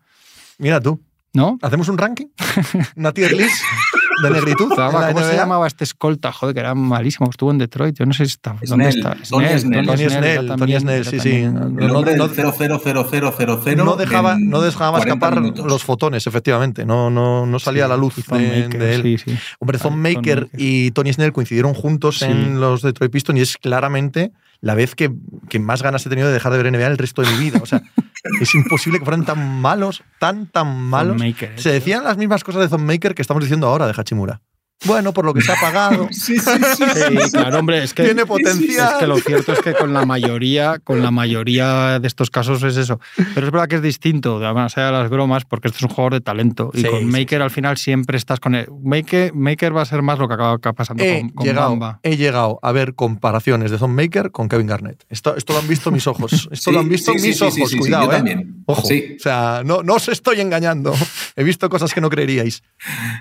Mira 0.58 0.80
tú, 0.80 1.00
¿no? 1.32 1.58
¿hacemos 1.62 1.88
un 1.88 1.96
ranking? 1.96 2.26
¿Una 2.96 3.12
tier 3.12 3.32
list 3.32 3.54
de 4.22 4.30
negritud? 4.30 4.68
¿Cómo 4.74 5.20
se 5.24 5.37
llamaba 5.37 5.66
este 5.66 5.85
escolta? 5.85 6.33
Joder, 6.33 6.54
que 6.54 6.61
era 6.61 6.74
malísimo, 6.74 7.28
estuvo 7.30 7.50
en 7.50 7.59
Detroit, 7.59 7.96
yo 7.98 8.06
no 8.06 8.12
sé 8.12 8.26
si 8.26 8.33
está. 8.33 8.56
¿Dónde 8.66 8.90
Snell, 8.92 8.96
está? 8.98 9.16
Tony 9.28 9.59
Snell. 9.59 9.87
Tony 9.87 10.09
Snell, 10.09 10.46
Tony 10.56 10.78
Snell, 10.80 11.04
sí, 11.06 11.20
sí. 11.20 11.42
No, 11.42 11.66
El 11.66 11.74
no, 11.88 11.98
hombre 11.98 12.16
no- 12.16 12.28
del 12.28 12.52
00000 12.52 13.76
no 13.76 13.96
dejaba, 13.96 14.37
no 14.38 14.61
dejaba 14.61 14.98
40 14.98 15.14
escapar 15.26 15.40
minutos. 15.40 15.66
los 15.66 15.85
fotones, 15.85 16.26
efectivamente. 16.26 16.85
No, 16.87 17.11
no, 17.11 17.46
no 17.46 17.59
salía 17.59 17.85
a 17.85 17.88
la 17.88 17.96
luz 17.96 18.14
de, 18.28 18.94
él. 18.94 19.02
Sí, 19.02 19.18
sí. 19.18 19.38
Hombre, 19.59 19.78
Thon 19.78 19.98
Maker 19.98 20.40
Maker. 20.42 20.48
y 20.56 20.90
Tony 20.92 21.12
Snell 21.12 21.33
coincidieron 21.33 21.74
juntos 21.74 22.18
Sí. 22.18 22.24
en 22.26 22.61
los 22.61 22.83
Detroit 22.83 23.12
Pistons 23.12 23.38
y 23.38 23.42
es 23.42 23.56
claramente 23.56 24.33
la 24.61 24.74
vez 24.74 24.94
que, 24.94 25.11
que 25.48 25.59
más 25.59 25.83
ganas 25.83 26.04
he 26.04 26.11
tenido 26.11 26.28
de 26.28 26.35
dejar 26.35 26.52
de 26.52 26.62
ver 26.62 26.70
NBA 26.72 26.87
el 26.87 26.98
resto 26.98 27.22
de 27.22 27.30
mi 27.30 27.38
vida. 27.38 27.61
O 27.62 27.66
sea, 27.66 27.80
es 28.40 28.54
imposible 28.54 28.98
que 28.98 29.04
fueran 29.04 29.24
tan 29.24 29.61
malos, 29.61 30.02
tan, 30.18 30.46
tan 30.46 30.80
malos. 30.80 31.16
Maker, 31.18 31.59
Se 31.59 31.72
decían 31.72 32.04
las 32.04 32.16
mismas 32.16 32.44
cosas 32.44 32.62
de 32.62 32.68
Thon 32.68 32.85
Maker 32.85 33.14
que 33.14 33.22
estamos 33.22 33.42
diciendo 33.42 33.66
ahora 33.66 33.87
de 33.87 33.94
Hachimura. 33.96 34.40
Bueno, 34.86 35.12
por 35.12 35.24
lo 35.24 35.34
que 35.34 35.40
se 35.42 35.52
ha 35.52 35.60
pagado. 35.60 36.08
sí, 36.12 36.38
sí, 36.38 36.50
sí. 36.76 36.84
Sí, 36.94 37.30
claro, 37.32 37.58
hombre, 37.58 37.82
es 37.84 37.92
que 37.94 38.04
Tiene 38.04 38.26
potencial. 38.26 38.92
Es 38.94 38.98
que 38.98 39.06
lo 39.06 39.18
cierto 39.18 39.52
es 39.52 39.60
que 39.60 39.74
con 39.74 39.92
la 39.92 40.04
mayoría, 40.06 40.78
con 40.82 41.02
la 41.02 41.10
mayoría 41.10 41.98
de 41.98 42.06
estos 42.08 42.30
casos 42.30 42.62
es 42.62 42.76
eso. 42.76 43.00
Pero 43.34 43.46
es 43.46 43.52
verdad 43.52 43.68
que 43.68 43.76
es 43.76 43.82
distinto, 43.82 44.36
además 44.44 44.74
de 44.74 44.90
las 44.90 45.08
bromas, 45.10 45.44
porque 45.44 45.68
este 45.68 45.78
es 45.78 45.82
un 45.84 45.90
jugador 45.90 46.14
de 46.14 46.20
talento. 46.20 46.70
Y 46.74 46.80
Sí, 46.80 46.86
con 46.88 47.00
sí, 47.00 47.04
Maker 47.06 47.42
al 47.42 47.50
final 47.50 47.76
siempre 47.76 48.16
estás 48.16 48.40
con 48.40 48.54
él. 48.54 48.66
Maker, 48.82 49.34
Maker 49.34 49.76
va 49.76 49.82
a 49.82 49.86
ser 49.86 50.02
más 50.02 50.18
lo 50.18 50.28
que 50.28 50.34
acaba 50.34 50.58
pasando 50.72 51.02
He 51.04 51.20
con, 51.20 51.28
con 51.30 51.46
llegado, 51.46 51.70
Bamba. 51.70 52.00
he 52.02 52.16
llegado 52.16 52.58
a 52.62 52.72
ver 52.72 52.94
comparaciones 52.94 53.70
de 53.70 53.78
Zone 53.78 53.94
Maker 53.94 54.30
con 54.30 54.48
Kevin 54.48 54.66
Garnett. 54.66 55.04
Esto, 55.08 55.36
esto 55.36 55.52
lo 55.52 55.58
han 55.60 55.68
visto 55.68 55.90
mis 55.90 56.06
ojos. 56.06 56.32
Esto 56.50 56.70
Sí, 56.70 56.72
lo 56.72 56.80
han 56.80 56.88
visto 56.88 57.12
mis 57.12 57.22
sí, 57.22 57.30
ojos. 57.42 57.54
sí, 57.54 57.60
sí, 57.62 57.66
sí, 57.72 57.78
Cuidado, 57.78 58.12
¿eh? 58.12 58.46
Ojo. 58.66 58.86
Sí. 58.86 59.14
O 59.18 59.22
sea, 59.22 59.62
no, 59.64 59.82
no 59.82 59.94
os 59.94 60.08
estoy 60.08 60.40
engañando. 60.40 60.94
He 61.36 61.44
visto 61.44 61.68
cosas 61.68 61.92
que 61.94 62.00
no 62.00 62.08
creeríais. 62.10 62.62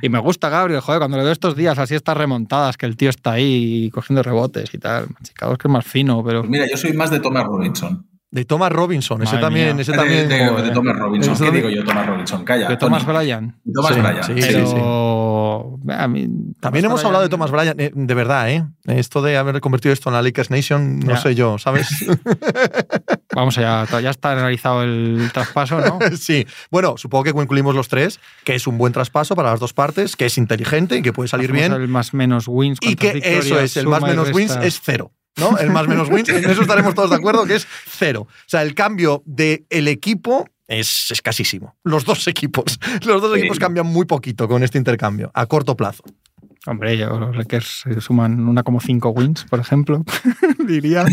Y 0.01 0.09
me 0.09 0.19
gusta 0.19 0.49
Gabriel, 0.49 0.81
joder, 0.81 0.99
cuando 0.99 1.17
le 1.17 1.23
veo 1.23 1.31
estos 1.49 1.57
días 1.57 1.77
así 1.79 1.95
estas 1.95 2.15
remontadas, 2.17 2.77
que 2.77 2.85
el 2.85 2.95
tío 2.95 3.09
está 3.09 3.33
ahí 3.33 3.89
cogiendo 3.91 4.23
rebotes 4.23 4.73
y 4.73 4.77
tal. 4.77 5.07
Chicago 5.23 5.53
es 5.53 5.57
que 5.57 5.67
es 5.67 5.71
más 5.71 5.85
fino, 5.85 6.23
pero. 6.23 6.41
Pues 6.41 6.49
mira, 6.51 6.65
yo 6.69 6.77
soy 6.77 6.93
más 6.93 7.09
de 7.11 7.19
Thomas 7.19 7.43
Robinson. 7.45 8.05
De 8.31 8.45
Thomas 8.45 8.71
Robinson, 8.71 9.23
ese 9.23 9.37
también, 9.39 9.73
mía. 9.75 9.81
ese 9.81 9.91
De, 9.91 9.97
también. 9.97 10.29
de- 10.29 10.61
de. 10.61 10.69
Thomas 10.71 10.95
Robinson. 10.97 11.35
¿Qué 11.35 11.49
digo 11.51 11.69
yo, 11.69 11.83
Thomas 11.83 12.05
Robinson? 12.05 12.43
Calla. 12.45 12.67
de 12.69 12.77
Thomas 12.77 13.03
Tony. 13.03 13.17
Bryan. 13.17 13.55
Thomas 13.73 13.93
Sí, 13.95 13.99
Bryan. 13.99 14.23
sí, 14.23 14.33
sí, 14.35 14.41
sí, 14.43 14.49
sí. 14.67 14.73
Pero. 14.75 15.79
a 15.89 16.07
mí, 16.07 16.29
También 16.59 16.85
hemos 16.85 17.03
hablado 17.03 17.23
de 17.23 17.29
Thomas 17.29 17.49
Bryan, 17.49 17.79
eh, 17.79 17.91
de 17.91 18.13
verdad, 18.13 18.51
¿eh? 18.51 18.63
Esto 18.85 19.23
de 19.23 19.35
haber 19.35 19.59
convertido 19.61 19.93
esto 19.93 20.09
en 20.09 20.13
la 20.15 20.21
Lakers 20.21 20.51
Nation, 20.51 20.99
no 20.99 21.13
Ya. 21.13 21.17
sé 21.17 21.33
yo, 21.33 21.57
¿sabes? 21.57 21.87
Vamos 23.35 23.57
allá, 23.57 23.85
ya 24.01 24.09
está 24.09 24.31
analizado 24.31 24.83
el 24.83 25.29
traspaso, 25.33 25.79
¿no? 25.79 25.99
sí. 26.17 26.47
Bueno, 26.71 26.95
supongo 26.97 27.25
que 27.25 27.33
concluimos 27.33 27.75
los 27.75 27.87
tres, 27.87 28.19
que 28.43 28.55
es 28.55 28.65
un 28.65 28.77
buen 28.77 28.91
traspaso 28.93 29.35
para 29.35 29.51
las 29.51 29.59
dos 29.59 29.73
partes, 29.73 30.15
que 30.15 30.25
es 30.25 30.37
inteligente 30.37 30.97
y 30.97 31.01
que 31.01 31.13
puede 31.13 31.27
salir 31.29 31.51
Hacemos 31.51 31.69
bien. 31.69 31.81
El 31.81 31.87
más 31.87 32.13
menos 32.13 32.47
wins. 32.47 32.79
Y 32.81 32.95
que 32.95 33.21
eso 33.23 33.59
es, 33.59 33.77
el 33.77 33.87
más 33.87 34.01
menos 34.01 34.31
wins 34.33 34.55
es 34.61 34.81
cero. 34.83 35.11
¿no? 35.37 35.57
El 35.57 35.69
más 35.69 35.87
menos 35.87 36.09
wins, 36.09 36.27
en 36.29 36.49
eso 36.49 36.63
estaremos 36.63 36.93
todos 36.95 37.11
de 37.11 37.15
acuerdo, 37.17 37.45
que 37.45 37.55
es 37.55 37.67
cero. 37.87 38.21
O 38.29 38.33
sea, 38.47 38.61
el 38.63 38.73
cambio 38.73 39.21
del 39.25 39.87
equipo 39.87 40.47
es 40.67 41.11
escasísimo. 41.11 41.75
Los 41.83 42.03
dos 42.05 42.27
equipos. 42.27 42.79
Los 43.05 43.21
dos 43.21 43.33
Sí. 43.33 43.39
equipos 43.39 43.57
cambian 43.59 43.85
muy 43.85 44.05
poquito 44.05 44.47
con 44.47 44.63
este 44.63 44.77
intercambio, 44.77 45.31
a 45.33 45.45
corto 45.45 45.77
plazo. 45.77 46.03
Hombre, 46.65 46.97
yo- 46.97 47.17
los 47.19 47.35
Lakers 47.37 47.85
suman 47.99 48.47
una 48.47 48.63
como 48.63 48.81
cinco 48.81 49.09
wins, 49.11 49.45
por 49.45 49.59
ejemplo, 49.59 50.03
diría. 50.67 51.05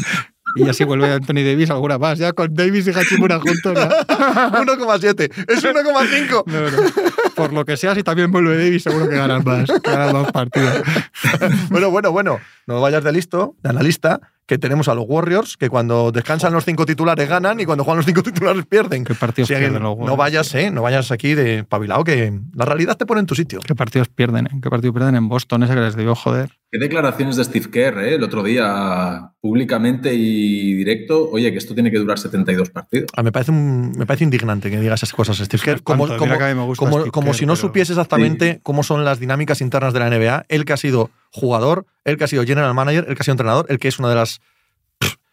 Y 0.57 0.69
así 0.69 0.85
vuelve 0.85 1.13
Anthony 1.13 1.45
Davis 1.45 1.71
alguna 1.71 1.99
más. 1.99 2.19
Ya 2.19 2.33
con 2.33 2.55
Davis 2.55 2.87
y 2.87 2.91
Hachimura 2.91 3.39
juntos. 3.39 3.75
¿no? 3.75 3.89
1,7. 3.89 5.31
Es 5.49 5.65
1,5. 5.65 6.43
No, 6.47 6.71
no. 6.71 6.91
Por 7.35 7.53
lo 7.53 7.65
que 7.65 7.77
sea, 7.77 7.95
si 7.95 8.03
también 8.03 8.33
vuelve 8.33 8.57
Davis, 8.57 8.83
seguro 8.83 9.09
que 9.09 9.17
ganan 9.17 9.45
más. 9.45 9.69
Ganan 9.83 10.13
más 10.13 10.33
partidos. 10.33 10.83
Bueno, 11.71 11.91
bueno, 11.91 12.13
bueno. 12.13 12.41
No 12.67 12.81
vayas 12.81 13.05
de 13.05 13.13
listo, 13.13 13.57
de 13.63 13.71
analista, 13.71 14.21
que 14.47 14.59
tenemos 14.59 14.87
a 14.89 14.95
los 14.95 15.05
Warriors, 15.09 15.57
que 15.57 15.69
cuando 15.69 16.13
descansan 16.13 16.53
los 16.53 16.65
cinco 16.65 16.87
titulares 16.87 17.29
ganan 17.29 17.59
y 17.59 17.65
cuando 17.65 17.83
juegan 17.85 17.99
los 17.99 18.07
cinco 18.07 18.23
titulares 18.25 18.65
pierden. 18.67 19.05
¿Qué 19.05 19.15
partidos 19.15 19.47
O 19.47 19.49
sea 19.49 19.59
que 19.59 19.65
pierden 19.65 19.83
los 19.83 19.99
no 19.99 20.17
vayas, 20.17 20.55
¿eh? 20.55 20.71
No 20.71 20.83
vayas 20.83 21.11
aquí 21.11 21.35
de 21.35 21.65
pabilado, 21.65 22.05
que 22.05 22.33
la 22.55 22.65
realidad 22.65 22.97
te 22.97 23.07
pone 23.07 23.21
en 23.21 23.27
tu 23.27 23.35
sitio. 23.35 23.59
¿Qué 23.61 23.75
partidos 23.75 24.09
pierden? 24.09 24.47
eh? 24.47 24.51
¿Qué 24.63 24.71
partido 24.71 24.93
pierden 24.93 25.17
en 25.17 25.29
Boston? 25.29 25.63
Ese 25.65 25.75
que 25.75 25.81
les 25.81 25.97
debió 25.97 26.15
joder. 26.15 26.51
Qué 26.71 26.79
declaraciones 26.79 27.37
de 27.37 27.45
Steve 27.45 27.71
Kerr 27.71 27.99
¿eh? 28.01 28.15
el 28.17 28.23
otro 28.25 28.43
día, 28.43 29.31
públicamente 29.41 30.15
y 30.15 30.75
directo. 30.75 31.29
Oye, 31.31 31.51
que 31.53 31.59
esto 31.59 31.75
tiene 31.75 31.91
que 31.91 31.99
durar 31.99 32.19
72 32.19 32.71
partidos. 32.71 33.11
Ah, 33.17 33.23
me, 33.23 33.33
parece 33.33 33.51
un- 33.53 33.93
me 33.97 34.07
parece 34.07 34.25
indignante 34.25 34.71
que 34.71 34.79
digas 34.81 35.01
esas 35.01 35.13
cosas, 35.15 35.39
Steve 35.39 35.63
Kerr. 35.63 35.83
Como, 35.83 36.07
como- 36.07 36.17
Steve 36.17 36.39
Kerr, 36.39 37.35
si 37.35 37.47
no 37.47 37.53
pero- 37.55 37.57
supiese 37.57 37.93
exactamente 37.93 38.61
cómo 38.63 38.83
son 38.83 39.05
las 39.05 39.19
dinámicas 39.21 39.61
internas 39.61 39.93
de 39.93 40.01
la 40.01 40.07
NBA. 40.11 40.47
Él 40.49 40.65
que 40.65 40.73
ha 40.73 40.77
sido 40.77 41.11
jugador, 41.33 41.87
él 42.05 42.17
que 42.17 42.25
ha 42.25 42.29
sido 42.29 42.45
general 42.45 42.75
manager, 42.75 43.07
él 43.09 43.15
que 43.15 43.23
ha 43.23 43.25
sido 43.25 43.33
entrenador, 43.35 43.67
él 43.69 43.79
que 43.79 43.89
es 43.89 43.99
una 43.99 44.09
de 44.09 44.15
las, 44.15 44.41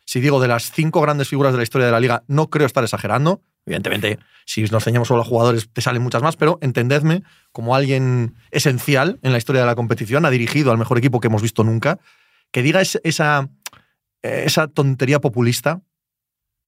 si 0.06 0.20
digo, 0.20 0.40
de 0.42 0.48
las 0.48 0.72
cinco 0.72 1.02
grandes 1.02 1.28
figuras 1.30 1.54
de 1.54 1.58
la 1.58 1.64
historia 1.64 1.86
de 1.86 1.92
la 1.92 2.00
liga, 2.00 2.24
no 2.28 2.50
creo 2.50 2.68
estar 2.68 2.84
exagerando. 2.84 3.42
Evidentemente, 3.66 4.20
si 4.46 4.64
nos 4.64 4.84
ceñamos 4.84 5.08
solo 5.08 5.22
a 5.22 5.26
jugadores, 5.26 5.70
te 5.72 5.82
salen 5.82 6.02
muchas 6.02 6.22
más, 6.22 6.36
pero 6.36 6.58
entendedme 6.62 7.24
como 7.54 7.76
alguien 7.76 8.36
esencial 8.52 9.20
en 9.22 9.32
la 9.32 9.38
historia 9.38 9.62
de 9.62 9.68
la 9.68 9.76
competición, 9.76 10.26
ha 10.26 10.30
dirigido 10.30 10.72
al 10.72 10.78
mejor 10.78 10.98
equipo 10.98 11.22
que 11.22 11.28
hemos 11.28 11.42
visto 11.42 11.64
nunca, 11.64 11.98
que 12.52 12.62
diga 12.62 12.82
es- 12.82 13.00
esa, 13.06 13.48
esa 14.22 14.68
tontería 14.68 15.20
populista, 15.22 15.82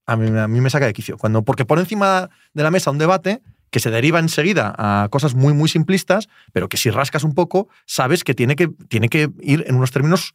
a 0.08 0.16
mí, 0.16 0.38
a 0.40 0.48
mí 0.48 0.62
me 0.62 0.70
saca 0.70 0.86
de 0.86 0.94
quicio. 0.94 1.18
Cuando, 1.18 1.42
porque 1.44 1.66
pone 1.66 1.82
encima 1.82 2.30
de 2.54 2.64
la 2.64 2.72
mesa 2.72 2.92
un 2.92 2.98
debate 2.98 3.42
que 3.76 3.82
se 3.82 3.92
deriva 3.92 4.20
enseguida 4.20 4.74
a 4.78 5.10
cosas 5.10 5.36
muy, 5.36 5.54
muy 5.54 5.68
simplistas, 5.68 6.30
pero 6.54 6.70
que 6.70 6.78
si 6.78 6.92
rascas 6.92 7.26
un 7.26 7.36
poco, 7.36 7.68
sabes 7.86 8.24
que 8.24 8.34
tiene 8.34 8.56
que, 8.56 8.70
tiene 8.88 9.10
que 9.10 9.30
ir 9.42 9.66
en 9.68 9.76
unos 9.76 9.92
términos 9.92 10.34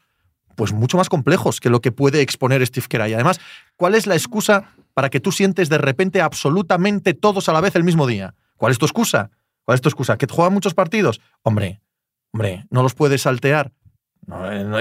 pues 0.57 0.74
mucho 0.74 0.98
más 0.98 1.09
complejos 1.09 1.59
que 1.59 1.70
lo 1.70 1.81
que 1.81 1.90
puede 1.90 2.20
exponer 2.20 2.66
Steve 2.66 2.85
Kerr. 2.87 3.00
Además, 3.00 3.40
¿cuál 3.76 3.94
es 3.94 4.07
la 4.07 4.14
excusa 4.14 4.74
para 4.92 5.09
que 5.09 5.20
tú 5.20 5.33
sientes 5.33 5.70
de 5.70 5.79
repente 5.79 6.20
absolutamente 6.20 7.14
todos 7.14 7.48
a 7.48 7.55
la 7.55 7.62
vez 7.62 7.74
el 7.76 7.83
mismo 7.83 8.07
día? 8.07 8.35
¿Cuál 8.59 8.72
es 8.72 8.79
tu 8.79 8.85
excusa? 8.85 9.31
¿Cuál 9.64 9.76
es 9.76 9.81
tu 9.81 9.88
excusa? 9.88 10.18
¿Que 10.18 10.26
juegan 10.26 10.53
muchos 10.53 10.74
partidos? 10.74 11.22
Hombre, 11.40 11.81
hombre, 12.35 12.66
no 12.68 12.83
los 12.83 12.92
puedes 12.92 13.22
saltear. 13.22 13.72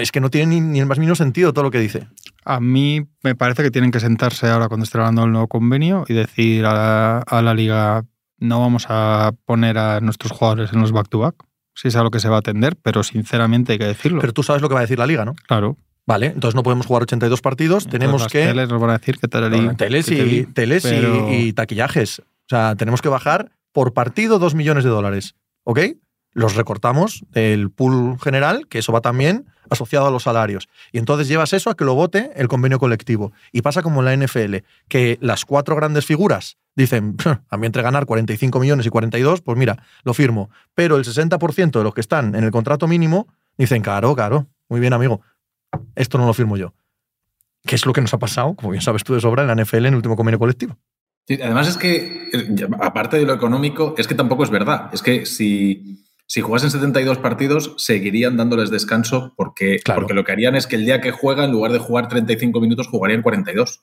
Es 0.01 0.11
que 0.11 0.19
no 0.19 0.29
tiene 0.29 0.47
ni, 0.47 0.59
ni 0.59 0.79
el 0.81 0.85
más 0.85 0.99
mínimo 0.99 1.15
sentido 1.15 1.53
todo 1.53 1.63
lo 1.63 1.71
que 1.71 1.79
dice. 1.79 2.09
A 2.43 2.59
mí 2.59 3.07
me 3.23 3.35
parece 3.35 3.63
que 3.63 3.71
tienen 3.71 3.91
que 3.91 4.01
sentarse 4.01 4.49
ahora 4.49 4.67
cuando 4.67 4.83
esté 4.83 4.97
hablando 4.97 5.21
del 5.21 5.31
nuevo 5.31 5.47
convenio 5.47 6.03
y 6.09 6.13
decir 6.13 6.65
a 6.65 7.23
la 7.41 7.53
liga 7.53 8.03
no 8.39 8.59
vamos 8.59 8.85
a 8.89 9.31
poner 9.45 9.77
a 9.77 9.99
nuestros 10.01 10.31
jugadores 10.31 10.73
en 10.73 10.81
los 10.81 10.91
back-to-back. 10.91 11.35
Si 11.75 11.87
es 11.87 11.95
a 11.95 12.03
lo 12.03 12.11
que 12.11 12.19
se 12.19 12.27
va 12.29 12.37
a 12.37 12.39
atender, 12.39 12.75
pero 12.81 13.03
sinceramente 13.03 13.73
hay 13.73 13.77
que 13.79 13.85
decirlo. 13.85 14.19
Pero 14.19 14.33
tú 14.33 14.43
sabes 14.43 14.61
lo 14.61 14.67
que 14.67 14.73
va 14.73 14.81
a 14.81 14.83
decir 14.83 14.99
la 14.99 15.07
liga, 15.07 15.25
¿no? 15.25 15.35
claro. 15.47 15.77
Vale, 16.05 16.25
entonces 16.25 16.55
no 16.55 16.63
podemos 16.63 16.87
jugar 16.87 17.03
82 17.03 17.39
partidos, 17.39 17.85
tenemos 17.87 18.25
que... 18.25 18.43
teles 18.43 18.67
nos 18.67 18.81
van 18.81 18.89
a 18.89 18.93
decir 18.97 19.19
que 19.19 19.27
tal 19.27 19.47
Bueno, 19.51 19.75
teles 19.75 20.07
que 20.07 20.25
y, 20.25 20.43
teles 20.47 20.83
y- 20.83 21.35
y, 21.35 21.53
taquillajes. 21.53 22.17
O 22.19 22.23
sea, 22.49 22.75
tenemos 22.75 23.03
que 23.03 23.09
bajar 23.09 23.51
por 23.71 23.93
partido 23.93 24.39
2 24.39 24.55
millones 24.55 24.83
de 24.83 24.89
dólares. 24.89 25.35
¿Ok? 25.65 25.81
Los 26.33 26.55
recortamos 26.55 27.25
del 27.31 27.71
pool 27.71 28.19
general, 28.19 28.67
que 28.67 28.79
eso 28.79 28.91
va 28.91 29.01
también 29.01 29.47
asociado 29.69 30.07
a 30.07 30.11
los 30.11 30.23
salarios. 30.23 30.67
Y 30.91 30.97
entonces 30.97 31.27
llevas 31.27 31.53
eso 31.53 31.69
a 31.69 31.75
que 31.75 31.85
lo 31.85 31.95
vote 31.95 32.31
el 32.35 32.47
convenio 32.47 32.79
colectivo. 32.79 33.31
Y 33.51 33.61
pasa 33.61 33.81
como 33.81 34.01
en 34.01 34.05
la 34.05 34.25
NFL, 34.25 34.57
que 34.87 35.17
las 35.21 35.45
cuatro 35.45 35.75
grandes 35.75 36.05
figuras 36.05 36.57
dicen, 36.75 37.17
a 37.49 37.57
mí 37.57 37.65
entre 37.65 37.81
ganar 37.81 38.05
45 38.05 38.59
millones 38.59 38.85
y 38.85 38.89
42, 38.89 39.41
pues 39.41 39.57
mira, 39.57 39.83
lo 40.03 40.13
firmo. 40.13 40.49
Pero 40.73 40.97
el 40.97 41.05
60% 41.05 41.71
de 41.71 41.83
los 41.83 41.93
que 41.93 42.01
están 42.01 42.35
en 42.35 42.43
el 42.43 42.51
contrato 42.51 42.87
mínimo 42.87 43.27
dicen, 43.57 43.81
claro, 43.81 44.15
claro, 44.15 44.47
muy 44.69 44.79
bien 44.79 44.93
amigo, 44.93 45.21
esto 45.95 46.17
no 46.17 46.25
lo 46.25 46.33
firmo 46.33 46.57
yo. 46.57 46.73
¿Qué 47.65 47.75
es 47.75 47.85
lo 47.85 47.93
que 47.93 48.01
nos 48.01 48.13
ha 48.13 48.19
pasado, 48.19 48.55
como 48.55 48.71
bien 48.71 48.81
sabes 48.81 49.03
tú 49.03 49.13
de 49.13 49.21
sobra, 49.21 49.43
en 49.43 49.47
la 49.49 49.63
NFL 49.63 49.77
en 49.77 49.85
el 49.87 49.95
último 49.95 50.15
convenio 50.15 50.39
colectivo? 50.39 50.77
Además 51.29 51.67
es 51.67 51.77
que, 51.77 52.29
eh, 52.33 52.67
aparte 52.79 53.17
de 53.17 53.25
lo 53.25 53.33
económico, 53.33 53.93
es 53.97 54.07
que 54.07 54.15
tampoco 54.15 54.43
es 54.43 54.49
verdad. 54.49 54.89
Es 54.93 55.03
que 55.03 55.27
si, 55.27 56.03
si 56.31 56.41
jugasen 56.41 56.69
72 56.69 57.17
partidos, 57.17 57.73
seguirían 57.77 58.37
dándoles 58.37 58.69
descanso 58.69 59.33
porque, 59.35 59.79
Claro. 59.83 60.01
porque 60.01 60.13
lo 60.13 60.23
que 60.23 60.31
harían 60.31 60.55
es 60.55 60.67
que 60.67 60.75
el 60.75 60.85
día 60.85 61.01
que 61.01 61.09
juega, 61.11 61.43
en 61.43 61.51
lugar 61.51 61.71
de 61.71 61.79
jugar 61.79 62.07
35 62.07 62.61
minutos, 62.61 62.87
jugarían 62.87 63.23
42. 63.23 63.81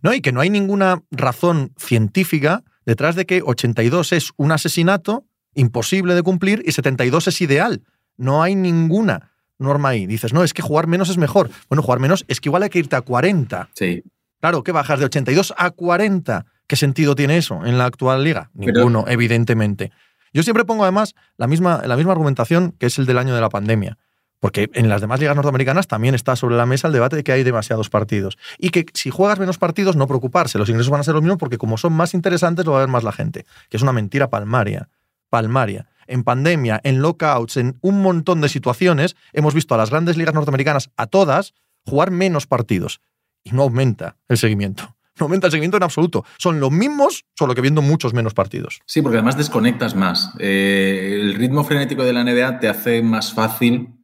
No, 0.00 0.14
y 0.14 0.20
que 0.20 0.30
no 0.30 0.40
hay 0.40 0.50
ninguna 0.50 1.02
razón 1.10 1.72
científica 1.76 2.62
detrás 2.86 3.16
de 3.16 3.26
que 3.26 3.42
82 3.44 4.12
es 4.12 4.30
un 4.36 4.52
asesinato 4.52 5.24
imposible 5.54 6.14
de 6.14 6.22
cumplir 6.22 6.62
y 6.64 6.70
72 6.70 7.26
es 7.26 7.40
ideal. 7.40 7.82
No 8.16 8.42
hay 8.44 8.54
ninguna 8.54 9.32
norma 9.58 9.88
ahí. 9.88 10.06
Dices, 10.06 10.32
no, 10.32 10.44
es 10.44 10.54
que 10.54 10.62
jugar 10.62 10.86
menos 10.86 11.08
es 11.10 11.16
mejor. 11.18 11.50
Bueno, 11.68 11.82
jugar 11.82 11.98
menos 11.98 12.24
es 12.28 12.40
que 12.40 12.50
igual 12.50 12.62
hay 12.62 12.68
que 12.70 12.78
irte 12.78 12.94
a 12.94 13.00
40. 13.00 13.68
Sí. 13.74 14.04
Claro, 14.40 14.62
que 14.62 14.70
bajas 14.70 15.00
de 15.00 15.06
82 15.06 15.52
a 15.56 15.70
40. 15.70 16.46
¿Qué 16.68 16.76
sentido 16.76 17.16
tiene 17.16 17.36
eso 17.36 17.66
en 17.66 17.78
la 17.78 17.86
actual 17.86 18.22
liga? 18.22 18.48
Pero- 18.56 18.72
Ninguno, 18.78 19.04
evidentemente. 19.08 19.90
Yo 20.32 20.42
siempre 20.42 20.64
pongo 20.64 20.84
además 20.84 21.14
la 21.36 21.46
misma, 21.46 21.82
la 21.84 21.96
misma 21.96 22.12
argumentación 22.12 22.72
que 22.78 22.86
es 22.86 22.98
el 22.98 23.06
del 23.06 23.18
año 23.18 23.34
de 23.34 23.40
la 23.40 23.48
pandemia. 23.48 23.98
Porque 24.40 24.70
en 24.72 24.88
las 24.88 25.02
demás 25.02 25.20
ligas 25.20 25.36
norteamericanas 25.36 25.86
también 25.86 26.14
está 26.14 26.34
sobre 26.34 26.56
la 26.56 26.64
mesa 26.64 26.88
el 26.88 26.94
debate 26.94 27.14
de 27.14 27.22
que 27.22 27.32
hay 27.32 27.42
demasiados 27.42 27.90
partidos. 27.90 28.38
Y 28.58 28.70
que 28.70 28.86
si 28.94 29.10
juegas 29.10 29.38
menos 29.38 29.58
partidos, 29.58 29.96
no 29.96 30.06
preocuparse. 30.06 30.56
Los 30.58 30.70
ingresos 30.70 30.90
van 30.90 31.00
a 31.00 31.04
ser 31.04 31.12
los 31.14 31.22
mismos 31.22 31.38
porque 31.38 31.58
como 31.58 31.76
son 31.76 31.92
más 31.92 32.14
interesantes, 32.14 32.64
lo 32.64 32.72
va 32.72 32.78
a 32.78 32.80
ver 32.80 32.88
más 32.88 33.04
la 33.04 33.12
gente. 33.12 33.44
Que 33.68 33.76
es 33.76 33.82
una 33.82 33.92
mentira 33.92 34.30
palmaria. 34.30 34.88
Palmaria. 35.28 35.88
En 36.06 36.24
pandemia, 36.24 36.80
en 36.82 37.02
lockouts, 37.02 37.58
en 37.58 37.76
un 37.82 38.00
montón 38.00 38.40
de 38.40 38.48
situaciones, 38.48 39.14
hemos 39.32 39.52
visto 39.52 39.74
a 39.74 39.78
las 39.78 39.90
grandes 39.90 40.16
ligas 40.16 40.34
norteamericanas, 40.34 40.90
a 40.96 41.06
todas, 41.06 41.54
jugar 41.84 42.10
menos 42.10 42.46
partidos. 42.46 43.02
Y 43.44 43.50
no 43.50 43.62
aumenta 43.62 44.16
el 44.28 44.38
seguimiento. 44.38 44.96
No 45.20 45.26
aumenta 45.26 45.46
el 45.46 45.50
seguimiento 45.52 45.76
en 45.76 45.82
absoluto. 45.82 46.24
Son 46.38 46.58
los 46.58 46.70
mismos, 46.70 47.24
solo 47.38 47.54
que 47.54 47.60
viendo 47.60 47.82
muchos 47.82 48.14
menos 48.14 48.34
partidos. 48.34 48.80
Sí, 48.86 49.02
porque 49.02 49.18
además 49.18 49.36
desconectas 49.36 49.94
más. 49.94 50.32
Eh, 50.38 51.18
el 51.20 51.34
ritmo 51.34 51.62
frenético 51.62 52.02
de 52.02 52.12
la 52.12 52.24
NBA 52.24 52.58
te 52.58 52.68
hace 52.68 53.02
más 53.02 53.32
fácil. 53.32 54.02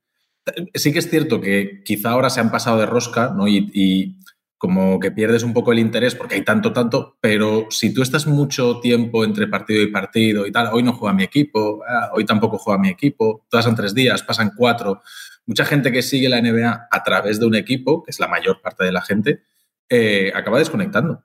Sí 0.74 0.92
que 0.92 1.00
es 1.00 1.10
cierto 1.10 1.40
que 1.40 1.82
quizá 1.84 2.10
ahora 2.10 2.30
se 2.30 2.40
han 2.40 2.50
pasado 2.50 2.78
de 2.78 2.86
rosca, 2.86 3.32
¿no? 3.34 3.48
Y, 3.48 3.70
y 3.72 4.16
como 4.58 4.98
que 5.00 5.10
pierdes 5.10 5.42
un 5.42 5.52
poco 5.52 5.72
el 5.72 5.78
interés 5.78 6.14
porque 6.14 6.34
hay 6.34 6.42
tanto, 6.42 6.72
tanto, 6.72 7.18
pero 7.20 7.66
si 7.70 7.92
tú 7.92 8.02
estás 8.02 8.26
mucho 8.26 8.80
tiempo 8.80 9.24
entre 9.24 9.46
partido 9.46 9.82
y 9.82 9.88
partido 9.88 10.46
y 10.46 10.52
tal, 10.52 10.70
hoy 10.72 10.82
no 10.82 10.92
juega 10.92 11.14
mi 11.14 11.24
equipo, 11.24 11.82
ah, 11.88 12.10
hoy 12.14 12.24
tampoco 12.24 12.58
juega 12.58 12.80
mi 12.80 12.88
equipo, 12.88 13.46
pasan 13.50 13.74
tres 13.74 13.94
días, 13.94 14.22
pasan 14.22 14.52
cuatro, 14.56 15.02
mucha 15.44 15.64
gente 15.64 15.92
que 15.92 16.02
sigue 16.02 16.28
la 16.28 16.40
NBA 16.40 16.88
a 16.90 17.02
través 17.02 17.38
de 17.38 17.46
un 17.46 17.54
equipo, 17.54 18.02
que 18.02 18.10
es 18.10 18.20
la 18.20 18.28
mayor 18.28 18.60
parte 18.62 18.84
de 18.84 18.92
la 18.92 19.02
gente, 19.02 19.42
eh, 19.88 20.32
acaba 20.34 20.58
desconectando. 20.58 21.24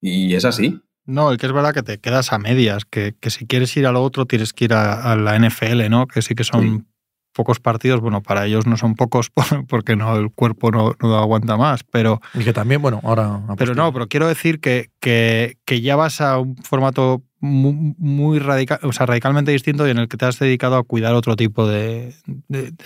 Y 0.00 0.34
es 0.34 0.44
así. 0.44 0.80
No, 1.04 1.30
el 1.30 1.38
que 1.38 1.46
es 1.46 1.52
verdad 1.52 1.74
que 1.74 1.82
te 1.82 1.98
quedas 1.98 2.32
a 2.32 2.38
medias, 2.38 2.84
que, 2.84 3.14
si 3.28 3.46
quieres 3.46 3.76
ir 3.76 3.86
a 3.86 3.92
lo 3.92 4.02
otro 4.02 4.26
tienes 4.26 4.52
que 4.52 4.66
ir 4.66 4.74
a, 4.74 5.16
la 5.16 5.38
NFL, 5.38 5.88
¿no? 5.90 6.06
Que 6.06 6.22
sí 6.22 6.34
que 6.34 6.44
son 6.44 6.86
pocos 7.32 7.60
partidos, 7.60 8.00
bueno, 8.00 8.22
para 8.22 8.46
ellos 8.46 8.66
no 8.66 8.76
son 8.76 8.94
pocos 8.94 9.30
porque 9.68 9.96
no 9.96 10.16
el 10.16 10.30
cuerpo 10.30 10.70
no, 10.70 10.94
aguanta 11.16 11.56
más, 11.56 11.82
pero... 11.84 12.20
Y 12.34 12.44
que 12.44 12.52
también, 12.52 12.82
bueno, 12.82 13.00
ahora... 13.02 13.40
Pero 13.56 13.74
no, 13.74 13.92
pero 13.92 14.06
quiero 14.06 14.28
decir 14.28 14.60
que, 14.60 14.90
que, 15.00 15.56
que 15.64 15.80
ya 15.80 15.96
vas 15.96 16.20
a 16.20 16.38
un 16.38 16.56
formato 16.56 17.22
muy, 17.42 18.38
radical, 18.38 18.78
o 18.84 18.92
sea, 18.92 19.04
radicalmente 19.04 19.50
distinto 19.50 19.86
y 19.86 19.90
en 19.90 19.98
el 19.98 20.08
que 20.08 20.16
te 20.16 20.24
has 20.26 20.38
dedicado 20.38 20.76
a 20.76 20.84
cuidar 20.84 21.14
otro 21.14 21.34
tipo 21.34 21.66
de, 21.66 22.14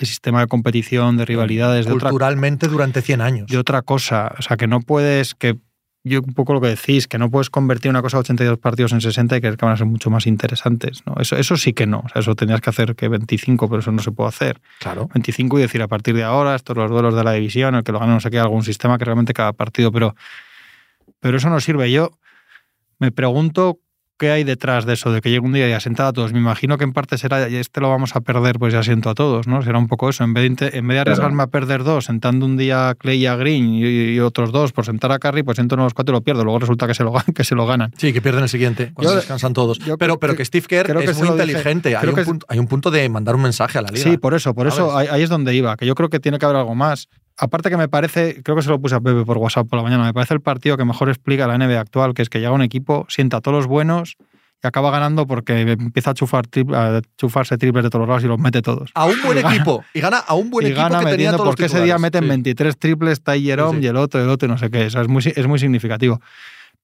sistema 0.00 0.40
de 0.40 0.46
competición, 0.46 1.18
de 1.18 1.26
rivalidades. 1.26 1.86
Culturalmente 1.86 2.66
durante 2.66 3.02
100 3.02 3.20
años. 3.20 3.46
De 3.48 3.58
otra 3.58 3.82
cosa. 3.82 4.34
O 4.38 4.42
sea, 4.42 4.56
que 4.56 4.66
no 4.66 4.80
puedes, 4.80 5.34
que 5.34 5.58
yo 6.04 6.20
un 6.20 6.32
poco 6.32 6.54
lo 6.54 6.62
que 6.62 6.68
decís, 6.68 7.06
que 7.06 7.18
no 7.18 7.30
puedes 7.30 7.50
convertir 7.50 7.90
una 7.90 8.00
cosa 8.00 8.16
a 8.16 8.20
82 8.20 8.58
partidos 8.58 8.92
en 8.92 9.02
60 9.02 9.36
y 9.36 9.40
que 9.42 9.50
van 9.50 9.72
a 9.72 9.76
ser 9.76 9.86
mucho 9.86 10.08
más 10.08 10.26
interesantes. 10.26 11.02
¿no? 11.04 11.16
Eso, 11.20 11.36
eso 11.36 11.58
sí 11.58 11.74
que 11.74 11.86
no. 11.86 11.98
O 12.06 12.08
sea, 12.08 12.20
eso 12.20 12.34
tenías 12.34 12.62
que 12.62 12.70
hacer 12.70 12.96
que 12.96 13.08
25, 13.08 13.68
pero 13.68 13.80
eso 13.80 13.92
no 13.92 14.00
se 14.00 14.10
puede 14.10 14.28
hacer. 14.28 14.62
Claro. 14.80 15.08
25 15.12 15.58
y 15.58 15.62
decir 15.62 15.82
a 15.82 15.88
partir 15.88 16.14
de 16.14 16.24
ahora, 16.24 16.54
estos 16.54 16.76
los 16.78 16.90
duelos 16.90 17.14
de 17.14 17.24
la 17.24 17.32
división, 17.32 17.74
el 17.74 17.84
que 17.84 17.92
lo 17.92 17.98
gane 17.98 18.14
no 18.14 18.20
sé 18.20 18.30
qué, 18.30 18.38
algún 18.38 18.62
sistema 18.62 18.96
que 18.96 19.04
realmente 19.04 19.34
cada 19.34 19.52
partido, 19.52 19.92
pero, 19.92 20.16
pero 21.20 21.36
eso 21.36 21.50
no 21.50 21.60
sirve. 21.60 21.92
Yo 21.92 22.12
me 22.98 23.12
pregunto 23.12 23.80
¿qué 24.18 24.30
hay 24.30 24.44
detrás 24.44 24.86
de 24.86 24.94
eso? 24.94 25.12
De 25.12 25.20
que 25.20 25.30
llegue 25.30 25.44
un 25.44 25.52
día 25.52 25.68
y 25.68 25.72
asenta 25.72 26.08
a 26.08 26.12
todos. 26.12 26.32
Me 26.32 26.38
imagino 26.38 26.78
que 26.78 26.84
en 26.84 26.92
parte 26.92 27.18
será, 27.18 27.48
y 27.48 27.56
este 27.56 27.80
lo 27.80 27.88
vamos 27.88 28.16
a 28.16 28.20
perder, 28.20 28.58
pues 28.58 28.72
ya 28.72 28.82
siento 28.82 29.10
a 29.10 29.14
todos, 29.14 29.46
¿no? 29.46 29.62
Será 29.62 29.78
un 29.78 29.88
poco 29.88 30.08
eso. 30.08 30.24
En 30.24 30.34
vez 30.34 30.56
de, 30.56 30.70
en 30.72 30.86
vez 30.86 30.96
de 30.96 31.00
arriesgarme 31.00 31.42
a 31.42 31.46
perder 31.48 31.84
dos, 31.84 32.06
sentando 32.06 32.46
un 32.46 32.56
día 32.56 32.90
a 32.90 32.94
Clay 32.94 33.18
y 33.18 33.26
a 33.26 33.36
Green 33.36 33.74
y, 33.74 34.18
otros 34.20 34.50
dos 34.50 34.72
por 34.72 34.84
sentar 34.84 35.12
a 35.12 35.18
Curry, 35.18 35.42
pues 35.42 35.56
siento 35.56 35.76
los 35.76 35.94
cuatro 35.94 36.14
y 36.14 36.16
lo 36.16 36.22
pierdo. 36.22 36.44
Luego 36.44 36.58
resulta 36.58 36.86
que 36.86 36.94
se 36.94 37.04
lo, 37.04 37.12
que 37.34 37.44
se 37.44 37.54
lo 37.54 37.66
ganan. 37.66 37.92
Sí, 37.96 38.12
que 38.12 38.22
pierden 38.22 38.42
el 38.42 38.48
siguiente, 38.48 38.92
cuando 38.94 39.14
descansan 39.14 39.52
todos. 39.52 39.78
pero, 39.98 40.18
pero 40.18 40.34
que, 40.34 40.44
Steve 40.44 40.66
Kerr 40.66 41.02
es 41.02 41.18
muy 41.18 41.28
inteligente. 41.28 41.96
Hay 41.96 42.08
un, 42.08 42.14
punto, 42.14 42.46
hay 42.48 42.58
un, 42.58 42.66
punto, 42.66 42.90
de 42.90 43.08
mandar 43.08 43.34
un 43.34 43.42
mensaje 43.42 43.78
a 43.78 43.82
la 43.82 43.88
liga. 43.88 44.02
Sí, 44.10 44.16
por 44.16 44.34
eso, 44.34 44.54
por 44.54 44.66
eso 44.66 44.96
ahí 44.96 45.22
es 45.22 45.28
donde 45.28 45.54
iba. 45.54 45.76
Que 45.76 45.86
yo 45.86 45.94
creo 45.94 46.08
que 46.08 46.20
tiene 46.20 46.38
que 46.38 46.44
haber 46.44 46.56
algo 46.56 46.74
más 46.74 47.08
aparte 47.36 47.70
que 47.70 47.76
me 47.76 47.88
parece, 47.88 48.42
creo 48.42 48.56
que 48.56 48.62
se 48.62 48.70
lo 48.70 48.80
puse 48.80 48.94
a 48.94 49.00
Pepe 49.00 49.24
por 49.24 49.38
WhatsApp 49.38 49.68
por 49.68 49.78
la 49.78 49.82
mañana, 49.82 50.04
me 50.04 50.14
parece 50.14 50.34
el 50.34 50.40
partido 50.40 50.76
que 50.76 50.84
mejor 50.84 51.08
explica 51.08 51.46
la 51.46 51.58
NBA 51.58 51.80
actual, 51.80 52.14
que 52.14 52.22
es 52.22 52.28
que 52.28 52.38
llega 52.38 52.52
un 52.52 52.62
equipo, 52.62 53.06
sienta 53.08 53.38
a 53.38 53.40
todos 53.40 53.56
los 53.56 53.66
buenos 53.66 54.16
y 54.62 54.66
acaba 54.66 54.90
ganando 54.90 55.26
porque 55.26 55.60
empieza 55.60 56.10
a, 56.12 56.14
chufar 56.14 56.46
a 56.74 57.02
chufarse 57.18 57.58
triples 57.58 57.84
de 57.84 57.90
todos 57.90 58.00
los 58.00 58.08
lados 58.08 58.24
y 58.24 58.26
los 58.26 58.38
mete 58.38 58.62
todos. 58.62 58.90
A 58.94 59.04
un 59.04 59.20
buen 59.22 59.38
equipo. 59.38 59.84
Y 59.92 60.00
gana 60.00 60.18
a 60.18 60.34
un 60.34 60.50
buen 60.50 60.66
equipo 60.66 60.98
que 60.98 61.06
tenía 61.06 61.32
todos 61.32 61.46
porque 61.46 61.66
ese 61.66 61.82
día 61.82 61.98
meten 61.98 62.26
23 62.26 62.76
triples, 62.78 63.12
está 63.14 63.38
Jerome 63.38 63.80
y 63.80 63.86
el 63.86 63.96
otro, 63.96 64.22
el 64.22 64.28
otro, 64.28 64.48
y 64.48 64.50
no 64.50 64.58
sé 64.58 64.70
qué. 64.70 64.86
Eso 64.86 65.00
es 65.00 65.08
muy, 65.08 65.22
es 65.24 65.46
muy 65.46 65.58
significativo. 65.58 66.20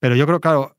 Pero 0.01 0.17
yo 0.17 0.27
creo, 0.27 0.41
claro, 0.41 0.77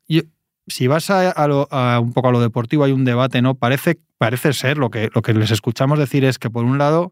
si 0.66 0.86
vas 0.86 1.10
a, 1.10 2.00
un 2.00 2.12
poco 2.12 2.28
a 2.28 2.32
lo 2.32 2.40
deportivo, 2.40 2.84
hay 2.84 2.92
un 2.92 3.04
debate, 3.04 3.42
¿no? 3.42 3.54
Parece, 3.54 3.98
parece 4.18 4.52
ser, 4.52 4.78
lo 4.78 4.90
que, 4.90 5.10
lo 5.14 5.22
que 5.22 5.34
les 5.34 5.50
escuchamos 5.50 5.98
decir 5.98 6.24
es 6.24 6.38
que, 6.38 6.48
por 6.48 6.64
un 6.64 6.78
lado, 6.78 7.10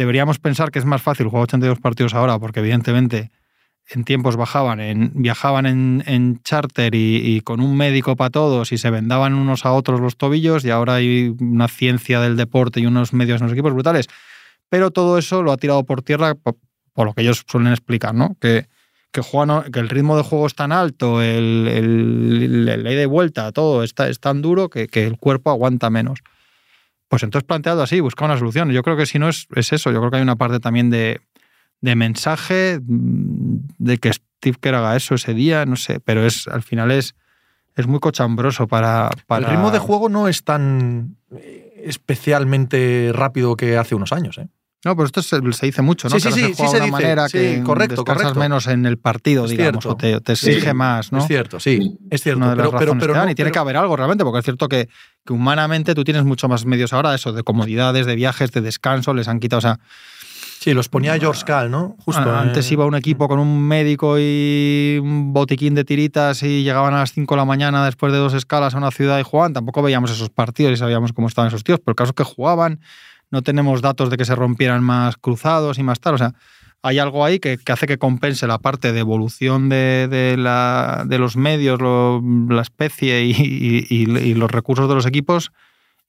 deberíamos 0.00 0.38
pensar 0.38 0.70
que 0.70 0.78
es 0.78 0.86
más 0.86 1.02
fácil 1.02 1.28
jugar 1.28 1.42
82 1.42 1.78
partidos 1.78 2.14
ahora, 2.14 2.38
porque 2.38 2.60
evidentemente 2.60 3.30
en 3.90 4.04
tiempos 4.04 4.36
bajaban, 4.36 4.80
en, 4.80 5.12
viajaban 5.14 5.66
en, 5.66 6.02
en 6.06 6.42
charter 6.42 6.94
y, 6.94 7.42
con 7.42 7.60
un 7.60 7.76
médico 7.76 8.16
para 8.16 8.30
todos 8.30 8.72
y 8.72 8.78
se 8.78 8.88
vendaban 8.88 9.34
unos 9.34 9.66
a 9.66 9.72
otros 9.72 10.00
los 10.00 10.16
tobillos 10.16 10.64
y 10.64 10.70
ahora 10.70 10.94
hay 10.94 11.34
una 11.38 11.68
ciencia 11.68 12.18
del 12.18 12.38
deporte 12.38 12.80
y 12.80 12.86
unos 12.86 13.12
medios 13.12 13.42
en 13.42 13.48
los 13.48 13.52
equipos 13.52 13.74
brutales. 13.74 14.06
Pero 14.70 14.90
todo 14.90 15.18
eso 15.18 15.42
lo 15.42 15.52
ha 15.52 15.58
tirado 15.58 15.84
por 15.84 16.00
tierra 16.00 16.34
por, 16.34 16.56
lo 16.96 17.12
que 17.12 17.20
ellos 17.20 17.44
suelen 17.46 17.72
explicar, 17.72 18.14
¿no? 18.14 18.36
Que, 18.40 18.68
el 19.12 19.88
ritmo 19.90 20.16
de 20.16 20.22
juego 20.22 20.46
es 20.46 20.54
tan 20.54 20.72
alto, 20.72 21.20
el, 21.20 21.68
el, 21.68 22.64
ley 22.64 22.94
de 22.96 23.06
vuelta, 23.06 23.52
todo 23.52 23.82
está, 23.82 24.08
es 24.08 24.18
tan 24.18 24.40
duro 24.40 24.70
que, 24.70 24.88
el 24.94 25.18
cuerpo 25.18 25.50
aguanta 25.50 25.90
menos. 25.90 26.20
Pues 27.10 27.24
entonces 27.24 27.44
planteado 27.44 27.82
así, 27.82 27.98
busca 27.98 28.24
una 28.24 28.38
solución. 28.38 28.70
Yo 28.70 28.84
creo 28.84 28.96
que 28.96 29.04
si 29.04 29.18
no 29.18 29.28
es, 29.28 29.48
es 29.56 29.72
eso, 29.72 29.90
yo 29.90 29.98
creo 29.98 30.12
que 30.12 30.18
hay 30.18 30.22
una 30.22 30.36
parte 30.36 30.60
también 30.60 30.90
de, 30.90 31.20
de 31.80 31.96
mensaje 31.96 32.78
mm, 32.80 33.56
de 33.78 33.98
que 33.98 34.12
Steve 34.12 34.56
Kerr 34.60 34.76
haga 34.76 34.94
eso 34.94 35.16
ese 35.16 35.34
día, 35.34 35.66
no 35.66 35.74
sé, 35.74 35.98
pero 35.98 36.24
es 36.24 36.46
al 36.46 36.62
final 36.62 36.92
es, 36.92 37.16
es 37.74 37.88
muy 37.88 37.98
cochambroso 37.98 38.68
para, 38.68 39.10
para... 39.26 39.46
El 39.48 39.52
ritmo 39.54 39.72
de 39.72 39.80
juego 39.80 40.08
no 40.08 40.28
es 40.28 40.44
tan 40.44 41.16
eh, 41.32 41.82
especialmente 41.84 43.10
rápido 43.12 43.56
que 43.56 43.76
hace 43.76 43.96
unos 43.96 44.12
años, 44.12 44.38
¿eh? 44.38 44.46
No, 44.84 44.96
pero 44.96 45.06
esto 45.06 45.22
se, 45.22 45.40
dice 45.40 45.82
mucho, 45.82 46.08
¿no? 46.08 46.18
Sí, 46.18 46.20
sí, 46.20 46.32
sí, 46.32 46.54
sí 46.54 46.68
se 46.68 46.80
dice. 46.80 46.90
manera 46.90 47.28
que 47.28 47.62
correcto, 47.62 48.02
correcto. 48.02 48.38
menos 48.40 48.66
en 48.66 48.86
el 48.86 48.96
partido, 48.98 49.46
digamos, 49.46 49.84
o 49.84 49.94
te, 49.94 50.16
exige 50.26 50.72
más, 50.72 51.12
¿no? 51.12 51.18
Es 51.18 51.26
cierto, 51.26 51.60
sí, 51.60 51.98
es 52.10 52.22
cierto. 52.22 52.46
pero, 52.78 52.96
pero, 52.98 53.30
y 53.30 53.34
tiene 53.34 53.52
que 53.52 53.58
haber 53.58 53.76
algo 53.76 53.94
realmente, 53.94 54.24
porque 54.24 54.38
es 54.38 54.44
cierto 54.44 54.68
que, 54.68 54.88
que, 55.24 55.32
humanamente 55.32 55.94
tú 55.94 56.02
tienes 56.02 56.24
mucho 56.24 56.48
más 56.48 56.64
medios 56.64 56.92
ahora, 56.94 57.14
eso, 57.14 57.32
de 57.32 57.42
comodidades, 57.42 58.06
de 58.06 58.14
viajes, 58.14 58.52
de 58.52 58.62
descanso, 58.62 59.12
les 59.12 59.28
han 59.28 59.38
quitado, 59.38 59.58
o 59.58 59.62
sea, 59.62 59.80
Sí, 60.60 60.74
los 60.74 60.90
ponía 60.90 61.18
George 61.18 61.42
Cal, 61.46 61.70
¿no? 61.70 61.96
Justo. 62.04 62.36
Antes 62.36 62.70
iba 62.70 62.84
un 62.84 62.94
equipo 62.94 63.28
con 63.28 63.38
un 63.38 63.62
médico 63.66 64.18
y 64.18 64.98
un 65.02 65.32
botiquín 65.32 65.74
de 65.74 65.84
tiritas 65.84 66.42
y 66.42 66.62
llegaban 66.62 66.92
a 66.92 66.98
las 66.98 67.12
5 67.14 67.34
de 67.34 67.38
la 67.38 67.46
mañana 67.46 67.82
después 67.86 68.12
de 68.12 68.18
dos 68.18 68.34
escalas 68.34 68.74
a 68.74 68.76
una 68.76 68.90
ciudad 68.90 69.18
y 69.18 69.22
jugaban. 69.22 69.54
Tampoco 69.54 69.80
veíamos 69.80 70.10
esos 70.10 70.28
partidos 70.28 70.74
y 70.74 70.76
sabíamos 70.76 71.14
cómo 71.14 71.28
estaban 71.28 71.48
esos 71.48 71.64
tíos, 71.64 71.80
pero 71.82 71.92
el 71.92 71.96
caso 71.96 72.10
es 72.10 72.14
que 72.14 72.24
jugaban, 72.24 72.80
no 73.30 73.42
tenemos 73.42 73.82
datos 73.82 74.10
de 74.10 74.16
que 74.16 74.24
se 74.24 74.34
rompieran 74.34 74.82
más 74.82 75.16
cruzados 75.16 75.78
y 75.78 75.82
más 75.82 76.00
tal. 76.00 76.14
O 76.14 76.18
sea, 76.18 76.34
hay 76.82 76.98
algo 76.98 77.24
ahí 77.24 77.38
que, 77.38 77.58
hace 77.66 77.86
que 77.86 77.98
compense 77.98 78.46
la 78.46 78.58
parte 78.58 78.92
de 78.92 79.00
evolución 79.00 79.68
de, 79.68 80.36
la, 80.38 81.04
de 81.06 81.18
los 81.18 81.36
medios, 81.36 81.80
la 81.80 82.62
especie 82.62 83.22
y 83.24 84.34
los 84.34 84.50
recursos 84.50 84.88
de 84.88 84.94
los 84.94 85.06
equipos 85.06 85.52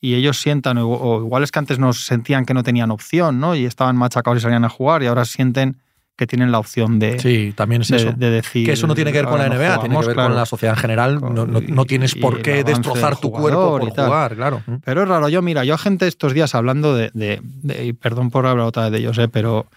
y 0.01 0.15
ellos 0.15 0.41
sientan, 0.41 0.79
o, 0.79 1.19
igual 1.19 1.43
es 1.43 1.51
que 1.51 1.59
antes 1.59 1.77
nos 1.77 2.05
sentían 2.05 2.45
que 2.45 2.55
no 2.55 2.63
tenían 2.63 2.89
opción, 2.89 3.39
¿no? 3.39 3.55
Y 3.55 3.65
estaban 3.65 3.95
machacados 3.95 4.39
y 4.39 4.41
salían 4.41 4.65
a 4.65 4.69
jugar 4.69 5.03
y 5.03 5.05
ahora 5.05 5.25
sienten 5.25 5.77
que 6.15 6.27
tienen 6.27 6.51
la 6.51 6.59
opción 6.59 6.99
de, 6.99 7.19
sí, 7.19 7.53
también 7.55 7.81
es 7.81 7.91
eso. 7.91 8.11
de 8.11 8.29
decir. 8.29 8.65
Que 8.65 8.73
eso 8.73 8.85
no 8.85 8.93
tiene 8.93 9.11
que 9.11 9.19
ver 9.19 9.27
con 9.27 9.39
la 9.39 9.49
NBA, 9.49 9.79
tiene 9.79 9.99
que 9.99 10.05
ver 10.05 10.15
con 10.15 10.35
la 10.35 10.45
sociedad 10.45 10.75
en 10.75 10.81
general. 10.81 11.19
No, 11.19 11.85
tienes 11.85 12.15
por 12.15 12.41
qué 12.41 12.63
destrozar 12.63 13.17
tu 13.17 13.31
cuerpo 13.31 13.79
por 13.79 13.89
jugar, 13.89 14.35
claro. 14.35 14.61
Pero 14.83 15.03
es 15.03 15.09
raro. 15.09 15.29
Yo, 15.29 15.41
mira, 15.41 15.63
yo 15.63 15.73
a 15.73 15.77
gente 15.77 16.07
estos 16.07 16.33
días 16.33 16.53
hablando 16.55 16.95
de. 16.95 17.41
y 17.81 17.93
perdón 17.93 18.29
por 18.29 18.45
hablar 18.45 18.67
otra 18.67 18.83
vez 18.83 18.91
de 18.91 18.97
ellos, 18.99 19.17
¿eh? 19.17 19.27
pero. 19.27 19.67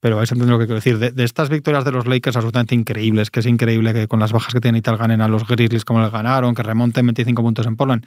Pero 0.00 0.16
vais 0.16 0.30
a 0.30 0.34
entender 0.34 0.52
lo 0.52 0.58
que 0.58 0.66
quiero 0.66 0.80
decir. 0.80 0.98
De, 0.98 1.24
estas 1.24 1.48
victorias 1.48 1.82
de 1.82 1.90
los 1.90 2.06
Lakers 2.06 2.36
absolutamente 2.36 2.74
increíbles, 2.74 3.30
que 3.30 3.40
es 3.40 3.46
increíble 3.46 3.94
que 3.94 4.06
con 4.06 4.20
las 4.20 4.32
bajas 4.32 4.52
que 4.52 4.60
tienen 4.60 4.80
y 4.80 4.82
tal 4.82 4.98
ganen 4.98 5.22
a 5.22 5.28
los 5.28 5.46
Grizzlies 5.46 5.86
como 5.86 6.02
les 6.02 6.12
ganaron, 6.12 6.54
que 6.54 6.62
remonten 6.62 7.06
25 7.06 7.40
puntos 7.40 7.66
en 7.66 7.74
Portland. 7.74 8.04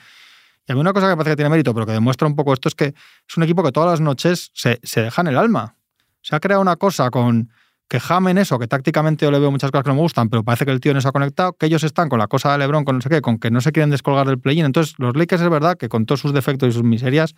Y 0.67 0.73
a 0.73 0.75
mí 0.75 0.81
una 0.81 0.93
cosa 0.93 1.09
que 1.09 1.15
parece 1.15 1.31
que 1.31 1.37
tiene 1.37 1.49
mérito, 1.49 1.73
pero 1.73 1.87
que 1.87 1.93
demuestra 1.93 2.27
un 2.27 2.35
poco 2.35 2.53
esto, 2.53 2.67
es 2.67 2.75
que 2.75 2.85
es 2.85 3.37
un 3.37 3.41
equipo 3.41 3.63
que 3.63 3.71
todas 3.71 3.89
las 3.89 4.01
noches 4.01 4.51
se, 4.53 4.79
se 4.83 5.01
deja 5.01 5.21
en 5.21 5.29
el 5.29 5.37
alma. 5.37 5.73
Se 6.21 6.35
ha 6.35 6.39
creado 6.39 6.61
una 6.61 6.75
cosa 6.75 7.09
con 7.09 7.49
que 7.88 8.00
jamen 8.00 8.38
eso, 8.38 8.60
que 8.60 8.67
tácticamente 8.67 9.26
yo 9.26 9.32
le 9.32 9.39
veo 9.39 9.52
muchas 9.52 9.71
cosas 9.71 9.84
que 9.84 9.89
no 9.89 9.95
me 9.95 10.02
gustan, 10.02 10.30
pero 10.30 10.43
parece 10.43 10.65
que 10.65 10.71
el 10.71 10.80
tío 10.80 10.93
no 10.93 11.02
se 11.02 11.08
ha 11.08 11.12
conectado, 11.12 11.54
que 11.54 11.67
ellos 11.67 11.84
están 11.84 12.10
con 12.10 12.19
la 12.19 12.28
cosa 12.28 12.52
de 12.52 12.58
LeBron, 12.58 12.84
con 12.84 12.95
no 12.95 13.02
sé 13.02 13.10
qué, 13.10 13.21
con 13.21 13.38
que 13.38 13.52
no 13.52 13.62
se 13.62 13.71
quieren 13.71 13.89
descolgar 13.89 14.28
del 14.28 14.39
play-in. 14.39 14.65
Entonces, 14.65 14.95
los 14.97 15.15
Lakers 15.15 15.41
es 15.41 15.50
verdad 15.50 15.78
que 15.78 15.89
con 15.89 16.06
todos 16.06 16.19
sus 16.19 16.34
defectos 16.34 16.69
y 16.69 16.71
sus 16.73 16.84
miserias, 16.84 17.36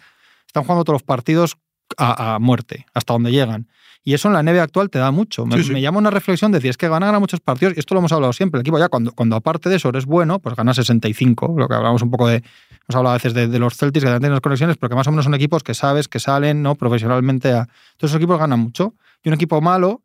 están 0.48 0.64
jugando 0.64 0.84
todos 0.84 0.96
los 0.96 1.04
partidos 1.04 1.58
a, 1.98 2.36
a 2.36 2.40
muerte, 2.40 2.86
hasta 2.94 3.14
donde 3.14 3.32
llegan. 3.32 3.68
Y 4.04 4.14
eso 4.14 4.28
en 4.30 4.34
la 4.34 4.44
NBA 4.44 4.64
actual 4.64 4.90
te 4.90 4.98
da 4.98 5.12
mucho. 5.12 5.46
Me, 5.46 5.82
llama 5.82 5.98
una 5.98 6.10
reflexión 6.10 6.52
de 6.52 6.58
decir, 6.58 6.70
es 6.70 6.78
que 6.78 6.88
ganan 6.88 7.14
a 7.14 7.20
muchos 7.20 7.42
partidos, 7.42 7.76
y 7.76 7.80
esto 7.80 7.94
lo 7.94 8.00
hemos 8.00 8.12
hablado 8.12 8.32
siempre, 8.34 8.58
el 8.58 8.62
equipo 8.62 8.80
ya 8.80 8.88
cuando, 8.88 9.12
cuando 9.12 9.36
aparte 9.36 9.70
de 9.70 9.76
eso 9.76 9.90
eres 9.90 10.06
bueno, 10.06 10.40
pues 10.40 10.56
gana 10.56 10.74
65, 10.74 11.56
lo 11.58 11.68
que 11.68 11.76
hablamos 11.76 12.02
un 12.02 12.10
poco 12.10 12.28
de, 12.28 12.38
hemos 12.38 12.96
hablado 12.96 13.10
a 13.10 13.14
veces 13.14 13.34
de, 13.34 13.60
los 13.60 13.76
Celtics 13.76 14.06
que 14.06 14.12
tienen 14.12 14.32
las 14.32 14.42
conexiones, 14.42 14.78
pero 14.78 14.90
que 14.90 14.96
más 14.96 15.08
o 15.08 15.12
menos 15.12 15.26
son 15.26 15.34
equipos 15.34 15.64
que 15.64 15.74
sabes 15.74 16.08
que 16.08 16.20
salen 16.20 16.64
no 16.64 16.76
profesionalmente 16.76 17.50
a... 17.50 17.60
Entonces 17.60 18.12
esos 18.12 18.16
equipos 18.16 18.40
ganan 18.40 18.60
mucho. 18.60 18.96
Y 19.22 19.30
un 19.30 19.36
equipo 19.36 19.60
malo 19.60 20.02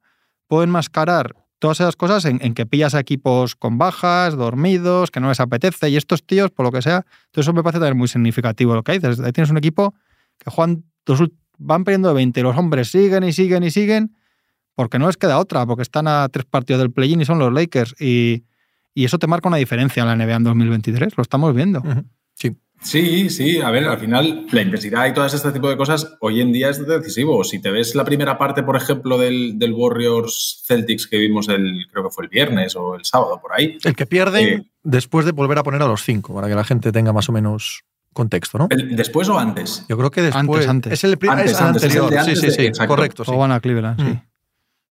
puede 0.46 0.64
enmascarar 0.64 1.34
todas 1.58 1.80
esas 1.80 1.96
cosas 1.96 2.26
en, 2.26 2.38
que 2.54 2.66
pillas 2.66 2.94
a 2.94 3.00
equipos 3.00 3.56
con 3.56 3.78
bajas, 3.78 4.36
dormidos, 4.36 5.10
que 5.10 5.20
no 5.20 5.28
les 5.28 5.40
apetece, 5.40 5.88
y 5.88 5.96
estos 5.96 6.22
tíos, 6.22 6.50
por 6.50 6.66
lo 6.66 6.72
que 6.72 6.82
sea, 6.82 7.06
entonces 7.26 7.46
eso 7.46 7.52
me 7.54 7.62
parece 7.62 7.78
también 7.78 7.96
muy 7.96 8.08
significativo 8.08 8.74
lo 8.74 8.82
que 8.82 8.92
dices. 8.92 9.16
Tienes 9.32 9.50
un 9.50 9.56
equipo 9.56 9.94
que 10.38 10.50
juegan 10.50 10.84
dos, 11.06 11.22
van 11.56 11.84
perdiendo 11.84 12.08
de 12.08 12.14
20, 12.16 12.42
los 12.42 12.56
hombres 12.56 12.90
siguen 12.90 13.24
y 13.24 13.32
siguen 13.32 13.62
y 13.62 13.70
siguen, 13.70 14.14
porque 14.74 14.98
no 14.98 15.06
les 15.06 15.16
queda 15.16 15.38
otra, 15.38 15.64
porque 15.64 15.82
están 15.82 16.06
a 16.06 16.28
tres 16.28 16.44
partidos 16.44 16.80
del 16.80 16.90
play-in 16.90 17.20
y 17.20 17.24
son 17.24 17.38
los 17.38 17.52
Lakers. 17.52 17.94
Y, 18.00 18.44
eso 18.94 19.18
te 19.18 19.26
marca 19.26 19.48
una 19.48 19.56
diferencia 19.56 20.02
en 20.02 20.08
la 20.08 20.16
NBA 20.16 20.36
en 20.36 20.44
2023, 20.44 21.16
lo 21.16 21.22
estamos 21.22 21.54
viendo. 21.54 21.82
Sí. 22.34 22.56
Sí, 22.80 23.30
sí, 23.30 23.60
a 23.60 23.70
ver, 23.70 23.84
al 23.84 23.98
final 23.98 24.46
la 24.50 24.60
intensidad 24.60 25.06
y 25.06 25.14
todo 25.14 25.24
este 25.24 25.52
tipo 25.52 25.70
de 25.70 25.76
cosas 25.76 26.16
hoy 26.20 26.40
en 26.42 26.52
día 26.52 26.68
es 26.68 26.86
decisivo. 26.86 27.42
Si 27.42 27.58
te 27.60 27.70
ves 27.70 27.94
la 27.94 28.04
primera 28.04 28.36
parte, 28.36 28.62
por 28.62 28.76
ejemplo, 28.76 29.16
del, 29.18 29.56
Warriors 29.74 30.62
Celtics 30.66 31.06
que 31.06 31.18
vimos 31.18 31.48
el, 31.48 31.86
creo 31.90 32.04
que 32.04 32.10
fue 32.10 32.24
el 32.24 32.30
viernes 32.30 32.76
o 32.76 32.94
el 32.94 33.04
sábado, 33.04 33.40
por 33.40 33.52
ahí. 33.54 33.78
El 33.82 33.96
que 33.96 34.06
pierde 34.06 34.42
eh, 34.42 34.62
después 34.82 35.24
de 35.24 35.32
volver 35.32 35.58
a 35.58 35.62
poner 35.62 35.80
a 35.82 35.86
los 35.86 36.02
cinco, 36.02 36.34
para 36.34 36.48
que 36.48 36.54
la 36.54 36.64
gente 36.64 36.92
tenga 36.92 37.12
más 37.12 37.28
o 37.30 37.32
menos 37.32 37.84
contexto, 38.12 38.58
¿no? 38.58 38.68
¿Después 38.70 39.28
o 39.28 39.38
antes? 39.38 39.86
Yo 39.88 39.96
creo 39.96 40.10
que 40.10 40.22
después. 40.22 40.68
Antes, 40.68 40.68
antes. 40.68 40.92
Es 40.92 41.04
el, 41.04 41.18
anterior. 41.58 42.12
sí, 42.24 42.36
sí, 42.36 42.50
sí, 42.50 42.86
correcto. 42.86 43.24
O 43.26 43.38
van 43.38 43.52
a 43.52 43.60
Cleveland, 43.60 44.00
sí. 44.00 44.20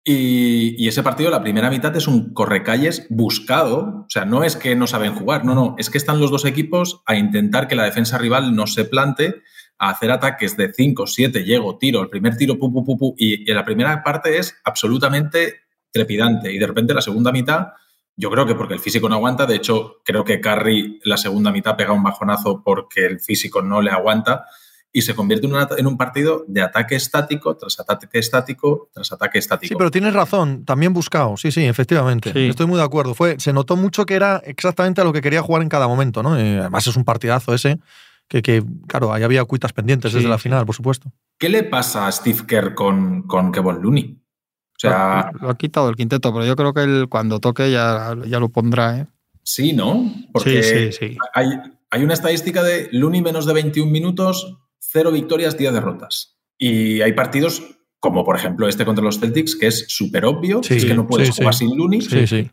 Y, 0.04 0.88
ese 0.88 1.04
partido, 1.04 1.30
la 1.30 1.44
primera 1.44 1.70
mitad, 1.70 1.96
es 1.96 2.08
un 2.08 2.34
correcalles 2.34 3.06
buscado. 3.10 4.06
O 4.06 4.10
sea, 4.10 4.26
no 4.26 4.44
es 4.44 4.56
que 4.56 4.76
no 4.76 4.88
saben 4.88 5.14
jugar, 5.14 5.46
no, 5.46 5.54
no. 5.54 5.76
Es 5.78 5.90
que 5.90 5.98
están 5.98 6.20
los 6.20 6.32
dos 6.32 6.46
equipos 6.46 7.04
a 7.06 7.16
intentar 7.16 7.68
que 7.68 7.76
la 7.76 7.84
defensa 7.84 8.18
rival 8.18 8.56
no 8.56 8.66
se 8.66 8.86
plante, 8.86 9.42
a 9.78 9.90
hacer 9.90 10.12
ataques 10.12 10.58
de 10.58 10.74
5, 10.74 11.06
7, 11.06 11.44
llego, 11.44 11.78
tiro, 11.78 12.02
el 12.02 12.10
primer 12.10 12.36
tiro, 12.36 12.58
pu, 12.58 12.72
pu, 12.74 12.84
pu, 12.84 12.98
pu. 12.98 13.16
Y, 13.18 13.52
la 13.54 13.64
primera 13.64 14.04
parte 14.04 14.38
es 14.38 14.60
absolutamente 14.64 15.62
trepidante. 15.92 16.52
Y 16.52 16.58
de 16.58 16.68
repente 16.68 16.96
la 16.96 17.02
segunda 17.02 17.32
mitad, 17.32 17.68
yo 18.16 18.32
creo 18.32 18.48
que 18.48 18.56
porque 18.56 18.74
el 18.74 18.80
físico 18.80 19.08
no 19.08 19.16
aguanta. 19.16 19.46
De 19.46 19.56
hecho, 19.56 20.02
creo 20.04 20.24
que 20.24 20.42
Curry 20.42 21.00
la 21.04 21.18
segunda 21.18 21.52
mitad 21.52 21.76
pega 21.76 21.94
un 21.94 22.04
bajonazo 22.04 22.64
porque 22.64 23.06
el 23.06 23.20
físico 23.20 23.62
no 23.62 23.82
le 23.82 23.92
aguanta 23.92 24.46
y 24.94 25.02
se 25.02 25.16
convierte 25.16 25.48
en, 25.78 25.88
un 25.88 25.98
partido 25.98 26.44
de 26.48 26.62
ataque 26.62 26.96
estático 26.96 27.56
tras 27.56 27.80
ataque 27.80 28.20
estático 28.20 28.90
tras 28.94 29.12
ataque 29.12 29.40
estático. 29.40 29.70
Sí, 29.70 29.76
pero 29.78 29.92
tienes 29.92 30.14
razón, 30.14 30.66
también 30.66 30.94
buscado, 30.94 31.38
sí, 31.38 31.52
sí, 31.52 31.64
efectivamente. 31.66 32.32
Estoy 32.50 32.66
muy 32.66 32.78
de 32.78 32.84
acuerdo. 32.84 33.14
Fue, 33.14 33.40
se 33.40 33.54
notó 33.54 33.76
mucho 33.78 34.06
que 34.06 34.16
era 34.16 34.42
exactamente 34.46 35.02
a 35.02 35.04
lo 35.04 35.14
que 35.14 35.22
quería 35.22 35.42
jugar 35.42 35.62
en 35.62 35.70
cada 35.70 35.88
momento, 35.88 36.22
¿no? 36.24 36.38
Eh, 36.38 36.60
además 36.60 36.86
es 36.88 36.96
un 36.98 37.06
partidazo 37.06 37.54
ese, 37.54 37.80
que, 38.28 38.64
claro, 38.88 39.14
ahí 39.14 39.24
había 39.24 39.44
cuitas 39.46 39.74
pendientes 39.74 40.14
desde 40.14 40.30
la 40.30 40.38
final, 40.38 40.66
por 40.66 40.76
supuesto. 40.76 41.12
¿Qué 41.38 41.50
le 41.50 41.64
pasa 41.64 42.08
a 42.08 42.12
Steve 42.12 42.42
Kerr 42.48 42.76
con, 42.76 43.24
con 43.24 43.52
Kevin 43.52 43.82
Looney? 43.82 44.18
O 44.18 44.80
sea, 44.82 45.32
lo, 45.40 45.50
ha 45.50 45.58
quitado 45.58 45.90
el 45.90 45.96
quinteto, 45.96 46.34
pero 46.34 46.46
yo 46.46 46.56
creo 46.56 46.74
que 46.74 46.82
él 46.82 47.08
cuando 47.10 47.40
toque 47.40 47.72
ya, 47.72 48.16
ya 48.26 48.40
lo 48.40 48.50
pondrá, 48.50 49.00
¿eh? 49.00 49.08
Sí, 49.44 49.74
¿no? 49.74 50.12
Porque 50.32 50.64
sí, 50.64 50.92
sí, 50.92 51.08
sí. 51.12 51.18
Hay, 51.34 51.48
hay 51.90 52.04
una 52.04 52.14
estadística 52.14 52.64
de 52.64 52.88
Looney 52.92 53.22
menos 53.22 53.46
de 53.46 53.54
21 53.54 53.92
minutos, 53.92 54.58
cero 54.82 55.12
victorias, 55.12 55.58
10 55.58 55.74
derrotas. 55.74 56.38
Y 56.58 57.02
hay 57.02 57.14
partidos 57.14 57.64
como 58.02 58.26
por 58.26 58.36
ejemplo 58.36 58.68
este 58.68 58.84
contra 58.84 59.04
los 59.04 59.20
Celtics, 59.20 59.56
que 59.56 59.68
es 59.68 59.86
súper 59.88 60.26
obvio, 60.26 60.60
es 60.68 60.86
que 60.86 60.96
no 60.96 61.08
puedes 61.08 61.30
jugar 61.30 61.54
sin 61.54 61.78
Looney, 61.78 62.00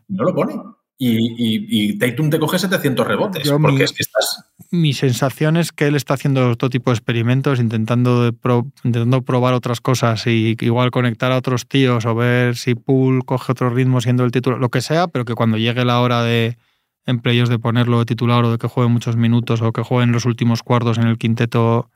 no 0.07 0.23
lo 0.23 0.33
pone. 0.33 0.53
Y, 1.01 1.91
y, 1.91 1.97
Tatum 1.97 2.29
te 2.29 2.39
coge 2.39 2.59
700 2.59 3.07
rebotes, 3.07 3.49
porque 3.49 3.85
es 3.85 3.93
que 3.93 4.03
estás... 4.03 4.43
Mi 4.69 4.91
sensación 4.91 5.55
es 5.55 5.71
que 5.71 5.87
él 5.87 5.95
está 5.95 6.15
haciendo 6.15 6.57
todo 6.57 6.69
tipo 6.69 6.91
de 6.91 6.95
experimentos, 6.95 7.61
intentando, 7.61 8.35
intentando 8.83 9.21
probar 9.21 9.53
otras 9.53 9.79
cosas 9.79 10.27
y 10.27 10.57
igual 10.59 10.91
conectar 10.91 11.31
a 11.31 11.37
otros 11.37 11.67
tíos 11.67 12.05
o 12.05 12.15
ver 12.15 12.57
si 12.57 12.75
Poole 12.75 13.21
coge 13.25 13.53
otro 13.53 13.69
ritmo 13.69 14.01
siendo 14.01 14.25
el 14.25 14.31
título, 14.31 14.57
lo 14.57 14.67
que 14.67 14.81
sea, 14.81 15.07
pero 15.07 15.23
que 15.23 15.35
cuando 15.35 15.57
llegue 15.57 15.85
la 15.85 16.01
hora 16.01 16.21
de 16.21 16.57
en 17.05 17.21
de 17.21 17.59
ponerlo 17.59 17.99
de 17.99 18.05
titular 18.05 18.43
o 18.43 18.51
de 18.51 18.57
que 18.57 18.67
juegue 18.67 18.89
muchos 18.89 19.15
minutos 19.15 19.61
o 19.61 19.71
que 19.71 19.81
juegue 19.81 20.03
en 20.03 20.11
los 20.11 20.25
últimos 20.25 20.61
cuartos 20.61 20.97
en 20.97 21.07
el 21.07 21.17
quinteto 21.17 21.89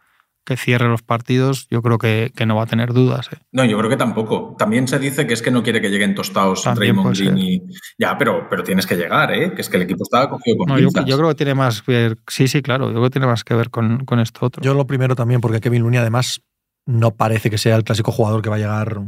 que 0.45 0.57
cierre 0.57 0.87
los 0.87 1.01
partidos, 1.01 1.67
yo 1.69 1.81
creo 1.81 1.97
que, 1.97 2.31
no 2.45 2.55
va 2.55 2.63
a 2.63 2.67
tener 2.67 2.93
dudas. 2.93 3.29
¿eh? 3.31 3.37
No, 3.51 3.63
yo 3.63 3.77
creo 3.77 3.89
que 3.89 3.97
tampoco. 3.97 4.55
También 4.57 4.87
se 4.87 4.99
dice 4.99 5.25
que 5.25 5.33
es 5.33 5.41
que 5.41 5.51
no 5.51 5.63
quiere 5.63 5.81
que 5.81 5.89
lleguen 5.89 6.15
tostados 6.15 6.65
Raymond 6.65 7.17
Green 7.17 7.37
y... 7.37 7.61
Ya, 7.97 8.17
pero, 8.17 8.47
pero 8.49 8.63
tienes 8.63 8.85
que 8.85 8.95
llegar, 8.95 9.33
¿eh? 9.33 9.53
Que 9.53 9.61
es 9.61 9.69
que 9.69 9.77
el 9.77 9.83
equipo 9.83 10.03
estaba 10.03 10.29
cogido 10.29 10.57
con 10.57 10.67
no, 10.67 10.79
yo, 10.79 10.89
creo 10.91 11.29
que 11.29 11.35
tiene 11.35 11.53
más 11.53 11.81
que 11.81 11.91
ver... 11.91 12.17
Sí, 12.27 12.47
sí, 12.47 12.61
claro. 12.61 12.87
Yo 12.87 12.93
creo 12.93 13.03
que 13.03 13.09
tiene 13.11 13.27
más 13.27 13.43
que 13.43 13.53
ver 13.53 13.69
con, 13.69 14.05
con 14.05 14.19
esto 14.19 14.45
otro. 14.45 14.61
Yo 14.61 14.73
lo 14.73 14.85
primero 14.85 15.15
también, 15.15 15.39
porque 15.39 15.61
Kevin 15.61 15.83
Looney 15.83 15.99
además 15.99 16.41
no 16.85 17.15
parece 17.15 17.49
que 17.49 17.57
sea 17.57 17.75
el 17.75 17.83
clásico 17.83 18.11
jugador 18.11 18.41
que 18.41 18.49
va 18.49 18.57
a 18.57 18.59
llegar 18.59 19.01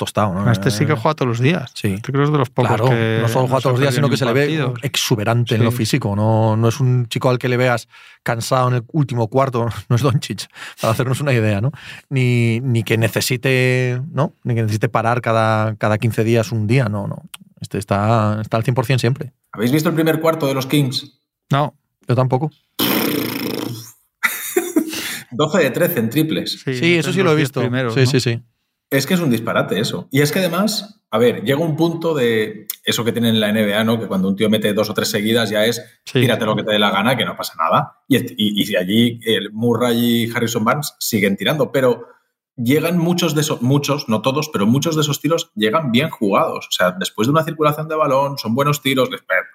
tostado. 0.00 0.32
¿no? 0.32 0.50
Este 0.50 0.70
sí 0.70 0.86
que 0.86 0.94
juega 0.94 1.14
todos 1.14 1.28
los 1.28 1.40
días. 1.40 1.70
Sí. 1.74 1.94
Este 1.94 2.10
creo 2.10 2.22
que 2.22 2.24
es 2.24 2.32
de 2.32 2.38
los 2.38 2.48
pocos 2.48 2.68
claro, 2.68 2.86
no 2.86 3.28
solo 3.28 3.46
juega 3.46 3.60
todos 3.60 3.74
los 3.74 3.80
días, 3.80 3.94
sino 3.94 4.08
que 4.08 4.16
se 4.16 4.24
le 4.24 4.32
ve 4.32 4.72
exuberante 4.82 5.56
en 5.56 5.64
lo 5.64 5.70
físico. 5.70 6.16
No, 6.16 6.56
no 6.56 6.68
es 6.68 6.80
un 6.80 7.06
chico 7.06 7.28
al 7.28 7.38
que 7.38 7.48
le 7.48 7.58
veas 7.58 7.86
cansado 8.22 8.68
en 8.68 8.76
el 8.76 8.84
último 8.92 9.28
cuarto, 9.28 9.68
no 9.88 9.96
es 9.96 10.02
Doncic, 10.02 10.48
para 10.80 10.92
hacernos 10.92 11.20
una 11.20 11.34
idea, 11.34 11.60
¿no? 11.60 11.70
Ni, 12.08 12.60
ni 12.60 12.82
que 12.82 12.96
necesite, 12.96 14.00
¿no? 14.10 14.32
Ni 14.42 14.54
que 14.54 14.62
necesite 14.62 14.88
parar 14.88 15.20
cada, 15.20 15.76
cada 15.76 15.98
15 15.98 16.24
días 16.24 16.50
un 16.50 16.66
día, 16.66 16.88
no, 16.88 17.06
no. 17.06 17.22
Este 17.60 17.76
está, 17.76 18.38
está 18.40 18.56
al 18.56 18.64
100% 18.64 18.98
siempre. 18.98 19.34
¿Habéis 19.52 19.70
visto 19.70 19.90
el 19.90 19.94
primer 19.94 20.20
cuarto 20.20 20.46
de 20.46 20.54
los 20.54 20.66
Kings? 20.66 21.20
No. 21.50 21.74
Yo 22.08 22.16
tampoco. 22.16 22.50
12 25.30 25.58
de 25.58 25.70
13 25.70 26.00
en 26.00 26.10
triples. 26.10 26.62
Sí, 26.64 26.96
eso 26.96 27.12
sí 27.12 27.22
lo 27.22 27.32
he 27.32 27.36
visto. 27.36 27.62
sí, 27.94 28.06
sí, 28.06 28.20
sí. 28.20 28.42
Es 28.90 29.06
que 29.06 29.14
es 29.14 29.20
un 29.20 29.30
disparate 29.30 29.78
eso. 29.78 30.08
Y 30.10 30.20
es 30.20 30.32
que 30.32 30.40
además, 30.40 31.00
a 31.12 31.18
ver, 31.18 31.44
llega 31.44 31.60
un 31.60 31.76
punto 31.76 32.12
de 32.12 32.66
eso 32.84 33.04
que 33.04 33.12
tienen 33.12 33.36
en 33.36 33.40
la 33.40 33.52
NBA, 33.52 33.84
¿no? 33.84 34.00
Que 34.00 34.08
cuando 34.08 34.26
un 34.26 34.34
tío 34.34 34.50
mete 34.50 34.72
dos 34.72 34.90
o 34.90 34.94
tres 34.94 35.08
seguidas 35.08 35.48
ya 35.48 35.64
es 35.64 35.80
tírate 36.12 36.44
lo 36.44 36.56
que 36.56 36.64
te 36.64 36.72
dé 36.72 36.78
la 36.80 36.90
gana, 36.90 37.16
que 37.16 37.24
no 37.24 37.36
pasa 37.36 37.54
nada. 37.56 38.02
Y, 38.08 38.18
y, 38.36 38.76
allí 38.76 39.20
el 39.24 39.52
Murray 39.52 40.24
y 40.24 40.30
Harrison 40.34 40.64
Barnes 40.64 40.94
siguen 40.98 41.36
tirando, 41.36 41.70
pero 41.70 42.08
llegan 42.56 42.98
muchos 42.98 43.36
de 43.36 43.42
esos, 43.42 43.62
muchos, 43.62 44.08
no 44.08 44.22
todos, 44.22 44.48
pero 44.48 44.66
muchos 44.66 44.96
de 44.96 45.02
esos 45.02 45.20
tiros 45.20 45.52
llegan 45.54 45.92
bien 45.92 46.10
jugados. 46.10 46.66
O 46.66 46.72
sea, 46.72 46.90
después 46.90 47.28
de 47.28 47.32
una 47.32 47.44
circulación 47.44 47.86
de 47.86 47.94
balón, 47.94 48.38
son 48.38 48.56
buenos 48.56 48.82
tiros, 48.82 49.08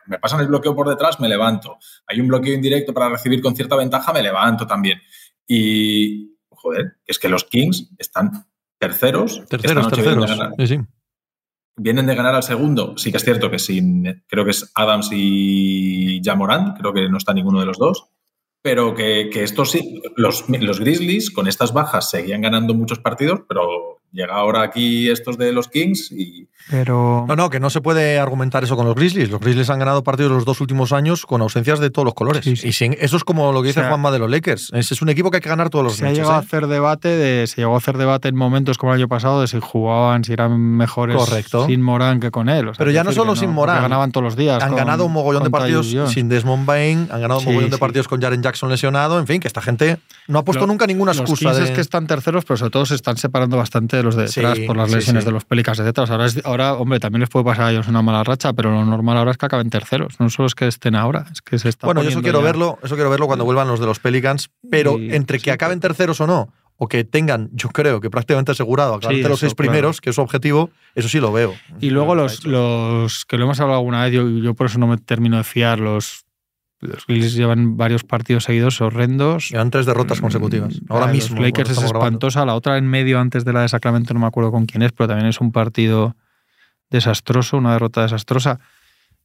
me 0.07 0.17
pasan 0.17 0.39
el 0.39 0.47
bloqueo 0.47 0.73
por 0.73 0.87
detrás, 0.87 1.19
me 1.19 1.27
levanto. 1.27 1.77
Hay 2.07 2.21
un 2.21 2.29
bloqueo 2.29 2.53
indirecto 2.53 2.93
para 2.93 3.09
recibir 3.09 3.41
con 3.41 3.53
cierta 3.53 3.75
ventaja, 3.75 4.13
me 4.13 4.21
levanto 4.21 4.65
también. 4.65 5.01
Y, 5.45 6.37
joder, 6.49 6.97
es 7.05 7.19
que 7.19 7.27
los 7.27 7.43
Kings 7.43 7.91
están 7.97 8.45
terceros. 8.89 9.43
Terceros, 9.47 9.87
terceros. 9.89 10.31
Vienen 11.77 12.05
de, 12.05 12.15
ganar, 12.15 12.35
al 12.35 12.43
segundo. 12.43 12.97
Sí 12.97 13.11
que 13.11 13.17
es 13.17 13.23
cierto 13.23 13.51
que 13.51 13.59
sin, 13.59 14.23
creo 14.27 14.45
que 14.45 14.51
es 14.51 14.71
Adams 14.75 15.09
y 15.11 16.21
Jamorant, 16.23 16.77
creo 16.77 16.93
que 16.93 17.09
no 17.09 17.17
está 17.17 17.33
ninguno 17.33 17.59
de 17.59 17.65
los 17.65 17.77
dos. 17.77 18.07
Pero 18.61 18.95
que, 18.95 19.29
que 19.31 19.43
estos 19.43 19.71
sí, 19.71 20.01
los, 20.15 20.45
los 20.49 20.79
Grizzlies 20.79 21.31
con 21.31 21.47
estas 21.47 21.73
bajas 21.73 22.09
seguían 22.09 22.41
ganando 22.41 22.73
muchos 22.73 22.99
partidos, 22.99 23.41
pero 23.47 23.94
llega 24.15 24.33
ahora 24.33 24.63
aquí 24.63 25.09
estos 25.09 25.37
de 25.37 25.51
los 25.51 25.67
Kings 25.67 26.11
y... 26.11 26.47
Pero... 26.71 27.25
No, 27.27 27.35
no, 27.35 27.51
que 27.51 27.59
no 27.59 27.69
se 27.69 27.79
puede 27.79 28.17
argumentar 28.17 28.63
eso 28.63 28.75
con 28.75 28.87
los 28.87 28.95
Grizzlies. 28.95 29.29
Los 29.29 29.39
Grizzlies 29.39 29.69
han 29.69 29.77
ganado 29.77 30.03
partidos 30.03 30.31
los 30.31 30.45
dos 30.45 30.61
últimos 30.61 30.93
años 30.93 31.27
con 31.27 31.41
ausencias 31.41 31.79
de 31.79 31.91
todos 31.91 32.05
los 32.05 32.15
colores. 32.15 32.47
Y 32.47 32.73
sin, 32.73 32.95
eso 32.99 33.17
es 33.17 33.23
como 33.23 33.51
lo 33.51 33.61
que 33.61 33.67
dice 33.67 33.83
Juanma 33.83 34.09
de 34.09 34.17
los 34.17 34.31
Lakers. 34.31 34.71
Ese 34.73 34.95
es 34.95 35.01
un 35.03 35.09
equipo 35.09 35.29
que 35.29 35.37
hay 35.37 35.41
que 35.41 35.49
ganar 35.49 35.69
todos 35.69 35.85
los 35.85 35.95
se 35.95 36.07
ha 36.07 36.11
llegado 36.11 36.33
a 36.33 36.37
¿eh? 36.37 36.39
hacer 36.39 36.65
debate 36.65 37.09
de, 37.09 37.45
se 37.45 37.57
llegó 37.61 37.75
a 37.75 37.77
hacer 37.77 37.97
debate 37.97 38.29
en 38.29 38.35
momentos 38.35 38.79
como 38.79 38.93
el 38.93 38.99
año 38.99 39.07
pasado 39.07 39.41
de 39.41 39.47
si 39.47 39.59
jugaban, 39.59 40.23
si 40.23 40.33
eran 40.33 40.59
mejores 40.59 41.21
sin 41.67 41.81
Morán 41.83 42.19
que 42.19 42.31
con 42.31 42.49
él. 42.49 42.71
Pero 42.75 42.89
ya 42.89 43.03
no 43.03 43.11
solo 43.11 43.35
sin 43.35 43.51
Morán. 43.51 43.83
Ganaban 43.83 44.11
todos 44.11 44.23
los 44.23 44.35
días. 44.35 44.63
Han 44.63 44.75
ganado 44.75 45.05
un 45.05 45.13
mogollón 45.13 45.43
de 45.43 45.51
partidos 45.51 45.93
sin 46.11 46.29
Desmond 46.29 46.65
Bain, 46.65 47.09
han 47.11 47.21
ganado 47.21 47.41
un 47.41 47.45
mogollón 47.45 47.69
de 47.69 47.77
partidos 47.77 48.07
con 48.07 48.19
Jaren 48.19 48.41
Jackson 48.41 48.69
lesionado. 48.69 49.19
En 49.19 49.27
fin, 49.27 49.39
que 49.39 49.47
esta 49.47 49.61
gente 49.61 49.99
no 50.27 50.39
ha 50.39 50.43
puesto 50.43 50.65
nunca 50.65 50.87
ninguna 50.87 51.11
excusa. 51.11 51.49
Los 51.49 51.57
de... 51.57 51.65
es 51.65 51.71
que 51.71 51.81
están 51.81 52.07
terceros, 52.07 52.43
pero 52.43 52.57
sobre 52.57 52.71
todo 52.71 52.85
se 52.87 52.95
están 52.95 53.17
separando 53.17 53.57
bastante 53.57 53.97
de 53.97 54.03
los 54.05 54.15
de 54.15 54.25
detrás 54.25 54.59
por 54.59 54.77
las 54.77 54.91
lesiones 54.91 55.25
de 55.25 55.31
los 55.31 55.45
Pelicans, 55.45 55.79
etc. 55.79 55.99
Ahora, 56.09 56.27
ahora, 56.43 56.73
hombre, 56.75 56.99
también 56.99 57.21
les 57.21 57.29
puede 57.29 57.45
pasar 57.45 57.65
a 57.65 57.71
ellos 57.71 57.87
una 57.87 58.01
mala 58.01 58.23
racha, 58.23 58.53
pero 58.53 58.71
lo 58.71 58.85
normal 58.85 59.17
ahora 59.17 59.31
es 59.31 59.37
que 59.37 59.45
acaben 59.45 59.69
terceros. 59.69 60.19
No 60.19 60.29
solo 60.29 60.47
es 60.47 60.55
que 60.55 60.67
estén 60.67 60.95
ahora, 60.95 61.25
es 61.31 61.41
que 61.41 61.59
se 61.59 61.69
está 61.69 61.87
Bueno, 61.87 62.03
yo 62.03 62.09
eso 62.09 62.21
quiero 62.21 62.41
verlo, 62.41 62.79
eso 62.83 62.95
quiero 62.95 63.09
verlo 63.09 63.27
cuando 63.27 63.45
vuelvan 63.45 63.67
los 63.67 63.79
de 63.79 63.85
los 63.85 63.99
Pelicans, 63.99 64.49
pero 64.69 64.97
entre 64.97 65.39
que 65.39 65.51
acaben 65.51 65.79
terceros 65.79 66.21
o 66.21 66.27
no, 66.27 66.53
o 66.77 66.87
que 66.87 67.03
tengan, 67.03 67.49
yo 67.53 67.69
creo 67.69 68.01
que 68.01 68.09
prácticamente 68.09 68.51
asegurado 68.51 68.95
acabar 68.95 69.15
los 69.15 69.39
seis 69.39 69.55
primeros, 69.55 70.01
que 70.01 70.09
es 70.09 70.15
su 70.15 70.21
objetivo, 70.21 70.69
eso 70.93 71.07
sí 71.07 71.19
lo 71.19 71.31
veo. 71.31 71.53
Y 71.79 71.89
luego 71.89 72.15
los, 72.15 72.45
los 72.45 73.25
que 73.25 73.37
lo 73.37 73.45
hemos 73.45 73.59
hablado 73.59 73.79
alguna 73.79 74.03
vez, 74.03 74.13
yo, 74.13 74.27
yo 74.27 74.53
por 74.53 74.67
eso 74.67 74.77
no 74.79 74.87
me 74.87 74.97
termino 74.97 75.37
de 75.37 75.43
fiar, 75.43 75.79
los 75.79 76.24
los 76.87 77.05
Grizzlies 77.07 77.33
llevan 77.33 77.77
varios 77.77 78.03
partidos 78.03 78.43
seguidos 78.43 78.81
horrendos. 78.81 79.49
Llevan 79.49 79.71
tres 79.71 79.85
derrotas 79.85 80.21
consecutivas. 80.21 80.81
Mm, 80.81 80.91
Ahora 80.91 81.07
mismo. 81.07 81.37
Los 81.37 81.45
Lakers 81.45 81.71
es 81.71 81.83
espantosa. 81.83 82.45
La 82.45 82.55
otra 82.55 82.77
en 82.77 82.87
medio 82.87 83.19
antes 83.19 83.45
de 83.45 83.53
la 83.53 83.61
de 83.61 83.69
Sacramento, 83.69 84.13
no 84.13 84.19
me 84.19 84.27
acuerdo 84.27 84.51
con 84.51 84.65
quién 84.65 84.81
es, 84.83 84.91
pero 84.91 85.07
también 85.07 85.27
es 85.27 85.41
un 85.41 85.51
partido 85.51 86.15
desastroso, 86.89 87.57
una 87.57 87.73
derrota 87.73 88.03
desastrosa. 88.03 88.59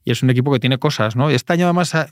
Y 0.04 0.12
es 0.12 0.22
un 0.22 0.30
equipo 0.30 0.52
que 0.52 0.60
tiene 0.60 0.78
cosas, 0.78 1.16
¿no? 1.16 1.30
Y 1.30 1.34
este 1.34 1.52
año 1.52 1.66
además 1.66 1.94
a, 1.94 2.08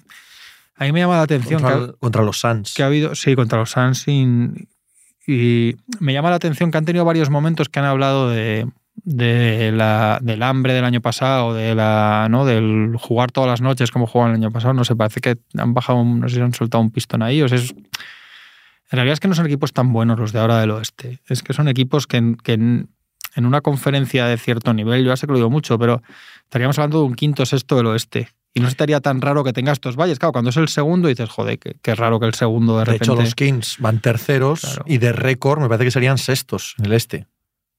mí 0.81 0.93
me 0.93 1.01
llama 1.01 1.17
la 1.17 1.23
atención. 1.23 1.63
Contra, 1.63 1.93
contra 1.95 2.23
los 2.23 2.41
Suns. 2.41 2.75
Que 2.75 2.83
ha 2.83 2.87
habido, 2.87 3.15
sí, 3.15 3.35
contra 3.35 3.59
los 3.59 3.71
Suns. 3.71 4.07
y 4.09 5.77
me 6.01 6.13
llama 6.13 6.31
la 6.31 6.37
atención 6.37 6.71
que 6.71 6.79
han 6.79 6.85
tenido 6.85 7.05
varios 7.05 7.31
momentos 7.31 7.69
que 7.69 7.79
han 7.79 7.87
hablado 7.87 8.31
de 8.31 8.67
de 9.05 9.73
la, 9.73 10.19
del 10.23 10.43
hambre 10.43 10.73
del 10.75 10.85
año 10.85 11.01
pasado, 11.01 11.55
de 11.55 11.75
la, 11.75 12.29
¿no? 12.31 12.45
del 12.45 12.97
jugar 12.99 13.31
todas 13.31 13.49
las 13.49 13.61
noches 13.61 13.91
como 13.91 14.07
jugaban 14.07 14.35
el 14.35 14.43
año 14.43 14.51
pasado, 14.51 14.75
no 14.75 14.85
sé, 14.85 14.97
parece 14.97 15.21
que 15.21 15.39
han 15.57 15.75
bajado, 15.75 16.05
no 16.05 16.29
sé 16.29 16.37
si 16.37 16.41
han 16.41 16.55
soltado 16.55 16.83
un 16.83 16.91
pistón 16.91 17.23
ahí. 17.23 17.43
O 17.43 17.49
sea, 17.49 17.59
en 17.59 18.97
realidad 18.97 19.15
es 19.15 19.21
que 19.21 19.29
no 19.29 19.35
son 19.35 19.47
equipos 19.47 19.73
tan 19.73 19.93
buenos 19.93 20.19
los 20.19 20.33
de 20.33 20.41
ahora 20.41 20.61
del 20.61 20.71
oeste. 20.71 21.21
Es 21.27 21.43
que 21.43 21.53
son 21.53 21.69
equipos 21.69 22.07
que, 22.07 22.37
que 22.43 22.55
en, 22.55 22.89
una 23.37 23.61
conferencia 23.61 24.27
de 24.27 24.37
cierto 24.37 24.73
nivel, 24.75 25.05
yo 25.05 25.11
ya 25.11 25.17
sé 25.17 25.27
que 25.27 25.33
lo 25.33 25.39
digo 25.39 25.51
mucho, 25.51 25.79
pero 25.79 26.03
estaríamos 26.43 26.79
hablando 26.79 27.01
de 27.01 27.05
un 27.05 27.15
quinto 27.15 27.47
sexto 27.47 27.77
del 27.77 27.87
oeste. 27.87 28.29
Y 28.55 28.61
no 28.61 28.67
estaría 28.67 29.01
tan 29.01 29.21
raro 29.21 29.45
que 29.45 29.53
tenga 29.53 29.71
estos 29.73 29.95
valles. 29.95 30.19
Claro, 30.19 30.33
cuando 30.33 30.51
es 30.51 30.57
el 30.57 30.69
segundo 30.69 31.07
dices, 31.07 31.29
joder, 31.29 31.59
qué, 31.59 31.95
raro 31.95 32.19
que 32.19 32.27
el 32.27 32.35
segundo 32.35 32.73
de, 32.73 32.79
De 32.81 32.85
repente... 32.87 33.05
hecho, 33.05 33.15
los 33.15 33.35
Kings 33.35 33.77
van 33.79 34.01
terceros 34.01 34.63
Claro. 34.63 34.85
y 34.87 34.99
de 34.99 35.13
récord 35.13 35.61
me 35.61 35.69
parece 35.69 35.85
que 35.85 35.91
serían 35.93 36.19
sextos 36.19 36.75
en 36.79 36.87
el 36.87 36.95
este. 36.95 37.27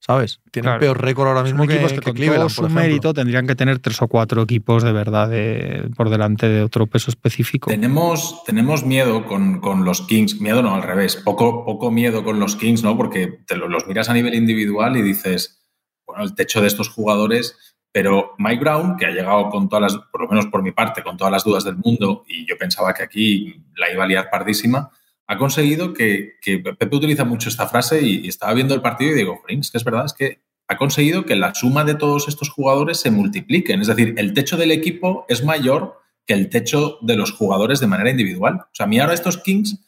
¿Sabes? 0.10 0.40
Tienen 0.50 0.70
Claro. 0.70 0.80
peor 0.80 1.02
récord 1.04 1.28
ahora 1.28 1.42
Son 1.42 1.52
mismo 1.52 1.68
que, 1.68 1.74
equipos 1.76 1.92
que, 1.94 2.00
que 2.00 2.04
con 2.06 2.14
Cleveland, 2.16 2.38
todo 2.40 2.46
por 2.48 2.52
su 2.56 2.62
ejemplo. 2.66 2.82
mérito 2.82 3.14
tendrían 3.14 3.46
que 3.46 3.54
tener 3.56 3.78
tres 3.78 4.02
o 4.02 4.08
cuatro 4.08 4.42
equipos 4.42 4.82
de 4.84 4.92
verdad 4.92 5.30
de- 5.30 5.88
por 5.96 6.10
delante 6.10 6.50
de 6.50 6.64
otro 6.64 6.88
peso 6.88 7.12
específico. 7.12 7.70
Tenemos, 7.70 8.44
tenemos 8.44 8.84
miedo 8.84 9.28
con, 9.28 9.60
con 9.62 9.86
los 9.86 10.02
Kings, 10.02 10.42
miedo 10.42 10.64
no, 10.64 10.74
al 10.74 10.82
revés, 10.82 11.16
poco, 11.16 11.64
poco 11.64 11.92
miedo 11.92 12.24
con 12.24 12.40
los 12.40 12.56
Kings, 12.56 12.82
¿no? 12.82 12.98
Porque 12.98 13.28
te 13.46 13.56
lo- 13.56 13.68
los 13.68 13.86
miras 13.86 14.10
a 14.10 14.16
nivel 14.16 14.34
individual 14.34 14.98
y 14.98 15.04
dices, 15.04 15.62
bueno, 16.08 16.24
el 16.24 16.34
techo 16.34 16.60
de 16.60 16.66
estos 16.70 16.90
jugadores, 16.90 17.76
pero 17.92 18.34
Mike 18.40 18.62
Brown, 18.62 18.98
que 18.98 19.06
ha 19.06 19.12
llegado 19.12 19.50
con 19.52 19.70
todas 19.70 19.94
las, 19.94 20.02
por 20.12 20.22
lo 20.24 20.28
menos 20.28 20.48
por 20.48 20.64
mi 20.64 20.72
parte, 20.72 21.04
con 21.04 21.18
todas 21.18 21.32
las 21.32 21.44
dudas 21.44 21.64
del 21.64 21.76
mundo, 21.78 22.24
y 22.28 22.48
yo 22.48 22.58
pensaba 22.58 22.96
que 22.96 23.04
aquí 23.04 23.64
la 23.76 23.92
iba 23.94 24.06
a 24.06 24.08
liar 24.08 24.28
pardísima, 24.32 24.90
ha 25.30 25.38
conseguido 25.38 25.94
que, 25.94 26.38
que 26.42 26.58
Pepe 26.58 26.96
utiliza 26.96 27.24
mucho 27.24 27.50
esta 27.50 27.68
frase 27.68 28.02
y, 28.02 28.28
estaba 28.28 28.52
viendo 28.56 28.74
el 28.74 28.82
partido 28.82 29.12
y 29.12 29.16
digo, 29.16 29.38
"Jolín, 29.38 29.60
es 29.60 29.70
que 29.70 29.78
es 29.78 29.84
verdad, 29.84 30.06
es 30.06 30.14
que 30.14 30.42
ha 30.68 30.76
conseguido 30.76 31.24
que 31.24 31.36
la 31.36 31.54
suma 31.54 31.84
de 31.84 31.94
todos 31.94 32.28
estos 32.28 32.50
jugadores 32.50 33.00
se 33.00 33.12
multipliquen. 33.12 33.82
Es 33.82 33.88
decir, 33.88 34.16
el 34.18 34.34
techo 34.34 34.58
del 34.58 34.72
equipo 34.72 35.26
es 35.30 35.44
mayor 35.44 36.02
que 36.26 36.34
el 36.34 36.50
techo 36.50 36.98
de 37.02 37.16
los 37.16 37.32
jugadores 37.32 37.80
de 37.80 37.86
manera 37.86 38.10
individual. 38.10 38.56
O 38.56 38.70
sea, 38.74 38.86
a 38.86 38.90
mí 38.90 39.00
ahora 39.00 39.14
estos 39.14 39.38
Kings 39.38 39.80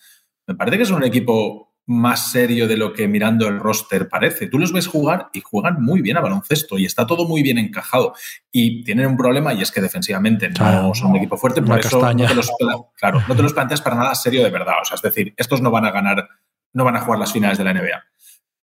me 0.46 0.54
parece 0.54 0.78
que 0.78 0.86
son 0.86 0.98
un 0.98 1.04
equipo 1.04 1.71
más 1.92 2.32
serio 2.32 2.68
de 2.68 2.78
lo 2.78 2.94
que 2.94 3.08
mirando 3.08 3.48
el 3.48 3.60
roster 3.60 4.08
parece. 4.08 4.48
Tú 4.48 4.58
los 4.58 4.72
ves 4.72 4.88
jugar 4.88 5.30
y 5.34 5.42
juegan 5.42 5.82
muy 5.82 6.02
bien 6.02 6.18
a 6.18 6.22
baloncesto 6.22 6.78
y 6.78 6.86
está 6.86 7.06
todo 7.06 7.28
muy 7.28 7.44
bien 7.44 7.58
encajado. 7.58 8.14
Y 8.52 8.84
tienen 8.84 9.08
un 9.08 9.18
problema 9.18 9.54
y 9.54 9.62
es 9.62 9.72
que 9.72 9.82
defensivamente 9.82 10.50
no 10.50 10.56
Claro, 10.56 10.94
son 10.94 11.12
un 11.12 11.18
equipo 11.18 11.38
fuerte, 11.38 11.62
por 11.62 11.80
eso 11.80 12.00
castaña. 12.00 12.24
no 12.24 12.30
te, 12.30 12.36
los, 12.36 12.52
claro, 12.98 13.22
no 13.28 13.36
te 13.36 13.44
los 13.44 13.54
planteas 13.54 13.82
para 13.82 13.96
nada 13.98 14.16
serio 14.16 14.44
de 14.44 14.50
verdad. 14.50 14.76
O 14.82 14.86
sea, 14.86 14.96
es 14.96 15.02
decir, 15.02 15.34
estos 15.38 15.62
no 15.62 15.70
van 15.70 15.86
a 15.86 15.92
ganar, 15.92 16.28
no 16.74 16.86
van 16.86 16.96
a 16.96 17.02
jugar 17.02 17.20
las 17.20 17.34
finales 17.34 17.58
de 17.58 17.64
la 17.64 17.74
NBA. 17.74 18.04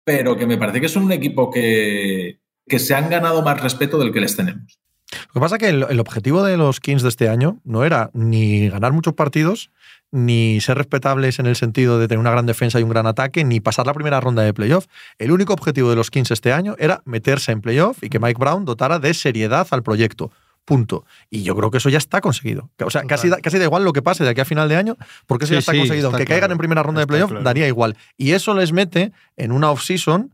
Pero 0.04 0.38
que 0.38 0.48
me 0.48 0.58
parece 0.58 0.80
que 0.80 0.90
son 0.90 1.04
un 1.04 1.12
equipo 1.12 1.52
que, 1.52 2.40
que 2.66 2.80
se 2.80 2.96
han 2.96 3.10
ganado 3.10 3.42
más 3.42 3.60
respeto 3.60 3.98
del 3.98 4.14
que 4.14 4.22
les 4.22 4.36
tenemos. 4.36 4.80
Lo 5.28 5.34
que 5.34 5.39
pasa 5.39 5.55
es 5.55 5.60
que 5.60 5.70
el, 5.70 5.86
el 5.89 5.99
objetivo 5.99 6.43
de 6.43 6.58
los 6.58 6.80
Kings 6.80 7.01
de 7.01 7.10
este 7.10 7.30
año 7.30 7.60
no 7.64 7.86
era 7.86 8.10
ni 8.14 8.68
ganar 8.70 8.91
muchos 8.91 9.14
partidos, 9.14 9.72
ni 10.12 10.60
ser 10.62 10.78
respetables 10.78 11.39
en 11.39 11.45
el 11.45 11.55
sentido 11.55 11.99
de 11.99 12.08
tener 12.08 12.20
una 12.20 12.32
gran 12.32 12.45
defensa 12.45 12.80
y 12.80 12.84
un 12.84 12.89
gran 12.89 13.08
ataque, 13.08 13.43
ni 13.43 13.60
pasar 13.60 13.86
la 13.88 13.93
primera 13.93 14.20
ronda 14.20 14.41
de 14.43 14.53
playoff. 14.53 14.86
El 15.18 15.32
único 15.32 15.53
objetivo 15.53 15.89
de 15.89 15.95
los 15.95 16.12
Kings 16.12 16.32
este 16.32 16.51
año 16.53 16.76
era 16.80 17.01
meterse 17.05 17.51
en 17.51 17.62
playoff 17.62 18.03
y 18.03 18.10
que 18.10 18.20
Mike 18.20 18.39
Brown 18.39 18.66
dotara 18.66 18.99
de 18.99 19.14
seriedad 19.14 19.68
al 19.72 19.84
proyecto. 19.84 20.32
Punto. 20.66 21.05
Y 21.30 21.43
yo 21.43 21.55
creo 21.55 21.72
que 21.72 21.78
eso 21.78 21.88
ya 21.88 21.97
está 21.97 22.20
conseguido. 22.20 22.70
O 22.84 22.89
sea, 22.89 23.03
casi 23.03 23.30
da, 23.30 23.38
casi 23.38 23.58
da 23.58 23.64
igual 23.64 23.86
lo 23.86 23.93
que 23.93 24.01
pase 24.01 24.26
de 24.26 24.32
aquí 24.32 24.41
a 24.41 24.45
final 24.45 24.68
de 24.68 24.76
año, 24.76 24.97
porque 25.26 25.45
eso 25.45 25.51
Sí, 25.51 25.55
ya 25.55 25.60
está 25.60 25.72
sí, 25.72 25.78
conseguido. 25.80 26.08
está 26.10 26.18
Aunque 26.18 26.26
claro. 26.26 26.39
caigan 26.41 26.51
en 26.51 26.58
primera 26.58 26.84
ronda 26.84 26.99
de 26.99 27.08
playoff, 27.08 27.30
claro. 27.30 27.43
daría 27.45 27.68
igual. 27.70 27.95
Y 28.18 28.32
eso 28.32 28.53
les 28.53 28.74
mete 28.74 29.14
en 29.38 29.53
una 29.53 29.72
off-season 29.72 30.34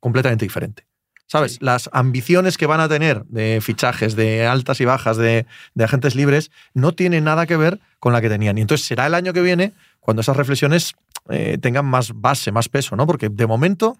completamente 0.00 0.44
diferente. 0.44 0.84
¿Sabes? 1.26 1.52
Sí. 1.52 1.58
Las 1.62 1.88
ambiciones 1.92 2.58
que 2.58 2.66
van 2.66 2.80
a 2.80 2.88
tener 2.88 3.24
de 3.26 3.60
fichajes, 3.62 4.14
de 4.14 4.46
altas 4.46 4.80
y 4.80 4.84
bajas, 4.84 5.16
de, 5.16 5.46
de 5.74 5.84
agentes 5.84 6.14
libres, 6.14 6.50
no 6.74 6.92
tienen 6.92 7.24
nada 7.24 7.46
que 7.46 7.56
ver 7.56 7.80
con 7.98 8.12
la 8.12 8.20
que 8.20 8.28
tenían. 8.28 8.58
Y 8.58 8.60
entonces 8.60 8.86
será 8.86 9.06
el 9.06 9.14
año 9.14 9.32
que 9.32 9.40
viene 9.40 9.72
cuando 10.00 10.20
esas 10.20 10.36
reflexiones 10.36 10.94
eh, 11.30 11.56
tengan 11.60 11.86
más 11.86 12.12
base, 12.14 12.52
más 12.52 12.68
peso, 12.68 12.96
¿no? 12.96 13.06
Porque 13.06 13.30
de 13.30 13.46
momento 13.46 13.96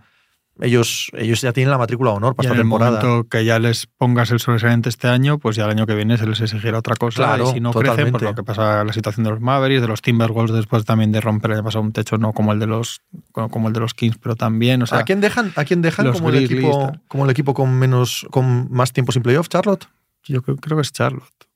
ellos, 0.61 1.11
ellos 1.15 1.41
ya 1.41 1.53
tienen 1.53 1.71
la 1.71 1.79
matrícula 1.79 2.13
de 2.13 2.17
honor 2.19 2.35
Y 2.35 2.37
para 2.37 2.49
en 2.49 2.53
esta 2.53 2.61
el 2.61 2.63
temporada. 2.63 3.03
momento 3.03 3.29
que 3.29 3.45
ya 3.45 3.59
les 3.59 3.87
pongas 3.87 4.31
el 4.31 4.41
sobresaliente 4.41 4.89
este 4.89 5.09
año, 5.09 5.39
pues 5.39 5.57
ya 5.57 5.65
el 5.65 5.71
año 5.71 5.87
que 5.87 5.95
viene 5.95 6.17
se 6.17 6.27
les 6.27 6.41
exigirá 6.41 6.79
otra 6.79 6.95
cosa. 6.97 7.25
Claro, 7.25 7.51
y 7.51 7.55
si 7.55 7.61
no 7.61 7.73
crecen, 7.73 7.91
totalmente. 7.91 8.13
por 8.13 8.23
lo 8.23 8.35
que 8.35 8.43
pasa 8.45 8.85
la 8.85 8.93
situación 8.93 9.25
de 9.25 9.31
los 9.31 9.41
Mavericks, 9.41 9.83
de 9.83 9.89
los 9.89 10.03
Timberwolves, 10.03 10.55
después 10.55 10.85
también 10.85 11.13
de 11.13 11.21
romper 11.21 11.51
el 11.51 11.57
año 11.59 11.65
pasado 11.65 11.83
un 11.83 11.93
techo, 11.93 12.19
no 12.19 12.33
como 12.33 12.53
el 12.53 12.59
de 12.59 12.67
los, 12.67 13.03
como 13.33 13.69
el 13.69 13.75
de 13.75 13.81
los 13.81 13.95
Kings, 13.95 14.19
pero 14.19 14.37
también. 14.37 14.83
O 14.83 14.87
sea, 14.87 14.99
¿A 14.99 15.05
quién 15.05 15.21
dejan, 15.21 15.53
a 15.57 15.65
quién 15.65 15.83
dejan 15.83 16.13
como, 16.13 16.31
el 16.31 16.45
equipo, 16.45 16.93
como 17.09 17.25
el 17.25 17.31
equipo 17.31 17.55
con 17.55 17.77
menos 17.79 18.27
con 18.31 18.71
más 18.71 18.93
tiempo 18.93 19.13
sin 19.13 19.23
playoff, 19.23 19.49
Charlotte? 19.49 19.89
yo 20.27 20.43
creo, 20.43 20.57
creo 20.57 20.77
que 20.79 20.83
es 20.83 20.93
Charlotte. 20.93 21.49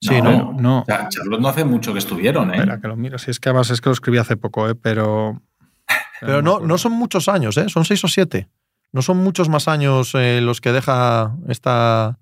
Sí, 0.00 0.20
no, 0.20 0.32
¿no? 0.32 0.56
no. 0.60 0.80
O 0.80 0.84
sea, 0.84 1.08
Charlotte 1.08 1.40
no 1.40 1.48
hace 1.48 1.64
mucho 1.64 1.92
que 1.92 2.00
estuvieron, 2.00 2.50
¿eh? 2.50 2.56
Espera, 2.56 2.80
que 2.80 2.88
lo 2.88 2.96
miro. 2.96 3.18
Si 3.18 3.30
es 3.30 3.38
que 3.38 3.50
además 3.50 3.70
es 3.70 3.80
que 3.80 3.88
lo 3.88 3.92
escribí 3.92 4.18
hace 4.18 4.36
poco, 4.36 4.68
¿eh? 4.68 4.74
pero. 4.74 5.40
Pero 6.24 6.40
no, 6.40 6.60
no 6.60 6.78
son 6.78 6.92
muchos 6.92 7.28
años, 7.28 7.56
¿eh? 7.56 7.68
son 7.68 7.84
seis 7.84 8.02
o 8.04 8.08
siete. 8.08 8.48
No 8.92 9.02
son 9.02 9.16
muchos 9.18 9.48
más 9.48 9.68
años 9.68 10.12
eh, 10.14 10.40
los 10.40 10.60
que 10.60 10.70
deja 10.70 11.34
esta, 11.48 12.18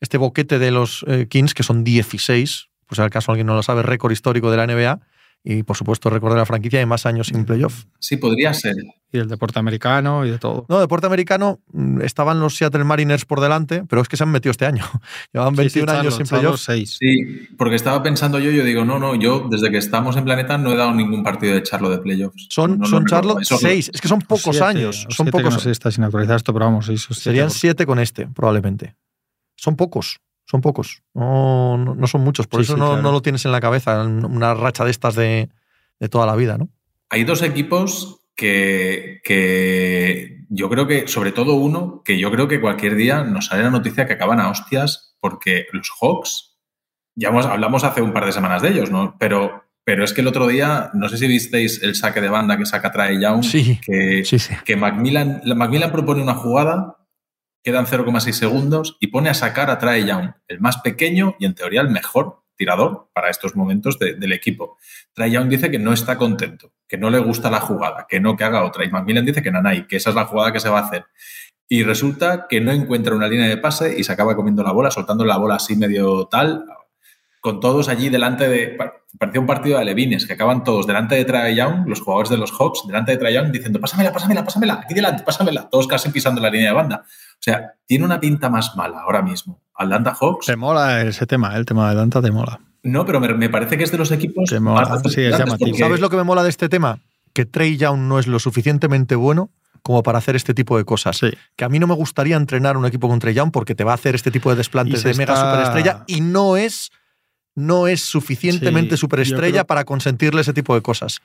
este 0.00 0.16
boquete 0.16 0.58
de 0.58 0.70
los 0.70 1.04
eh, 1.08 1.26
Kings, 1.28 1.54
que 1.54 1.62
son 1.62 1.84
16, 1.84 2.68
pues 2.86 2.98
al 3.00 3.10
caso 3.10 3.32
alguien 3.32 3.46
no 3.46 3.54
lo 3.54 3.62
sabe, 3.62 3.82
récord 3.82 4.12
histórico 4.12 4.50
de 4.50 4.56
la 4.56 4.66
NBA. 4.66 5.00
Y 5.46 5.62
por 5.62 5.76
supuesto, 5.76 6.08
récord 6.08 6.32
de 6.32 6.38
la 6.38 6.46
franquicia 6.46 6.80
y 6.80 6.86
más 6.86 7.04
años 7.04 7.26
sin 7.26 7.44
playoff. 7.44 7.84
Sí, 7.98 8.16
podría 8.16 8.54
ser. 8.54 8.74
Y 9.12 9.18
del 9.18 9.28
deporte 9.28 9.58
americano 9.58 10.24
y 10.24 10.30
de 10.30 10.38
todo. 10.38 10.64
No, 10.70 10.80
deporte 10.80 11.06
americano, 11.06 11.60
mm, 11.70 12.00
estaban 12.00 12.40
los 12.40 12.56
Seattle 12.56 12.82
Mariners 12.84 13.26
por 13.26 13.42
delante, 13.42 13.84
pero 13.86 14.00
es 14.00 14.08
que 14.08 14.16
se 14.16 14.22
han 14.22 14.30
metido 14.30 14.52
este 14.52 14.64
año. 14.64 14.82
Llevaban 15.34 15.54
21 15.54 15.92
años 15.92 16.16
sin 16.16 16.26
playoff. 16.26 16.58
seis. 16.60 16.96
Sí, 16.98 17.46
porque 17.58 17.76
estaba 17.76 18.02
pensando 18.02 18.38
yo, 18.38 18.50
yo 18.50 18.64
digo, 18.64 18.86
no, 18.86 18.98
no, 18.98 19.14
yo 19.16 19.46
desde 19.50 19.70
que 19.70 19.76
estamos 19.76 20.16
en 20.16 20.24
Planeta 20.24 20.56
no 20.56 20.72
he 20.72 20.76
dado 20.76 20.94
ningún 20.94 21.22
partido 21.22 21.52
de 21.54 21.62
Charlo 21.62 21.90
de 21.90 21.98
playoffs. 21.98 22.46
Son, 22.48 22.78
No, 22.78 22.86
son 22.86 23.04
Eso- 23.42 23.58
seis. 23.58 23.90
Es 23.92 24.00
que 24.00 24.08
son 24.08 24.20
pocos 24.20 24.56
Siete, 24.56 24.64
años. 24.64 25.06
Son 25.10 25.26
pocos. 25.26 25.44
No 25.52 25.58
sé 25.60 25.64
si 25.64 25.70
está 25.72 25.90
sin 25.90 26.04
actualizar 26.04 26.36
esto, 26.36 26.54
pero 26.54 26.64
vamos, 26.64 26.86
seis 26.86 27.04
o 27.10 27.12
siete, 27.12 27.50
Serían 27.50 27.86
con 27.86 27.98
este, 27.98 28.26
probablemente. 28.28 28.96
Son 29.56 29.76
pocos. 29.76 30.20
Son 30.54 30.60
pocos. 30.60 31.02
No, 31.14 31.76
no, 31.76 31.96
no 31.96 32.06
son 32.06 32.20
muchos. 32.22 32.46
Por 32.46 32.60
Sí, 32.60 32.66
eso 32.66 32.74
sí, 32.74 32.78
no, 32.80 32.86
claro. 32.90 33.02
no 33.02 33.10
lo 33.10 33.22
tienes 33.22 33.44
en 33.44 33.50
la 33.50 33.60
cabeza. 33.60 34.00
Una 34.04 34.54
racha 34.54 34.84
de 34.84 34.92
estas 34.92 35.16
de, 35.16 35.48
de 35.98 36.08
toda 36.08 36.26
la 36.26 36.36
vida, 36.36 36.56
¿no? 36.56 36.68
Hay 37.10 37.24
dos 37.24 37.42
equipos 37.42 38.20
que, 38.36 39.20
que 39.24 40.44
yo 40.48 40.70
creo 40.70 40.86
que, 40.86 41.08
sobre 41.08 41.32
todo 41.32 41.54
uno, 41.54 42.02
que 42.04 42.20
yo 42.20 42.30
creo 42.30 42.46
que 42.46 42.60
cualquier 42.60 42.94
día 42.94 43.24
nos 43.24 43.46
sale 43.46 43.64
la 43.64 43.70
noticia 43.70 44.06
que 44.06 44.12
acaban 44.12 44.38
a 44.38 44.48
hostias 44.48 45.16
porque 45.18 45.66
los 45.72 45.90
Hawks, 46.00 46.56
ya 47.16 47.30
hemos- 47.30 47.46
hablamos 47.46 47.82
hace 47.82 48.00
un 48.00 48.12
par 48.12 48.24
de 48.26 48.30
semanas 48.30 48.62
de 48.62 48.68
ellos, 48.68 48.92
¿no? 48.92 49.16
Pero, 49.18 49.64
pero 49.82 50.04
es 50.04 50.12
que 50.12 50.20
el 50.20 50.28
otro 50.28 50.46
día, 50.46 50.90
no 50.94 51.08
sé 51.08 51.16
si 51.18 51.26
visteis 51.26 51.82
el 51.82 51.96
saque 51.96 52.20
de 52.20 52.28
banda 52.28 52.56
que 52.56 52.64
saca 52.66 52.92
Trae 52.92 53.20
Young, 53.20 53.42
Sí. 53.42 53.80
que, 53.84 54.24
Sí, 54.24 54.38
sí. 54.38 54.54
que 54.64 54.76
Macmillan, 54.76 55.40
la- 55.42 55.56
Macmillan 55.56 55.90
propone 55.90 56.22
una 56.22 56.34
jugada, 56.34 56.96
quedan 57.64 57.86
0,6 57.86 58.32
segundos 58.38 58.96
y 59.00 59.08
pone 59.08 59.30
a 59.30 59.34
sacar 59.34 59.70
a 59.70 59.78
Trae 59.78 60.06
Young, 60.06 60.30
el 60.46 60.60
más 60.60 60.76
pequeño 60.78 61.34
y 61.40 61.46
en 61.46 61.54
teoría 61.56 61.80
el 61.80 61.88
mejor 61.90 62.42
tirador 62.56 63.08
para 63.12 63.30
estos 63.30 63.56
momentos 63.56 63.98
de- 63.98 64.14
del 64.14 64.32
equipo. 64.32 64.76
Trae 65.12 65.30
Young 65.32 65.48
dice 65.48 65.70
que 65.70 65.78
no 65.80 65.92
está 65.92 66.16
contento, 66.16 66.72
que 66.86 66.98
no 66.98 67.10
le 67.10 67.18
gusta 67.18 67.50
la 67.50 67.58
jugada, 67.60 68.06
que 68.08 68.20
no 68.20 68.36
que 68.36 68.44
haga 68.44 68.62
otra. 68.64 68.84
Y 68.84 68.90
Macmillan 68.90 69.24
dice 69.24 69.42
que 69.42 69.50
nanay, 69.50 69.88
que 69.88 69.96
esa 69.96 70.10
es 70.10 70.16
la 70.16 70.26
jugada 70.26 70.52
que 70.52 70.60
se 70.60 70.68
va 70.68 70.78
a 70.78 70.82
hacer. 70.86 71.06
Y 71.68 71.82
resulta 71.82 72.46
que 72.48 72.60
no 72.60 72.70
encuentra 72.70 73.14
una 73.16 73.26
línea 73.26 73.48
de 73.48 73.56
pase 73.56 73.98
y 73.98 74.04
se 74.04 74.12
acaba 74.12 74.36
comiendo 74.36 74.62
la 74.62 74.70
bola, 74.70 74.90
soltando 74.90 75.24
la 75.24 75.38
bola 75.38 75.56
así 75.56 75.74
medio 75.74 76.26
tal, 76.26 76.64
con 77.40 77.58
todos 77.60 77.88
allí 77.88 78.08
delante 78.10 78.48
de. 78.48 78.68
pa- 78.68 78.92
Parecía 79.16 79.40
un 79.40 79.46
partido 79.46 79.78
de 79.78 79.84
Levines, 79.84 80.26
que 80.26 80.32
acaban 80.32 80.64
todos 80.64 80.88
delante 80.88 81.14
de 81.14 81.24
Trae 81.24 81.54
Young, 81.54 81.86
los 81.88 82.00
jugadores 82.00 82.30
de 82.30 82.36
los 82.36 82.50
Hawks, 82.52 82.82
delante 82.86 83.12
de 83.12 83.18
Trae 83.18 83.32
Young, 83.32 83.52
diciendo: 83.52 83.80
pásamela, 83.80 84.12
pásamela, 84.12 84.42
pásamela, 84.44 84.80
aquí 84.82 84.92
delante, 84.92 85.22
pásamela. 85.22 85.68
Todos 85.70 85.86
casi 85.86 86.10
pisando 86.10 86.40
la 86.40 86.50
línea 86.50 86.70
de 86.70 86.74
banda. 86.74 87.04
O 87.46 87.50
sea, 87.50 87.74
tiene 87.86 88.04
una 88.06 88.20
pinta 88.20 88.48
más 88.48 88.74
mala 88.74 89.00
ahora 89.00 89.20
mismo. 89.20 89.60
Atlanta 89.76 90.14
Hawks. 90.18 90.46
Te 90.46 90.56
mola 90.56 91.02
ese 91.02 91.26
tema, 91.26 91.54
¿eh? 91.54 91.58
el 91.58 91.66
tema 91.66 91.90
de 91.90 91.96
Danta 91.96 92.22
te 92.22 92.30
mola. 92.30 92.58
No, 92.82 93.04
pero 93.04 93.20
me, 93.20 93.34
me 93.34 93.50
parece 93.50 93.76
que 93.76 93.84
es 93.84 93.90
de 93.92 93.98
los 93.98 94.10
equipos 94.12 94.48
Te 94.48 94.60
mola, 94.60 94.88
más 94.88 95.02
sí, 95.12 95.20
es 95.22 95.36
porque- 95.42 95.74
¿Sabes 95.74 96.00
lo 96.00 96.08
que 96.10 96.16
me 96.16 96.22
mola 96.22 96.42
de 96.42 96.48
este 96.50 96.68
tema? 96.68 97.00
Que 97.34 97.44
Trey 97.44 97.76
Young 97.76 98.00
no 98.02 98.18
es 98.18 98.26
lo 98.26 98.38
suficientemente 98.38 99.14
bueno 99.16 99.50
como 99.82 100.02
para 100.02 100.18
hacer 100.18 100.36
este 100.36 100.54
tipo 100.54 100.78
de 100.78 100.84
cosas. 100.84 101.18
Sí. 101.18 101.30
Que 101.56 101.64
a 101.64 101.68
mí 101.68 101.78
no 101.78 101.86
me 101.86 101.94
gustaría 101.94 102.36
entrenar 102.36 102.76
un 102.78 102.86
equipo 102.86 103.08
con 103.08 103.18
Trey 103.18 103.34
Young 103.34 103.50
porque 103.50 103.74
te 103.74 103.84
va 103.84 103.92
a 103.92 103.96
hacer 103.96 104.14
este 104.14 104.30
tipo 104.30 104.48
de 104.50 104.56
desplantes 104.56 105.02
de 105.02 105.12
mega 105.14 105.36
superestrella 105.36 106.04
y 106.06 106.20
no 106.22 106.56
es, 106.56 106.90
no 107.54 107.86
es 107.88 108.00
suficientemente 108.00 108.96
Sí, 108.96 109.00
superestrella 109.00 109.50
creo- 109.52 109.66
para 109.66 109.84
consentirle 109.84 110.40
ese 110.40 110.54
tipo 110.54 110.74
de 110.74 110.80
cosas. 110.80 111.20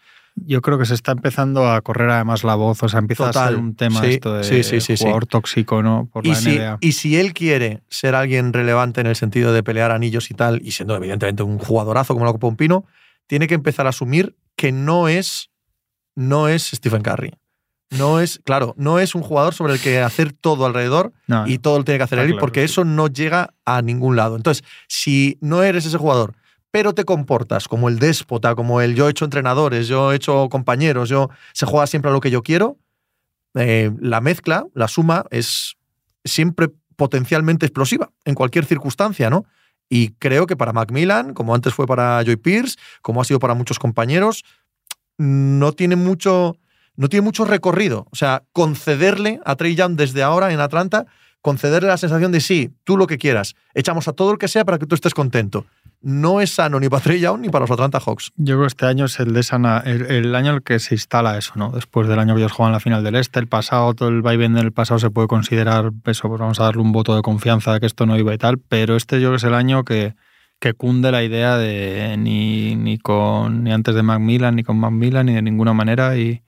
Yo 0.46 0.62
creo 0.62 0.78
que 0.78 0.86
se 0.86 0.94
está 0.94 1.12
empezando 1.12 1.72
a 1.72 1.82
correr 1.82 2.10
además 2.10 2.44
la 2.44 2.56
voz, 2.56 2.82
o 2.84 2.90
sea, 2.90 3.00
empieza 3.00 3.28
Total, 3.28 3.44
a 3.44 3.48
ser 3.50 3.58
un 3.58 3.76
tema 3.76 4.02
sí, 4.02 4.08
esto 4.08 4.34
de 4.34 4.64
sí, 4.64 4.96
jugador 4.98 5.26
tóxico, 5.26 5.82
¿no? 5.84 6.10
Por 6.12 6.26
Y 6.26 6.30
la 6.30 6.36
si, 6.36 6.58
NBA. 6.58 6.78
y 6.82 6.92
si 6.94 7.18
él 7.18 7.34
quiere 7.34 7.84
ser 7.90 8.16
alguien 8.16 8.54
relevante 8.54 9.02
en 9.02 9.08
el 9.08 9.16
sentido 9.16 9.54
de 9.54 9.64
pelear 9.64 9.92
anillos 9.92 10.32
y 10.32 10.34
tal, 10.34 10.62
y 10.64 10.72
siendo 10.72 10.96
evidentemente 10.96 11.44
un 11.44 11.58
jugadorazo 11.58 12.14
como 12.14 12.26
la 12.26 12.32
Copa 12.32 12.56
Pino, 12.56 12.86
tiene 13.28 13.48
que 13.48 13.56
empezar 13.56 13.86
a 13.86 13.90
asumir 13.90 14.36
que 14.56 14.72
no 14.72 15.08
es, 15.08 15.50
no 16.16 16.48
es 16.48 16.64
Stephen 16.74 17.02
Curry. 17.02 17.34
No 17.92 18.20
es, 18.20 18.40
claro, 18.44 18.76
no 18.78 19.00
es 19.00 19.16
un 19.16 19.24
jugador 19.24 19.56
sobre 19.56 19.74
el 19.74 19.80
que 19.80 20.00
hacer 20.00 20.32
todo 20.32 20.68
alrededor 20.68 21.12
No, 21.26 21.48
y 21.48 21.58
todo 21.58 21.80
lo 21.80 21.84
tiene 21.84 21.98
que 21.98 22.04
hacer 22.04 22.20
él, 22.20 22.28
claro, 22.28 22.40
porque 22.40 22.64
eso 22.64 22.86
no 22.86 23.08
llega 23.08 23.56
a 23.66 23.82
ningún 23.82 24.16
lado. 24.16 24.36
Entonces, 24.36 24.64
si 24.88 25.40
no 25.42 25.64
eres 25.64 25.88
ese 25.88 25.98
jugador, 25.98 26.36
pero 26.72 26.94
te 26.94 27.06
comportas 27.06 27.68
como 27.68 27.90
el 27.90 28.00
déspota, 28.00 28.56
como 28.56 28.82
el 28.82 28.96
yo 28.96 29.08
he 29.08 29.12
hecho 29.12 29.26
entrenadores, 29.26 29.88
yo 29.88 30.12
he 30.12 30.16
hecho 30.16 30.50
compañeros, 30.50 31.10
yo 31.10 31.30
se 31.54 31.66
juega 31.66 31.88
siempre 31.88 32.12
a 32.12 32.14
lo 32.14 32.22
que 32.22 32.32
yo 32.32 32.44
quiero, 32.44 32.78
eh, 33.56 33.92
la 34.00 34.22
mezcla, 34.22 34.66
la 34.74 34.88
suma 34.88 35.26
es 35.32 35.76
siempre 36.24 36.70
potencialmente 36.96 37.66
explosiva 37.66 38.12
en 38.26 38.36
cualquier 38.36 38.66
circunstancia, 38.66 39.30
¿no? 39.30 39.46
Y 39.90 40.10
creo 40.20 40.46
que 40.46 40.56
para 40.56 40.74
Macmillan, 40.74 41.34
como 41.34 41.56
antes 41.56 41.74
fue 41.74 41.88
para 41.88 42.24
Joy 42.24 42.36
Pierce, 42.36 42.78
como 43.02 43.22
ha 43.22 43.26
sido 43.26 43.40
para 43.40 43.56
muchos 43.56 43.80
compañeros, 43.80 44.44
no 45.18 45.72
tiene 45.74 45.96
mucho, 45.96 46.58
no 46.96 47.10
tiene 47.10 47.24
mucho 47.24 47.44
recorrido. 47.46 48.06
O 48.12 48.16
sea, 48.16 48.44
concederle 48.52 49.40
a 49.46 49.56
Trey 49.56 49.76
Young 49.76 49.96
desde 49.96 50.22
ahora 50.22 50.54
en 50.54 50.60
Atlanta, 50.60 51.08
concederle 51.42 51.88
la 51.88 51.98
sensación 51.98 52.32
de 52.32 52.42
sí, 52.42 52.72
tú 52.84 52.98
lo 52.98 53.08
que 53.08 53.18
quieras, 53.18 53.56
echamos 53.74 54.08
a 54.08 54.14
todo 54.14 54.34
lo 54.34 54.38
que 54.38 54.48
sea 54.48 54.64
para 54.64 54.78
que 54.78 54.86
tú 54.86 54.94
estés 54.94 55.16
contento. 55.16 55.66
No 56.02 56.40
es 56.40 56.52
sano 56.52 56.80
ni 56.80 56.88
para 56.88 57.04
Trey 57.04 57.20
Young 57.20 57.42
ni 57.42 57.50
para 57.50 57.64
los 57.64 57.72
Atlanta 57.72 58.00
Hawks. 58.00 58.32
Yo 58.38 58.56
creo 58.56 58.62
que 58.62 58.68
este 58.68 58.86
año 58.86 59.06
es 59.06 59.20
el, 59.20 59.34
de 59.34 59.44
sana, 59.44 59.80
el, 59.86 60.34
año 60.34 60.52
en 60.52 60.56
el 60.56 60.64
que 60.64 60.80
se 60.80 60.96
instala 60.96 61.38
eso, 61.38 61.54
¿no? 61.56 61.72
Después 61.72 62.08
del 62.08 62.20
año 62.20 62.36
que 62.36 62.42
ellos 62.42 62.54
juegan 62.54 62.72
la 62.72 62.80
final 62.80 63.04
del 63.04 63.16
Este, 63.16 63.40
el 63.40 63.48
pasado, 63.48 63.94
todo 63.94 64.08
el 64.08 64.22
vaivén 64.22 64.54
del 64.54 64.72
pasado 64.72 65.00
se 65.00 65.10
puede 65.10 65.28
considerar 65.28 65.92
eso, 66.06 66.30
pues 66.30 66.40
vamos 66.40 66.60
a 66.62 66.64
darle 66.64 66.82
un 66.82 66.94
voto 66.94 67.16
de 67.16 67.22
confianza 67.22 67.74
de 67.74 67.82
que 67.82 67.86
esto 67.86 68.06
no 68.06 68.18
iba 68.18 68.34
y 68.34 68.38
tal, 68.38 68.60
pero 68.60 68.96
este 68.96 69.20
yo 69.20 69.28
creo 69.28 69.32
que 69.32 69.38
es 69.38 69.44
el 69.44 69.54
año 69.54 69.84
que, 69.84 70.16
que 70.60 70.74
cunde 70.74 71.12
la 71.12 71.22
idea 71.22 71.58
de 71.58 72.16
ni, 72.18 72.76
ni, 72.76 72.98
con, 72.98 73.66
ni 73.66 73.74
antes 73.74 73.94
de 73.94 74.02
Macmillan, 74.02 74.56
ni 74.56 74.64
con 74.64 74.80
Macmillan, 74.80 75.26
ni 75.26 75.34
de 75.34 75.42
ninguna 75.42 75.74
manera. 75.74 76.18
Y, 76.18 76.44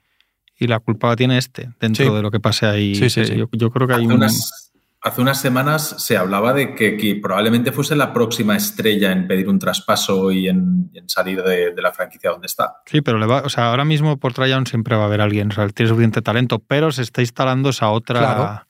y 0.58 0.66
la 0.66 0.78
culpa 0.78 1.14
tiene 1.16 1.38
este 1.38 1.70
dentro 1.80 2.14
de 2.14 2.22
lo 2.22 2.30
que 2.30 2.40
pase 2.40 2.66
ahí. 2.66 2.94
Sí, 2.94 3.10
sí, 3.10 3.24
yo, 3.36 3.48
yo, 3.52 3.70
creo 3.70 3.86
que 3.86 3.94
hay 3.94 4.04
hace 4.04 4.14
unas, 4.14 4.71
hace 5.02 5.20
unas 5.20 5.40
semanas 5.40 5.96
se 5.98 6.16
hablaba 6.16 6.52
de 6.52 6.74
que, 6.74 7.18
probablemente 7.20 7.72
fuese 7.72 7.96
la 7.96 8.12
próxima 8.12 8.56
estrella 8.56 9.12
en 9.12 9.26
pedir 9.26 9.48
un 9.48 9.58
traspaso 9.58 10.30
y 10.30 10.48
en, 10.48 10.90
salir 11.06 11.42
de, 11.42 11.74
la 11.76 11.92
franquicia 11.92 12.30
donde 12.30 12.46
está. 12.46 12.76
Sí, 12.86 13.00
pero 13.00 13.18
le 13.18 13.26
va, 13.26 13.42
o 13.44 13.48
sea, 13.48 13.70
ahora 13.70 13.84
mismo 13.84 14.16
por 14.16 14.32
Trajan 14.32 14.66
siempre 14.66 14.96
va 14.96 15.02
a 15.02 15.06
haber 15.06 15.20
alguien. 15.20 15.50
O 15.50 15.54
sea, 15.54 15.68
tiene 15.68 15.90
suficiente 15.90 16.22
talento, 16.22 16.60
pero 16.60 16.92
se 16.92 17.02
está 17.02 17.20
instalando 17.20 17.70
esa 17.70 17.90
otra 17.90 18.66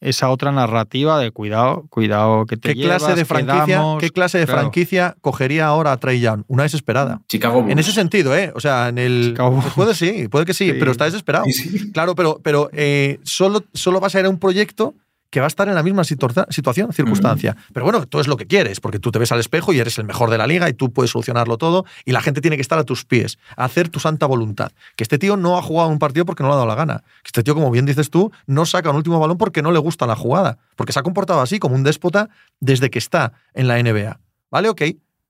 esa 0.00 0.28
otra 0.28 0.52
narrativa 0.52 1.18
de 1.18 1.30
cuidado, 1.30 1.86
cuidado 1.88 2.44
que 2.44 2.58
te 2.58 2.74
¿Qué 2.74 2.82
clase 2.82 3.14
de 3.14 3.24
franquicia, 3.24 3.82
¿Qué 3.98 4.10
clase 4.10 4.38
de 4.38 4.46
franquicia 4.46 5.16
cogería 5.22 5.66
ahora 5.66 5.92
a 5.92 5.96
Trey 5.96 6.20
Young? 6.20 6.42
Una 6.46 6.64
desesperada. 6.64 7.22
Chicago 7.26 7.62
Bulls. 7.62 7.72
En 7.72 7.78
ese 7.78 7.92
sentido, 7.92 8.36
¿eh? 8.36 8.52
O 8.54 8.60
sea, 8.60 8.88
en 8.88 8.98
el. 8.98 9.34
puede 9.74 9.94
sí, 9.94 10.28
puede 10.28 10.44
que 10.44 10.52
sí, 10.52 10.74
pero 10.78 10.90
está 10.90 11.06
desesperado. 11.06 11.46
Claro, 11.94 12.14
pero, 12.14 12.38
pero 12.42 12.68
eh, 12.74 13.18
solo, 13.22 13.64
solo 13.72 13.98
vas 13.98 14.14
a 14.14 14.20
ir 14.20 14.26
a 14.26 14.28
un 14.28 14.38
proyecto 14.38 14.94
que 15.34 15.40
va 15.40 15.46
a 15.46 15.48
estar 15.48 15.66
en 15.66 15.74
la 15.74 15.82
misma 15.82 16.04
situación, 16.04 16.92
circunstancia. 16.92 17.56
Pero 17.72 17.82
bueno, 17.82 18.06
tú 18.06 18.20
es 18.20 18.28
lo 18.28 18.36
que 18.36 18.46
quieres, 18.46 18.78
porque 18.78 19.00
tú 19.00 19.10
te 19.10 19.18
ves 19.18 19.32
al 19.32 19.40
espejo 19.40 19.72
y 19.72 19.80
eres 19.80 19.98
el 19.98 20.04
mejor 20.04 20.30
de 20.30 20.38
la 20.38 20.46
liga 20.46 20.68
y 20.68 20.74
tú 20.74 20.92
puedes 20.92 21.10
solucionarlo 21.10 21.58
todo 21.58 21.84
y 22.04 22.12
la 22.12 22.20
gente 22.20 22.40
tiene 22.40 22.54
que 22.54 22.62
estar 22.62 22.78
a 22.78 22.84
tus 22.84 23.04
pies, 23.04 23.36
a 23.56 23.64
hacer 23.64 23.88
tu 23.88 23.98
santa 23.98 24.26
voluntad. 24.26 24.70
Que 24.94 25.02
este 25.02 25.18
tío 25.18 25.36
no 25.36 25.58
ha 25.58 25.62
jugado 25.62 25.88
un 25.88 25.98
partido 25.98 26.24
porque 26.24 26.44
no 26.44 26.50
le 26.50 26.52
ha 26.52 26.56
dado 26.58 26.68
la 26.68 26.76
gana. 26.76 27.02
Que 27.24 27.30
este 27.30 27.42
tío, 27.42 27.56
como 27.56 27.72
bien 27.72 27.84
dices 27.84 28.10
tú, 28.10 28.30
no 28.46 28.64
saca 28.64 28.90
un 28.90 28.96
último 28.96 29.18
balón 29.18 29.36
porque 29.36 29.60
no 29.60 29.72
le 29.72 29.80
gusta 29.80 30.06
la 30.06 30.14
jugada, 30.14 30.58
porque 30.76 30.92
se 30.92 31.00
ha 31.00 31.02
comportado 31.02 31.40
así 31.40 31.58
como 31.58 31.74
un 31.74 31.82
déspota 31.82 32.30
desde 32.60 32.88
que 32.88 33.00
está 33.00 33.32
en 33.54 33.66
la 33.66 33.82
NBA. 33.82 34.20
¿Vale? 34.52 34.68
Ok. 34.68 34.82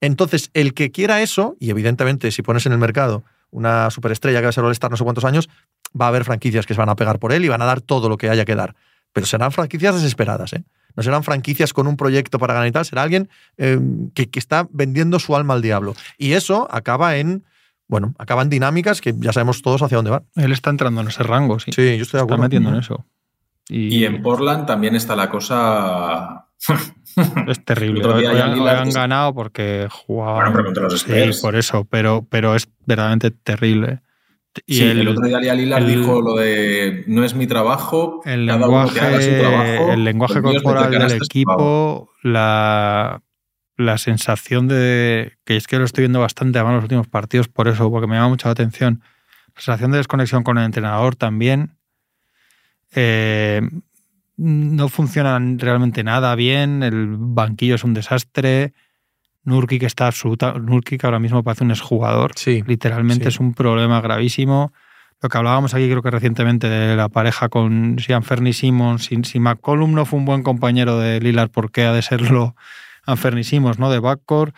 Entonces, 0.02 0.50
el 0.52 0.74
que 0.74 0.90
quiera 0.90 1.22
eso, 1.22 1.56
y 1.60 1.70
evidentemente 1.70 2.30
si 2.30 2.42
pones 2.42 2.66
en 2.66 2.72
el 2.72 2.78
mercado 2.78 3.24
una 3.50 3.90
superestrella 3.90 4.40
que 4.40 4.44
va 4.44 4.50
a 4.50 4.52
ser 4.52 4.64
All-Star 4.64 4.90
no 4.90 4.98
sé 4.98 5.04
cuántos 5.04 5.24
años, 5.24 5.48
va 5.98 6.04
a 6.04 6.08
haber 6.08 6.24
franquicias 6.24 6.66
que 6.66 6.74
se 6.74 6.78
van 6.78 6.90
a 6.90 6.96
pegar 6.96 7.18
por 7.18 7.32
él 7.32 7.42
y 7.42 7.48
van 7.48 7.62
a 7.62 7.64
dar 7.64 7.80
todo 7.80 8.10
lo 8.10 8.18
que 8.18 8.28
haya 8.28 8.44
que 8.44 8.54
dar 8.54 8.74
pero 9.14 9.26
serán 9.26 9.52
franquicias 9.52 9.94
desesperadas, 9.94 10.52
¿eh? 10.52 10.64
No 10.96 11.02
serán 11.02 11.24
franquicias 11.24 11.72
con 11.72 11.86
un 11.86 11.96
proyecto 11.96 12.38
para 12.38 12.52
ganar 12.52 12.68
y 12.68 12.72
tal, 12.72 12.84
será 12.84 13.02
alguien 13.02 13.28
eh, 13.56 13.80
que, 14.12 14.28
está 14.34 14.68
vendiendo 14.70 15.18
su 15.18 15.34
alma 15.34 15.54
al 15.54 15.62
diablo. 15.62 15.94
Y 16.18 16.32
eso 16.32 16.68
acaba 16.70 17.16
en, 17.16 17.44
bueno, 17.88 18.14
acaba 18.18 18.42
en 18.42 18.50
dinámicas 18.50 19.00
que 19.00 19.14
ya 19.16 19.32
sabemos 19.32 19.62
todos 19.62 19.82
hacia 19.82 19.96
dónde 19.96 20.10
van. 20.10 20.24
Él 20.34 20.52
está 20.52 20.70
entrando 20.70 21.00
en 21.00 21.08
ese 21.08 21.22
rango, 21.22 21.58
sí. 21.58 21.70
Sí, 21.72 21.96
yo 21.96 22.02
estoy 22.02 22.18
de 22.18 22.24
acuerdo. 22.24 22.34
Está 22.34 22.42
metiendo 22.42 22.70
en 22.70 22.76
eso. 22.76 23.06
Y... 23.68 24.04
en 24.04 24.20
Portland 24.20 24.66
también 24.66 24.94
está 24.94 25.16
la 25.16 25.30
cosa. 25.30 26.46
es 27.48 27.64
terrible. 27.64 28.04
Hoy, 28.06 28.26
han, 28.26 28.90
ganado 28.90 29.34
porque 29.34 29.88
jugaban. 29.90 30.52
Bueno, 30.52 30.70
pero 30.74 30.88
los 30.88 31.00
Sí, 31.00 31.40
por 31.40 31.56
eso, 31.56 31.84
pero, 31.84 32.26
pero 32.28 32.54
es 32.54 32.68
verdaderamente 32.84 33.30
terrible. 33.30 34.00
Y 34.66 34.82
el, 34.82 35.08
otro 35.08 35.26
día 35.26 35.54
Lila 35.54 35.80
dijo 35.80 36.20
lo 36.20 36.36
de 36.36 37.04
no 37.06 37.24
es 37.24 37.34
mi 37.34 37.46
trabajo, 37.46 38.20
el 38.24 38.46
lenguaje, 38.46 39.92
el 39.92 40.04
lenguaje 40.04 40.40
corporal 40.42 40.90
del 40.90 41.12
equipo, 41.12 42.10
la, 42.22 43.22
la, 43.76 43.98
sensación 43.98 44.68
de 44.68 45.32
que 45.44 45.56
es 45.56 45.66
que 45.66 45.78
lo 45.78 45.84
estoy 45.84 46.02
viendo 46.02 46.20
bastante 46.20 46.58
además 46.58 46.72
en 46.72 46.76
los 46.76 46.84
últimos 46.84 47.08
partidos 47.08 47.48
por 47.48 47.68
eso, 47.68 47.90
porque 47.90 48.06
me 48.06 48.16
llama 48.16 48.28
mucha 48.28 48.50
atención. 48.50 49.02
La 49.54 49.60
sensación 49.60 49.90
de 49.92 49.98
desconexión 49.98 50.42
con 50.42 50.58
el 50.58 50.64
entrenador 50.64 51.16
también. 51.16 51.76
Eh, 52.94 53.60
no 54.36 54.88
funciona 54.88 55.38
realmente 55.58 56.02
nada 56.02 56.34
bien, 56.34 56.82
el 56.82 57.16
banquillo 57.18 57.76
es 57.76 57.84
un 57.84 57.94
desastre. 57.94 58.72
Nurkic 59.44 59.82
está 59.82 60.06
absoluta. 60.06 60.54
Nurkic 60.54 61.04
ahora 61.04 61.18
mismo 61.18 61.42
parece 61.42 61.64
un 61.64 61.70
exjugador. 61.70 62.32
Sí, 62.36 62.62
Literalmente 62.66 63.28
es 63.28 63.40
un 63.40 63.54
problema 63.54 64.00
gravísimo. 64.00 64.72
Lo 65.20 65.28
que 65.28 65.38
hablábamos 65.38 65.74
aquí, 65.74 65.88
creo 65.88 66.02
que 66.02 66.10
recientemente, 66.10 66.68
de 66.68 66.96
la 66.96 67.08
pareja 67.08 67.48
con 67.48 67.96
Sean 67.98 68.22
Fernie 68.22 68.52
Simmons. 68.52 69.04
Si, 69.04 69.16
si, 69.24 69.40
McCollum 69.40 69.94
no 69.94 70.04
fue 70.04 70.18
un 70.18 70.24
buen 70.24 70.42
compañero 70.42 70.98
de 70.98 71.20
Lillard, 71.20 71.50
¿por 71.50 71.70
qué 71.70 71.84
ha 71.84 71.92
de 71.92 72.02
serlo 72.02 72.56
Anferni 73.06 73.44
Simmons, 73.44 73.78
¿no? 73.78 73.90
De 73.90 74.00
backcourt 74.00 74.54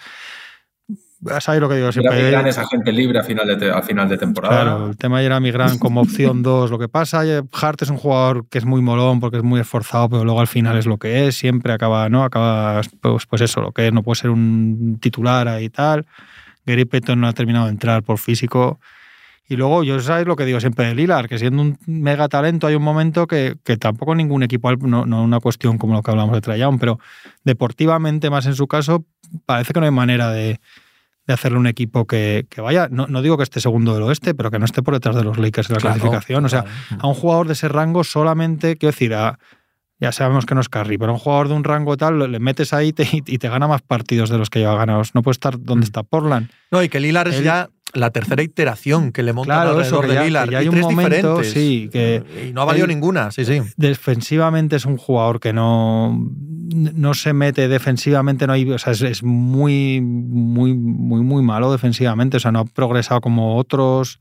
sabes 1.41 1.61
lo 1.61 1.69
que 1.69 1.77
digo 1.77 1.93
siempre. 1.93 2.17
Jeremy 2.17 2.51
es 2.51 2.59
agente 2.59 2.93
libre 2.93 3.19
a 3.19 3.23
final, 3.23 3.47
de, 3.47 3.83
final 3.83 4.09
de 4.09 4.19
temporada. 4.19 4.63
Claro, 4.63 4.87
el 4.91 4.97
tema 4.97 5.19
de 5.19 5.25
Jeremy 5.25 5.51
Grant 5.51 5.79
como 5.79 6.03
opción 6.03 6.43
2. 6.43 6.71
Lo 6.71 6.79
que 6.79 6.89
pasa, 6.89 7.23
Hart 7.53 7.83
es 7.83 7.91
un 7.91 7.97
jugador 7.97 8.47
que 8.49 8.59
es 8.59 8.65
muy 8.65 8.83
molón 8.83 9.21
porque 9.21 9.39
es 9.39 9.43
muy 9.43 9.61
esforzado, 9.61 10.09
pero 10.09 10.25
luego 10.25 10.41
al 10.41 10.47
final 10.47 10.77
es 10.77 10.87
lo 10.87 10.99
que 10.99 11.27
es. 11.27 11.37
Siempre 11.37 11.73
acaba, 11.73 12.09
¿no? 12.09 12.25
Acaba, 12.25 12.81
pues, 13.01 13.27
pues 13.27 13.43
eso, 13.43 13.61
lo 13.61 13.73
que 13.73 13.87
es. 13.87 13.93
No 13.93 14.03
puede 14.03 14.21
ser 14.21 14.31
un 14.31 14.99
titular 15.01 15.61
y 15.63 15.71
tal. 15.71 16.07
Gary 16.65 16.85
Payton 16.85 17.21
no 17.21 17.29
ha 17.29 17.33
terminado 17.33 17.67
de 17.67 17.73
entrar 17.73 18.03
por 18.03 18.19
físico. 18.19 18.79
Y 19.49 19.55
luego, 19.55 19.85
yo 19.85 20.01
sabes 20.01 20.27
lo 20.27 20.35
que 20.35 20.45
digo 20.45 20.59
siempre 20.59 20.87
de 20.87 20.97
Lilar, 20.97 21.29
que 21.29 21.39
siendo 21.39 21.63
un 21.63 21.79
mega 21.87 22.29
talento 22.29 22.67
hay 22.67 22.75
un 22.75 22.83
momento 22.83 23.29
que, 23.29 23.55
que 23.63 23.77
tampoco 23.77 24.13
ningún 24.17 24.43
equipo, 24.43 24.75
no, 24.75 25.07
no 25.07 25.23
una 25.23 25.39
cuestión 25.39 25.79
como 25.79 25.95
lo 25.95 26.03
que 26.03 26.11
hablamos 26.11 26.35
de 26.35 26.41
Trajan, 26.41 26.81
pero 26.81 26.99
deportivamente 27.45 28.29
más 28.29 28.47
en 28.47 28.57
su 28.57 28.67
caso, 28.67 29.05
parece 29.45 29.73
que 29.73 29.79
no 29.79 29.87
hay 29.87 29.93
manera 29.93 30.33
de, 30.33 30.59
de 31.27 31.35
hacerle 31.35 31.59
un 31.59 31.67
equipo 31.67 32.07
que, 32.07 32.47
vaya, 32.59 32.89
no, 32.91 33.07
no, 33.07 33.23
digo 33.23 33.37
que 33.37 33.43
esté 33.43 33.61
segundo 33.61 33.95
del 33.95 34.05
oeste, 34.05 34.35
pero 34.35 34.51
que 34.51 34.59
no 34.59 34.65
esté 34.65 34.83
por 34.83 34.95
detrás 34.95 35.17
de 35.17 35.25
los 35.25 35.39
Lakers 35.39 35.69
de 35.69 35.75
la 35.75 35.81
clasificación. 35.81 36.45
O 36.45 36.49
sea, 36.49 36.65
a 36.99 37.07
un 37.07 37.15
jugador 37.15 37.47
de 37.47 37.55
ese 37.55 37.69
rango 37.69 38.05
solamente, 38.05 38.77
quiero 38.77 38.93
decir, 38.93 39.11
ya 39.99 40.13
sabemos 40.13 40.47
que 40.47 40.55
no 40.55 40.61
es 40.61 40.69
Carry, 40.69 40.99
pero 40.99 41.11
a 41.11 41.15
un 41.15 41.19
jugador 41.19 41.49
de 41.49 41.55
un 41.55 41.65
rango 41.65 41.97
tal, 41.97 42.31
le 42.31 42.39
metes 42.39 42.73
ahí 42.73 42.95
y 43.27 43.39
te 43.39 43.49
gana 43.49 43.67
más 43.67 43.83
partidos 43.83 44.31
de 44.31 44.39
los 44.39 44.51
que 44.51 44.61
lleva 44.61 44.77
ganados. 44.77 45.15
No 45.15 45.23
puede 45.23 45.33
estar 45.33 45.59
donde 45.59 45.85
mm. 45.85 45.89
está 45.89 46.03
Portland. 46.03 46.51
No, 46.71 46.83
y 46.83 46.89
que 46.89 47.01
Lilar 47.01 47.29
es 47.29 47.43
ya 47.43 47.71
la 47.97 48.11
tercera 48.11 48.43
iteración 48.43 49.13
que 49.13 49.23
le 49.23 49.33
montan 49.33 49.57
claro, 49.57 49.71
alrededor 49.71 50.07
de 50.07 50.25
Lillard. 50.25 50.55
hay 50.55 50.69
un 50.69 50.81
momento, 50.81 51.43
sí, 51.43 51.89
que 51.91 52.23
y 52.49 52.53
no 52.53 52.63
ha 52.63 52.65
valido 52.65 52.87
ninguna, 52.87 53.31
sí, 53.31 53.45
sí. 53.45 53.63
Defensivamente 53.77 54.77
es 54.77 54.85
un 54.85 54.97
jugador 54.97 55.41
que 55.41 55.53
no, 55.53 56.17
no 56.75 57.15
se 57.15 57.33
mete 57.33 57.69
defensivamente, 57.69 58.47
no 58.47 58.53
hay, 58.53 58.71
o 58.71 58.79
sea, 58.79 58.93
es, 58.93 59.23
muy, 59.23 60.01
muy, 60.01 60.75
muy, 60.75 61.23
muy 61.23 61.43
malo 61.43 61.73
defensivamente, 61.73 62.37
o 62.37 62.41
sea, 62.41 62.53
no 62.53 62.61
ha 62.61 62.65
progresado 62.65 63.21
como 63.21 63.57
otros. 63.57 64.21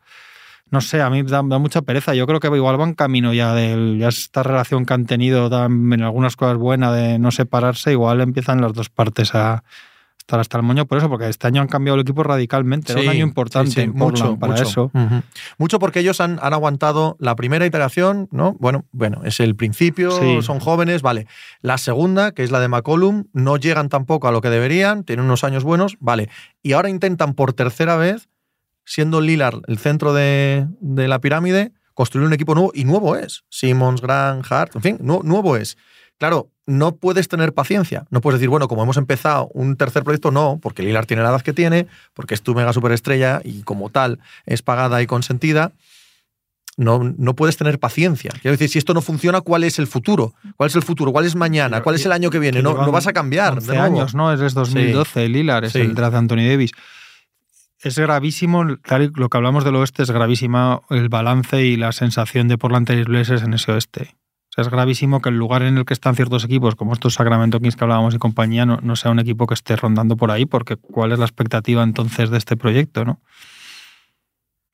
No 0.72 0.82
sé, 0.82 1.00
a 1.02 1.12
mí 1.12 1.22
da, 1.22 1.44
da 1.46 1.60
mucha 1.60 1.84
pereza. 1.84 2.16
Yo 2.16 2.26
creo 2.26 2.40
que 2.40 2.48
igual 2.48 2.78
van 2.78 2.96
camino 2.96 3.34
ya 3.34 3.54
de 3.54 3.98
ya 4.00 4.08
esta 4.08 4.42
relación 4.42 4.86
que 4.86 4.96
han 4.96 5.06
tenido 5.06 5.46
en 5.46 6.02
algunas 6.02 6.36
cosas 6.36 6.58
buenas 6.58 6.96
de 6.96 7.20
no 7.20 7.30
separarse, 7.30 7.92
igual 7.92 8.20
empiezan 8.20 8.62
las 8.62 8.74
dos 8.74 8.90
partes 8.90 9.36
a, 9.36 9.64
estar 10.26 10.40
hasta 10.40 10.58
el 10.58 10.64
moño 10.64 10.88
por 10.88 10.98
eso, 10.98 11.08
porque 11.08 11.30
este 11.30 11.46
año 11.46 11.62
han 11.62 11.68
cambiado 11.68 11.96
el 11.96 12.02
equipo 12.02 12.24
radicalmente. 12.24 12.94
Era 12.94 13.02
un 13.02 13.10
año 13.10 13.24
importante 13.24 13.88
mucho, 13.88 14.38
para 14.40 14.56
eso. 14.56 14.92
Mucho 15.60 15.78
porque 15.78 16.00
ellos 16.00 16.20
han, 16.20 16.40
han, 16.42 16.52
aguantado 16.52 17.16
la 17.20 17.36
primera 17.36 17.64
iteración, 17.64 18.28
¿no? 18.32 18.56
Bueno, 18.60 18.86
bueno, 18.92 19.22
es 19.24 19.40
el 19.40 19.56
principio, 19.56 20.42
son 20.42 20.60
jóvenes, 20.60 21.04
vale. 21.04 21.28
La 21.62 21.78
segunda, 21.78 22.32
que 22.32 22.44
es 22.44 22.50
la 22.50 22.60
de 22.60 22.68
McCollum, 22.68 23.26
no 23.34 23.58
llegan 23.58 23.88
tampoco 23.88 24.28
a 24.28 24.32
lo 24.32 24.42
que 24.42 24.50
deberían, 24.50 25.04
tienen 25.04 25.26
unos 25.26 25.44
años 25.44 25.64
buenos, 25.64 25.98
vale. 26.00 26.30
Y 26.64 26.74
ahora 26.74 26.90
intentan 26.90 27.36
por 27.36 27.54
tercera 27.54 27.96
vez, 27.96 28.28
siendo 28.84 29.22
Lillard 29.22 29.62
el 29.68 29.78
centro 29.78 30.12
de, 30.14 30.68
de 30.80 31.08
la 31.08 31.22
pirámide, 31.22 31.72
construir 31.94 32.26
un 32.26 32.34
equipo 32.34 32.56
nuevo, 32.56 32.72
y 32.74 32.84
nuevo 32.84 33.16
es. 33.16 33.44
Simmons, 33.50 34.02
Grant, 34.02 34.44
Hart, 34.52 34.76
en 34.76 34.82
fin, 34.82 34.98
nuevo 35.02 35.56
es. 35.56 35.78
Claro, 36.18 36.50
no 36.66 36.96
puedes 36.96 37.28
tener 37.28 37.54
paciencia. 37.54 38.06
No 38.10 38.22
puedes 38.22 38.40
decir, 38.40 38.50
bueno, 38.50 38.68
como 38.68 38.84
hemos 38.84 38.98
empezado 38.98 39.50
un 39.54 39.76
tercer 39.76 40.04
proyecto, 40.04 40.32
no, 40.32 40.60
porque 40.62 40.84
Lilar 40.84 41.06
tiene 41.06 41.24
la 41.24 41.30
edad 41.30 41.42
que 41.42 41.54
tiene, 41.54 41.88
porque 42.14 42.34
es 42.34 42.42
tu 42.42 42.56
mega 42.56 42.74
superestrella 42.74 43.42
y 43.44 43.62
como 43.64 43.90
tal 43.90 44.20
es 44.46 44.62
pagada 44.62 45.02
y 45.02 45.08
consentida. 45.08 45.74
No, 46.78 47.00
no 47.18 47.36
puedes 47.36 47.56
tener 47.56 47.80
paciencia. 47.80 48.32
Quiero 48.42 48.52
decir, 48.52 48.68
si 48.70 48.80
esto 48.80 48.94
no 48.94 49.02
funciona, 49.02 49.40
¿cuál 49.40 49.64
es 49.64 49.80
el 49.80 49.88
futuro? 49.88 50.34
¿Cuál 50.58 50.70
es 50.70 50.76
el 50.76 50.84
futro? 50.84 51.12
¿Cuál 51.14 51.26
es 51.26 51.36
mañana? 51.36 51.82
¿Cuál 51.82 51.96
es 51.96 52.06
el 52.06 52.12
año 52.12 52.30
que 52.30 52.40
viene? 52.40 52.62
No, 52.62 52.74
no 52.74 52.92
vas 52.92 53.08
a 53.08 53.14
cambiar. 53.14 53.62
De 53.62 53.78
años, 53.78 54.14
¿no? 54.14 54.34
Es 54.34 54.54
2012, 54.54 55.30
Lilar, 55.30 55.64
es 55.64 55.76
el 55.76 55.96
draft 55.96 56.14
de 56.14 56.18
Anthony 56.18 56.50
Davis. 56.50 56.72
Es 57.80 57.98
gravísimo, 57.98 58.64
lo 58.64 59.30
que 59.30 59.38
hablamos 59.38 59.64
del 59.64 59.76
oeste 59.76 60.04
es 60.04 60.12
gravísima 60.12 60.82
el 60.90 61.08
balance 61.08 61.64
y 61.64 61.78
la 61.78 61.92
sensación 61.92 62.48
de 62.48 62.58
Portland 62.58 62.88
Trail 62.88 63.06
en 63.08 63.54
ese 63.54 63.72
oeste 63.72 64.16
sea, 64.56 64.62
es 64.64 64.70
gravísimo 64.70 65.22
que 65.22 65.30
el 65.30 65.38
lugar 65.38 65.62
en 65.64 65.78
el 65.78 65.86
que 65.86 65.94
están 65.94 66.16
ciertos 66.16 66.44
equipos, 66.46 66.76
como 66.76 66.94
estos 66.94 67.14
Sacramento 67.16 67.60
Kings 67.60 67.76
que 67.76 67.84
hablábamos 67.84 68.16
y 68.16 68.18
compañía, 68.18 68.66
no, 68.66 68.80
no 68.82 68.96
sea 68.96 69.12
un 69.12 69.20
equipo 69.20 69.46
que 69.48 69.54
esté 69.54 69.76
rondando 69.76 70.16
por 70.18 70.32
ahí, 70.32 70.46
porque 70.46 70.78
¿cuál 70.78 71.12
es 71.12 71.20
la 71.20 71.26
expectativa 71.26 71.84
entonces 71.84 72.30
de 72.30 72.38
este 72.38 72.56
proyecto, 72.58 73.04
no? 73.06 73.20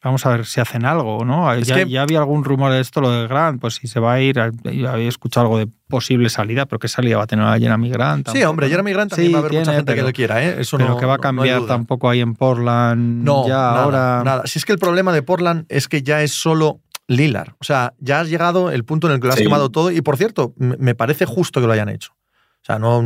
Vamos 0.04 0.26
a 0.26 0.30
ver 0.32 0.48
si 0.48 0.60
hacen 0.60 0.84
algo, 0.84 1.24
¿no? 1.26 1.54
Es 1.54 1.68
Ya, 1.68 1.76
que- 1.76 1.88
ya 1.90 2.02
había 2.02 2.18
algún 2.18 2.44
rumor 2.44 2.72
de 2.72 2.80
esto, 2.80 3.02
lo 3.02 3.12
de 3.12 3.28
Grant, 3.28 3.62
pues 3.62 3.76
si 3.76 3.88
se 3.88 4.00
va 4.00 4.14
a 4.14 4.20
ir, 4.22 4.40
había 4.40 5.08
escuchado 5.08 5.46
algo 5.46 5.60
de 5.60 5.68
posible 5.88 6.30
salida, 6.30 6.66
pero 6.66 6.80
¿qué 6.80 6.88
salida 6.88 7.18
va 7.18 7.24
a 7.26 7.28
tener 7.28 7.46
a 7.46 7.60
Jeremy 7.60 7.90
Grant? 7.92 8.28
Sí, 8.30 8.42
hombre. 8.44 8.68
Jeremy 8.68 8.94
Grant 8.94 9.12
también 9.12 9.30
Sí, 9.30 9.34
va 9.34 9.40
a 9.40 9.42
haber 9.42 9.54
mucha 9.60 9.74
gente 9.74 9.94
que 9.94 10.02
lo 10.02 10.12
quiera, 10.12 10.44
¿eh? 10.44 10.56
Eso 10.62 10.78
pero 10.78 10.90
no, 10.92 10.98
que 10.98 11.06
va 11.06 11.14
a 11.14 11.18
no 11.18 11.22
cambiar 11.22 11.66
tampoco 11.68 12.10
ahí 12.10 12.20
en 12.20 12.34
Portland. 12.34 13.24
No, 13.24 13.48
ya 13.48 13.54
nada, 13.54 13.84
ahora. 13.84 14.22
nada. 14.26 14.48
Si 14.48 14.58
es 14.58 14.66
que 14.66 14.72
el 14.72 14.80
problema 14.80 15.14
de 15.14 15.22
Portland 15.22 15.66
es 15.70 15.88
que 15.88 16.02
ya 16.02 16.24
es 16.24 16.32
solo 16.34 16.80
Lillard. 17.16 17.54
O 17.60 17.64
sea, 17.64 17.94
ya 18.00 18.22
has 18.22 18.30
llegado 18.30 18.72
el 18.72 18.84
punto 18.86 19.08
en 19.08 19.14
el 19.14 19.20
que 19.20 19.28
lo 19.28 19.34
has 19.34 19.40
Sí. 19.40 19.46
quemado 19.46 19.70
todo. 19.70 19.92
Y 19.92 20.02
por 20.02 20.18
cierto, 20.18 20.54
me 20.58 20.96
parece 20.96 21.26
justo 21.26 21.60
que 21.62 21.68
lo 21.68 21.74
hayan 21.74 21.90
hecho. 21.90 22.14
O 22.14 22.64
sea, 22.64 22.78
no. 22.78 23.04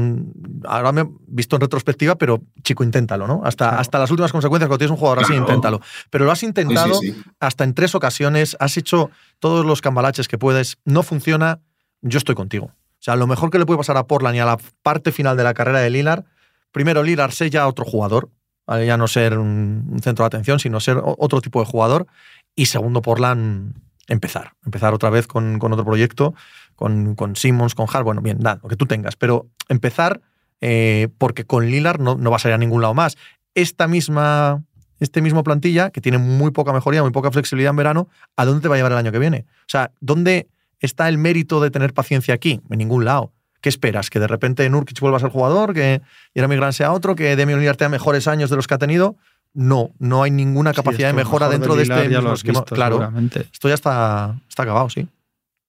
Ahora 0.66 0.91
me 0.91 1.01
he 1.01 1.08
visto 1.28 1.56
en 1.56 1.62
retrospectiva, 1.62 2.16
pero 2.16 2.41
chico, 2.62 2.84
inténtalo, 2.84 3.26
¿no? 3.26 3.41
Hasta, 3.45 3.68
Claro. 3.70 3.82
hasta 3.82 3.99
las 3.99 4.12
últimas 4.12 4.32
consecuencias, 4.34 4.68
cuando 4.68 4.80
tienes 4.80 4.91
un 4.91 4.97
jugador 4.97 5.24
así, 5.24 5.34
inténtalo. 5.34 5.80
Pero 6.10 6.26
lo 6.26 6.32
has 6.32 6.43
intentado 6.43 6.95
sí, 6.95 7.14
sí. 7.14 7.24
hasta 7.39 7.64
en 7.64 7.74
tres 7.74 7.95
ocasiones, 7.95 8.58
has 8.60 8.76
hecho 8.76 9.10
todos 9.39 9.66
los 9.66 9.80
cambalaches 9.82 10.28
que 10.28 10.38
puedes, 10.38 10.78
no 10.84 11.03
funciona, 11.03 11.60
yo 12.01 12.18
estoy 12.18 12.36
contigo. 12.36 12.66
O 12.66 13.03
sea, 13.06 13.16
lo 13.16 13.28
mejor 13.28 13.49
que 13.49 13.58
le 13.60 13.66
puede 13.66 13.78
pasar 13.78 13.95
a 13.97 14.08
Portland 14.08 14.36
y 14.36 14.39
a 14.39 14.45
la 14.45 14.58
parte 14.84 15.12
final 15.14 15.38
de 15.38 15.43
la 15.45 15.53
carrera 15.53 15.80
de 15.80 15.89
Lillard, 15.89 16.26
primero 16.72 17.01
Lillard 17.01 17.32
ser 17.32 17.49
ya 17.49 17.66
otro 17.68 17.86
jugador, 17.86 18.30
ya 18.68 18.97
no 18.97 19.08
ser 19.08 19.38
un 19.38 19.99
centro 20.03 20.24
de 20.24 20.28
atención, 20.28 20.60
sino 20.60 20.80
ser 20.82 20.99
otro 21.01 21.39
tipo 21.39 21.62
de 21.62 21.66
jugador, 21.66 22.08
y 22.56 22.66
segundo 22.66 23.01
Portland 23.01 23.74
empezar, 24.08 24.53
empezar 24.66 24.93
otra 24.93 25.10
vez 25.10 25.28
con, 25.28 25.60
con 25.60 25.74
otro 25.74 25.86
proyecto, 25.86 26.34
con, 26.76 27.16
con 27.16 27.36
Simmons, 27.36 27.76
con 27.76 27.88
Hart, 27.91 28.03
bueno, 28.03 28.22
bien, 28.22 28.38
nada, 28.39 28.60
lo 28.62 28.70
que 28.70 28.76
tú 28.76 28.86
tengas, 28.86 29.16
pero 29.16 29.47
empezar 29.70 30.22
eh, 30.62 31.10
porque 31.18 31.45
con 31.45 31.70
Lillard 31.70 31.99
no, 31.99 32.16
no 32.16 32.34
a 32.34 32.39
ir 32.47 32.53
a 32.53 32.58
ningún 32.58 32.82
lado 32.82 32.93
más. 32.93 33.18
Esta 33.53 33.88
misma, 33.88 34.64
este 34.99 35.22
mismo 35.22 35.43
plantilla, 35.43 35.89
que 35.91 36.01
tiene 36.01 36.18
muy 36.18 36.51
poca 36.51 36.74
mejoría, 36.74 37.01
muy 37.01 37.12
poca 37.12 37.32
flexibilidad 37.32 37.72
en 37.72 37.76
verano, 37.76 38.10
¿a 38.36 38.45
dónde 38.45 38.62
te 38.62 38.68
va 38.68 38.76
a 38.76 38.78
llevar 38.78 38.93
el 38.93 38.97
año 38.97 39.12
que 39.12 39.20
viene? 39.20 39.45
O 39.62 39.68
sea, 39.70 39.91
¿dónde 39.99 40.47
está 40.80 41.08
el 41.10 41.18
mérito 41.18 41.62
de 41.62 41.72
tener 41.72 41.93
paciencia 41.93 42.34
aquí? 42.34 42.62
En 42.70 42.78
ningún 42.78 43.06
lado. 43.06 43.32
¿Qué 43.62 43.70
esperas? 43.70 44.10
¿Que 44.10 44.20
de 44.20 44.28
repente 44.28 44.70
Nurkic 44.70 44.99
vuelva 44.99 45.18
a 45.18 45.20
ser 45.20 45.32
jugador? 45.32 45.74
¿Que 45.74 46.01
Jeremy 46.36 46.56
Grant 46.56 46.74
sea 46.74 46.91
otro? 46.91 47.16
¿Que 47.16 47.36
Demian 47.36 47.60
Lillard 47.60 47.78
tenga 47.78 47.89
mejores 47.89 48.28
años 48.28 48.49
de 48.49 48.56
los 48.56 48.68
que 48.68 48.76
ha 48.76 48.78
tenido? 48.78 49.18
No, 49.56 49.91
no 49.99 50.22
hay 50.24 50.32
ninguna 50.32 50.72
Sí, 50.72 50.76
capacidad 50.76 51.08
de 51.08 51.14
mejora 51.14 51.47
mejor 51.47 51.60
dentro 51.60 51.76
de 51.76 51.84
este 51.84 51.95
ya 51.95 52.01
mismo 52.10 52.22
lo 52.24 52.32
has 52.34 52.39
esquema. 52.39 52.60
visto, 52.60 52.76
claro, 52.76 53.10
esto 53.51 53.68
ya 53.70 53.74
está, 53.74 54.36
está 54.49 54.64
acabado, 54.64 54.89
sí. 54.89 55.08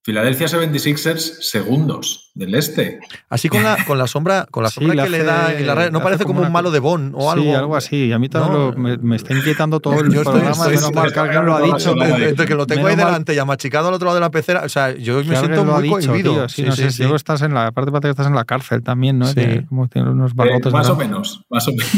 Philadelphia 0.04 0.46
76ers, 0.46 1.18
segundos 1.40 2.30
del 2.34 2.54
este. 2.54 3.00
Así 3.28 3.48
con 3.48 3.64
la, 3.64 3.76
con 3.84 3.98
la 3.98 4.06
sombra, 4.06 4.46
con 4.52 4.62
la 4.62 4.68
Sí, 4.70 4.76
sombra 4.76 5.02
que 5.04 5.10
le 5.10 5.16
hace- 5.18 5.24
da 5.26 5.60
y 5.60 5.64
la 5.64 5.74
red, 5.74 5.90
no 5.90 6.00
parece 6.00 6.22
como 6.22 6.34
como 6.36 6.46
un 6.46 6.52
malo 6.52 6.70
de 6.70 6.78
Bond 6.78 7.12
o 7.16 7.22
Sí, 7.32 7.38
algo. 7.40 7.56
algo 7.56 7.76
así. 7.76 8.12
A 8.12 8.18
mí 8.20 8.28
también 8.28 8.52
No, 8.52 8.70
lo- 8.70 8.76
me, 8.76 8.96
me 8.98 9.16
está 9.16 9.34
inquietando 9.34 9.80
todo 9.80 9.94
el 10.00 10.12
Yo 10.12 10.20
estoy- 10.22 10.34
programa. 10.40 10.50
estoy- 10.52 10.76
menos 10.76 10.92
mal 10.94 11.12
que 11.12 11.18
alguien 11.18 11.44
lo 11.46 11.56
ha 11.56 11.60
dicho. 11.62 11.94
Entre, 12.04 12.46
que 12.46 12.54
lo 12.54 12.66
tengo 12.68 12.82
Menos 12.82 12.90
ahí 12.92 12.96
mal 12.98 13.06
delante 13.06 13.34
y 13.34 13.38
amachicado 13.38 13.88
al 13.88 13.94
otro 13.94 14.06
lado 14.06 14.14
de 14.16 14.20
la 14.20 14.30
pecera, 14.30 14.62
o 14.64 14.68
sea, 14.68 14.92
yo 14.96 15.24
me 15.24 15.36
siento 15.36 15.64
muy 15.64 15.82
dicho, 15.82 15.96
cohibido. 16.10 16.32
tío. 16.34 16.48
Sí, 16.48 16.62
no 16.62 16.72
sé, 16.76 16.90
si 16.92 17.02
luego 17.02 17.16
estás 17.16 17.42
en 17.42 17.52
la 17.54 17.66
aparte 17.68 17.90
parece 17.90 18.06
que 18.06 18.10
estás 18.10 18.26
en 18.28 18.34
la 18.36 18.44
cárcel 18.44 18.82
también, 18.84 19.18
¿no? 19.18 19.26
Sí. 19.26 19.64
Como 19.68 19.88
tiene 19.88 20.10
unos 20.10 20.30
Eh, 20.30 20.34
barrotes 20.36 20.72
más 20.72 20.88
o 20.88 20.94
menos, 20.96 21.44
más 21.50 21.66
o 21.66 21.72
menos. 21.72 21.90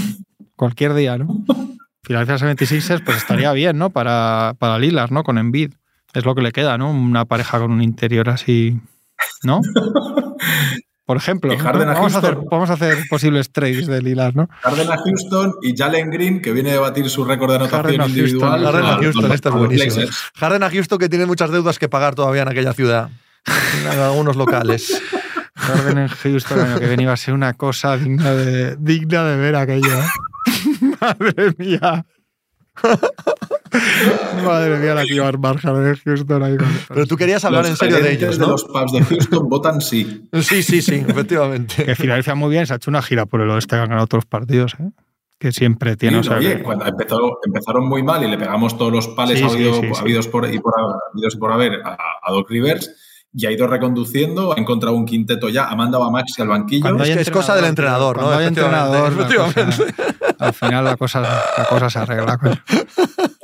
cualquier 0.56 0.94
día, 0.94 1.18
¿no? 1.18 1.44
Philadelphia 2.08 2.54
76ers 2.54 3.04
pues 3.04 3.18
estaría 3.18 3.52
bien, 3.52 3.76
¿no? 3.76 3.90
Para, 3.90 4.54
para 4.58 4.78
Lillard, 4.78 5.10
¿no? 5.10 5.22
Con 5.24 5.36
Embiid. 5.36 5.74
Es 6.14 6.24
lo 6.24 6.34
que 6.34 6.40
le 6.40 6.52
queda, 6.52 6.78
¿no? 6.78 6.90
Una 6.90 7.26
pareja 7.26 7.58
con 7.58 7.70
un 7.70 7.82
interior 7.82 8.30
así, 8.30 8.80
¿no? 9.42 9.60
Por 11.04 11.18
ejemplo, 11.18 11.54
vamos 11.62 12.14
a, 12.14 12.18
hacer, 12.18 12.38
vamos 12.50 12.70
a 12.70 12.72
hacer 12.72 12.96
posibles 13.10 13.52
trades 13.52 13.86
de 13.86 14.00
Lillard, 14.00 14.34
¿no? 14.34 14.48
Harden 14.62 14.90
a 14.90 14.96
Houston 14.96 15.52
y 15.60 15.76
Jalen 15.76 16.10
Green, 16.10 16.40
que 16.40 16.54
viene 16.54 16.72
a 16.72 16.80
batir 16.80 17.10
su 17.10 17.26
récord 17.26 17.50
de 17.50 17.56
anotación 17.56 17.82
Harden 17.82 18.00
a 18.00 18.06
individual. 18.06 18.50
Houston. 18.52 18.72
Harden 18.72 18.90
a 18.90 18.96
Houston, 18.96 19.32
esta 19.32 19.48
es. 19.50 19.54
Blazers. 19.54 20.16
Harden 20.34 20.62
a 20.62 20.70
Houston 20.70 20.98
que 20.98 21.08
tiene 21.10 21.26
muchas 21.26 21.50
deudas 21.50 21.78
que 21.78 21.90
pagar 21.90 22.14
todavía 22.14 22.40
en 22.40 22.48
aquella 22.48 22.72
ciudad. 22.72 23.10
En 23.82 24.00
algunos 24.00 24.34
locales. 24.34 25.02
Harden 25.54 25.98
en 25.98 26.08
Houston 26.08 26.58
año 26.58 26.78
que 26.78 26.86
viene 26.86 27.02
iba 27.02 27.12
a 27.12 27.18
ser 27.18 27.34
una 27.34 27.52
cosa 27.52 27.98
digna 27.98 28.32
de, 28.32 28.76
digna 28.76 29.24
de 29.24 29.36
ver 29.36 29.56
aquello. 29.56 29.92
¿eh? 29.92 30.06
Madre 31.00 31.54
mía. 31.58 32.04
Madre 34.44 34.78
mía 34.78 34.94
la 34.94 35.04
que 35.04 35.14
iba 35.14 35.24
a 35.24 35.28
armar 35.28 35.58
Houston 35.60 36.42
ahí 36.42 36.56
con- 36.56 36.68
Pero 36.88 37.06
tú 37.06 37.16
querías 37.16 37.44
hablar 37.44 37.62
Los 37.62 37.70
en 37.72 37.76
serio 37.76 38.00
de 38.02 38.12
ellos, 38.12 38.38
de 38.38 38.44
¿no? 38.46 38.52
los 38.52 38.64
pubs 38.64 38.92
de 38.92 39.02
Houston 39.04 39.48
votan 39.48 39.80
sí. 39.80 40.28
Sí, 40.40 40.62
sí, 40.62 40.82
sí, 40.82 40.94
efectivamente. 41.08 41.84
Que 41.84 41.94
Filadelfia 41.94 42.34
muy 42.34 42.50
bien, 42.50 42.66
se 42.66 42.72
ha 42.72 42.76
hecho 42.76 42.90
una 42.90 43.02
gira 43.02 43.26
por 43.26 43.40
el 43.40 43.50
oeste, 43.50 43.76
han 43.76 43.82
ganado 43.88 44.04
otros 44.04 44.26
partidos, 44.26 44.74
¿eh? 44.80 44.90
Que 45.40 45.52
siempre 45.52 45.96
tiene, 45.96 46.20
Sí, 46.22 46.28
o 46.28 46.30
sea, 46.30 46.38
oye, 46.38 46.56
que- 46.56 46.62
cuando 46.62 46.84
empezó- 46.86 47.38
empezaron 47.44 47.86
muy 47.88 48.02
mal 48.02 48.24
y 48.24 48.28
le 48.28 48.38
pegamos 48.38 48.76
todos 48.76 48.92
los 48.92 49.08
pales 49.08 49.38
Sí, 49.38 49.44
sí, 49.48 49.54
habido- 49.54 49.74
sí, 49.80 49.88
sí. 49.94 50.00
habidos, 50.00 50.28
por, 50.28 50.52
y 50.52 50.58
por, 50.58 50.72
habidos 51.12 51.36
por 51.36 51.52
haber 51.52 51.80
a, 51.84 51.96
a 52.22 52.32
Doc 52.32 52.50
Rivers 52.50 52.92
y 53.32 53.46
ha 53.46 53.52
ido 53.52 53.66
reconduciendo, 53.66 54.54
ha 54.54 54.58
encontrado 54.58 54.96
un 54.96 55.04
quinteto 55.04 55.48
ya, 55.48 55.68
ha 55.68 55.76
mandado 55.76 56.04
a 56.04 56.10
Maxi 56.10 56.40
al 56.42 56.48
banquillo. 56.48 56.82
Cuando 56.82 57.04
Es 57.04 57.14
que 57.14 57.20
es 57.22 57.30
cosa 57.30 57.54
del 57.54 57.66
entrenador, 57.66 58.16
¿no? 58.16 58.22
Cuando 58.22 58.38
hay 58.40 58.46
entrenador, 58.46 59.12
Efectivamente. 59.12 59.92
cosa- 59.94 60.14
al 60.38 60.54
final 60.54 60.84
la 60.84 60.96
cosa, 60.96 61.20
la 61.20 61.66
cosa 61.68 61.90
se 61.90 61.98
arregla. 61.98 62.38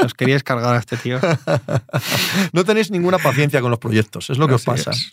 Os 0.04 0.14
queríais 0.14 0.42
cargar 0.42 0.74
a 0.74 0.78
este 0.78 0.96
tío. 0.96 1.18
No 2.52 2.64
tenéis 2.64 2.90
ninguna 2.90 3.18
paciencia 3.18 3.60
con 3.60 3.70
los 3.70 3.78
proyectos, 3.78 4.30
es 4.30 4.38
lo 4.38 4.48
que 4.48 4.54
os 4.54 4.64
pasa. 4.64 4.90
es. 4.92 5.12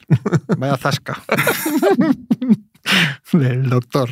Vaya 0.58 0.78
zasca. 0.78 1.22
Del 3.34 3.70
doctor. 3.70 4.10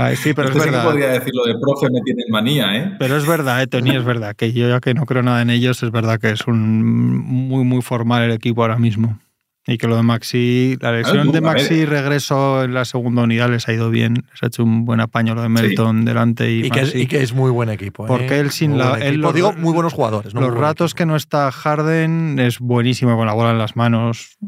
Ay, 0.00 0.16
sí, 0.16 0.32
pero 0.34 0.48
Este 0.48 0.58
es 0.58 0.64
sí 0.64 0.70
que 0.70 0.76
verdad. 0.76 0.90
podría 0.90 1.08
decir 1.08 1.32
lo 1.34 1.44
de 1.44 1.54
profe 1.60 1.86
me 1.92 2.00
tienen 2.02 2.26
manía, 2.30 2.76
¿eh? 2.76 2.96
Pero 2.98 3.16
es 3.16 3.26
verdad, 3.26 3.62
eh, 3.62 3.66
Tony, 3.66 3.96
es 3.96 4.04
verdad. 4.04 4.34
Que 4.36 4.52
yo 4.52 4.68
ya 4.68 4.80
que 4.80 4.94
no 4.94 5.06
creo 5.06 5.22
nada 5.22 5.42
en 5.42 5.50
ellos, 5.50 5.82
es 5.82 5.90
verdad 5.90 6.18
que 6.20 6.30
es 6.30 6.46
un 6.46 7.16
muy, 7.16 7.64
muy 7.64 7.82
formal 7.82 8.22
el 8.22 8.30
equipo 8.32 8.62
ahora 8.62 8.78
mismo. 8.78 9.18
Y 9.66 9.76
que 9.76 9.86
lo 9.86 9.96
de 9.96 10.02
Maxi, 10.02 10.78
la 10.80 10.88
elección 10.90 11.26
tú, 11.26 11.32
de. 11.32 11.40
Maxi 11.42 11.84
regreso 11.84 12.64
en 12.64 12.72
la 12.72 12.86
segunda 12.86 13.22
unidad 13.24 13.50
les 13.50 13.68
ha 13.68 13.72
ido 13.74 13.90
bien. 13.90 14.14
Les 14.32 14.42
ha 14.42 14.46
hecho 14.46 14.64
un 14.64 14.86
buen 14.86 14.98
apaño 15.00 15.34
lo 15.34 15.42
de 15.42 15.50
Melton 15.50 16.06
delante 16.06 16.50
y, 16.50 16.64
Y 16.64 16.70
que, 16.70 16.80
es, 16.80 16.86
Maxi. 16.86 17.02
y 17.02 17.06
que 17.06 17.22
es 17.22 17.34
muy 17.34 17.50
buen 17.50 17.68
equipo. 17.68 18.04
¿eh? 18.04 18.08
Porque 18.08 18.38
él 18.40 18.50
sin 18.50 18.70
Muy 18.70 18.78
la- 18.80 18.94
él 18.98 19.16
los- 19.20 19.34
Digo, 19.34 19.52
muy 19.52 19.74
buenos 19.74 19.92
jugadores. 19.92 20.32
¿no? 20.32 20.40
Los 20.40 20.54
ratos 20.54 20.92
equipo. 20.92 20.96
que 20.98 21.06
no 21.06 21.16
está 21.16 21.50
Harden 21.52 22.38
es 22.38 22.60
buenísimo 22.60 23.14
con 23.18 23.26
la 23.26 23.34
bola 23.34 23.50
en 23.50 23.58
las 23.58 23.76
manos. 23.76 24.38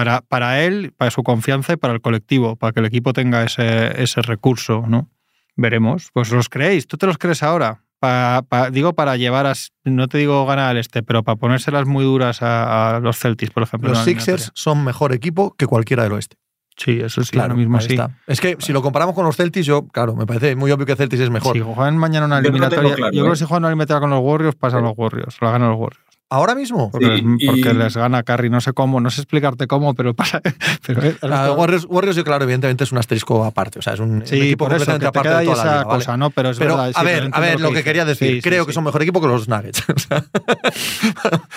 Para, 0.00 0.20
para 0.22 0.62
él, 0.62 0.94
para 0.96 1.10
su 1.10 1.22
confianza 1.22 1.74
y 1.74 1.76
para 1.76 1.92
el 1.92 2.00
colectivo, 2.00 2.56
para 2.56 2.72
que 2.72 2.80
el 2.80 2.86
equipo 2.86 3.12
tenga 3.12 3.42
ese, 3.44 4.02
ese 4.02 4.22
recurso, 4.22 4.84
¿no? 4.88 5.10
Veremos. 5.56 6.08
Pues 6.14 6.30
los 6.32 6.48
creéis, 6.48 6.86
¿tú 6.86 6.96
te 6.96 7.06
los 7.06 7.18
crees 7.18 7.42
ahora? 7.42 7.82
Pa- 7.98 8.42
pa- 8.48 8.70
digo 8.70 8.94
para 8.94 9.18
llevar 9.18 9.46
a, 9.46 9.52
no 9.84 10.08
te 10.08 10.16
digo 10.16 10.46
ganar 10.46 10.70
al 10.70 10.78
este, 10.78 11.02
pero 11.02 11.22
para 11.22 11.36
ponérselas 11.36 11.84
muy 11.86 12.02
duras 12.02 12.40
a, 12.40 12.96
a 12.96 13.00
los 13.00 13.18
Celtics, 13.18 13.52
por 13.52 13.62
ejemplo. 13.62 13.90
Los 13.90 13.98
Sixers 14.04 14.52
son 14.54 14.82
mejor 14.84 15.12
equipo 15.12 15.54
que 15.58 15.66
cualquiera 15.66 16.04
del 16.04 16.12
oeste. 16.12 16.36
Sí, 16.78 16.98
eso 16.98 17.22
sí, 17.22 17.38
ahora 17.38 17.52
mismo 17.52 17.78
sí. 17.78 17.88
está. 17.92 18.16
Es 18.26 18.40
que 18.40 18.56
si 18.58 18.72
lo 18.72 18.80
comparamos 18.80 19.14
con 19.14 19.26
los 19.26 19.36
Celtics, 19.36 19.66
yo, 19.66 19.86
claro, 19.88 20.16
me 20.16 20.24
parece 20.24 20.56
muy 20.56 20.70
obvio 20.70 20.86
que 20.86 20.96
Celtics 20.96 21.20
es 21.20 21.28
mejor. 21.28 21.52
Si 21.54 21.60
juegan 21.60 21.98
mañana 21.98 22.24
una 22.24 22.36
Yo 22.36 22.44
no 22.44 22.48
eliminatoria, 22.56 22.94
claro, 22.94 23.12
yo 23.12 23.20
creo 23.20 23.26
¿eh? 23.26 23.34
que 23.34 23.38
si 23.38 23.44
juegan 23.44 23.64
una 23.64 23.68
eliminatoria 23.68 24.00
con 24.00 24.08
los 24.08 24.20
Warriors, 24.22 24.56
pasan 24.56 24.82
los 24.82 24.94
Warriors, 24.96 25.36
la 25.42 25.50
ganan 25.50 25.68
los 25.68 25.78
Warriors. 25.78 26.06
Ahora 26.32 26.54
mismo, 26.54 26.92
Porque, 26.92 27.06
Sí, 27.06 27.12
les, 27.12 27.46
porque 27.46 27.70
y- 27.70 27.74
les 27.74 27.96
gana 27.96 28.22
Curry, 28.22 28.50
no 28.50 28.60
sé 28.60 28.72
cómo, 28.72 29.00
no 29.00 29.10
sé 29.10 29.20
explicarte 29.22 29.66
cómo, 29.66 29.94
pero 29.94 30.14
pasa. 30.14 30.40
Pero, 30.86 31.54
Warriors, 31.54 31.86
Warriors, 31.88 32.16
yo, 32.16 32.22
claro, 32.24 32.44
evidentemente 32.44 32.84
es 32.84 32.92
un 32.92 32.98
asterisco 32.98 33.44
aparte. 33.44 33.80
O 33.80 33.82
sea, 33.82 33.94
es 33.94 34.00
un, 34.00 34.10
un 34.10 34.26
sí, 34.26 34.36
equipo 34.40 34.66
por 34.66 34.74
eso, 34.76 34.84
que 34.86 34.92
completamente 34.92 35.02
te 35.02 35.08
aparte 35.18 35.28
de 35.40 35.44
toda 35.52 35.64
la 35.64 35.80
esa 35.80 35.84
cosa, 35.84 36.16
¿no? 36.16 36.30
Pero 36.30 36.50
es 36.50 36.58
Pero, 36.58 36.76
verdad. 36.76 36.92
a 36.94 37.02
ver, 37.02 37.30
a 37.32 37.40
ver, 37.40 37.60
lo 37.60 37.72
que 37.72 37.82
quería 37.82 38.04
decir, 38.04 38.28
Sí, 38.28 38.34
sí, 38.36 38.42
creo 38.42 38.62
sí. 38.62 38.68
que 38.68 38.72
son 38.72 38.84
mejor 38.84 39.02
equipo 39.02 39.20
que 39.20 39.26
los 39.26 39.48
Nuggets. 39.48 39.82
O 39.90 39.98
sea, 39.98 40.24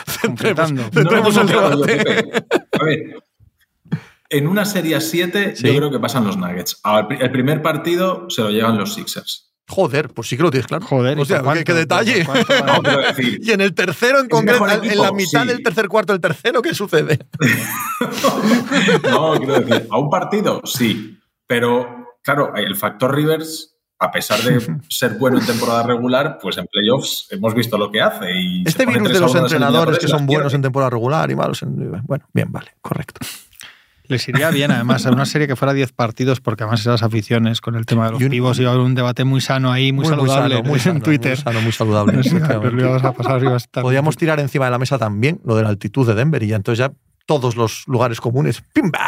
centremos, 0.08 0.72
Completando. 0.72 0.84
centremos 0.92 1.36
No, 1.36 1.42
el 1.42 1.48
no, 1.48 1.54
no, 1.54 1.70
yo, 1.70 1.78
debate. 1.86 2.04
Pepe. 2.04 2.46
A 2.80 2.84
ver, 2.84 3.24
en 4.30 4.48
una 4.48 4.66
serie 4.66 5.00
7 5.00 5.56
Sí. 5.56 5.68
yo 5.68 5.76
creo 5.76 5.92
que 5.92 6.00
pasan 6.00 6.26
los 6.26 6.36
Nuggets. 6.38 6.82
El 7.20 7.32
primer 7.32 7.62
partido 7.62 8.26
se 8.30 8.42
lo 8.42 8.50
llevan 8.50 8.78
los 8.78 8.96
Sixers. 8.96 9.53
Joder, 9.70 10.10
pues 10.10 10.28
sí 10.28 10.38
que 10.38 10.44
lo 10.44 10.52
tienes 10.52 10.68
claro. 10.68 10.86
Joder, 10.86 11.18
¿y 11.18 11.22
o 11.22 11.26
sea, 11.26 11.42
qué, 11.64 11.74
detalle. 11.74 12.28
Y 13.42 13.52
en 13.52 13.62
el 13.62 13.74
tercero 13.74 14.20
en 14.20 14.28
concreto, 14.28 14.68
en 14.70 14.98
la 15.00 15.12
mitad 15.12 15.44
sí. 15.44 15.48
del 15.48 15.64
tercer 15.64 15.88
cuarto 15.88 16.14
del 16.14 16.22
tercero, 16.22 16.62
¿qué 16.62 16.76
sucede? 16.76 17.20
no, 19.10 19.38
quiero 19.38 19.60
decir, 19.60 19.88
a 19.90 19.98
un 19.98 20.10
partido 20.10 20.62
sí, 20.66 21.18
pero 21.48 22.18
claro, 22.22 22.54
el 22.56 22.76
factor 22.76 23.16
Rivers, 23.16 23.78
a 24.00 24.12
pesar 24.12 24.42
de 24.42 24.60
ser 24.90 25.18
bueno 25.18 25.40
en 25.40 25.46
temporada 25.46 25.84
regular, 25.84 26.38
pues 26.42 26.58
en 26.58 26.68
playoffs 26.68 27.28
hemos 27.32 27.56
visto 27.56 27.78
lo 27.78 27.90
que 27.90 28.02
hace. 28.02 28.32
Y 28.34 28.64
Este 28.66 28.86
virus 28.86 29.14
de 29.14 29.20
los 29.22 29.34
entrenadores 29.34 29.98
que 29.98 30.08
son 30.08 30.26
buenos 30.26 30.54
en 30.54 30.62
temporada 30.62 30.90
regular 30.90 31.32
y 31.32 31.36
malos 31.36 31.64
en... 31.64 32.02
Bueno, 32.04 32.26
bien, 32.34 32.52
vale, 32.52 32.76
correcto. 32.82 33.26
Les 34.08 34.28
iría 34.28 34.50
bien, 34.52 34.70
además, 34.72 35.06
a 35.06 35.12
una 35.12 35.26
serie 35.26 35.48
que 35.48 35.56
fuera 35.56 35.74
10 35.74 35.92
partidos, 35.94 36.42
porque 36.42 36.64
además 36.64 36.82
esas 36.82 37.04
aficiones 37.04 37.62
con 37.62 37.76
el 37.76 37.86
tema 37.86 38.06
de 38.08 38.12
los 38.12 38.22
Y 38.22 38.26
un- 38.26 38.32
pibos 38.32 38.60
iba 38.60 38.70
a 38.70 38.74
haber 38.74 38.86
un 38.86 38.96
debate 38.96 39.24
muy 39.24 39.40
sano 39.42 39.72
ahí, 39.72 39.92
muy, 39.94 40.06
saludable 40.06 40.58
sano, 40.58 40.70
muy 40.70 40.80
sano, 40.80 40.96
en 40.98 41.02
Twitter. 41.02 41.32
Muy 41.38 41.44
sano, 41.44 41.62
muy 41.62 41.72
saludable. 41.72 42.14
A 43.04 43.14
pasar, 43.14 43.46
a 43.46 43.56
estar- 43.56 43.82
Podríamos 43.84 44.18
tirar 44.18 44.40
encima 44.40 44.66
de 44.66 44.72
la 44.72 44.78
mesa 44.80 44.98
también 44.98 45.40
lo 45.46 45.56
de 45.56 45.64
la 45.64 45.70
altitud 45.70 46.06
de 46.08 46.16
Denver 46.16 46.44
y 46.44 46.48
ya 46.48 46.56
entonces 46.58 46.80
ya 46.80 46.92
todos 47.26 47.56
los 47.56 47.84
lugares 47.88 48.20
comunes. 48.20 48.62
¡Pimba! 48.74 49.00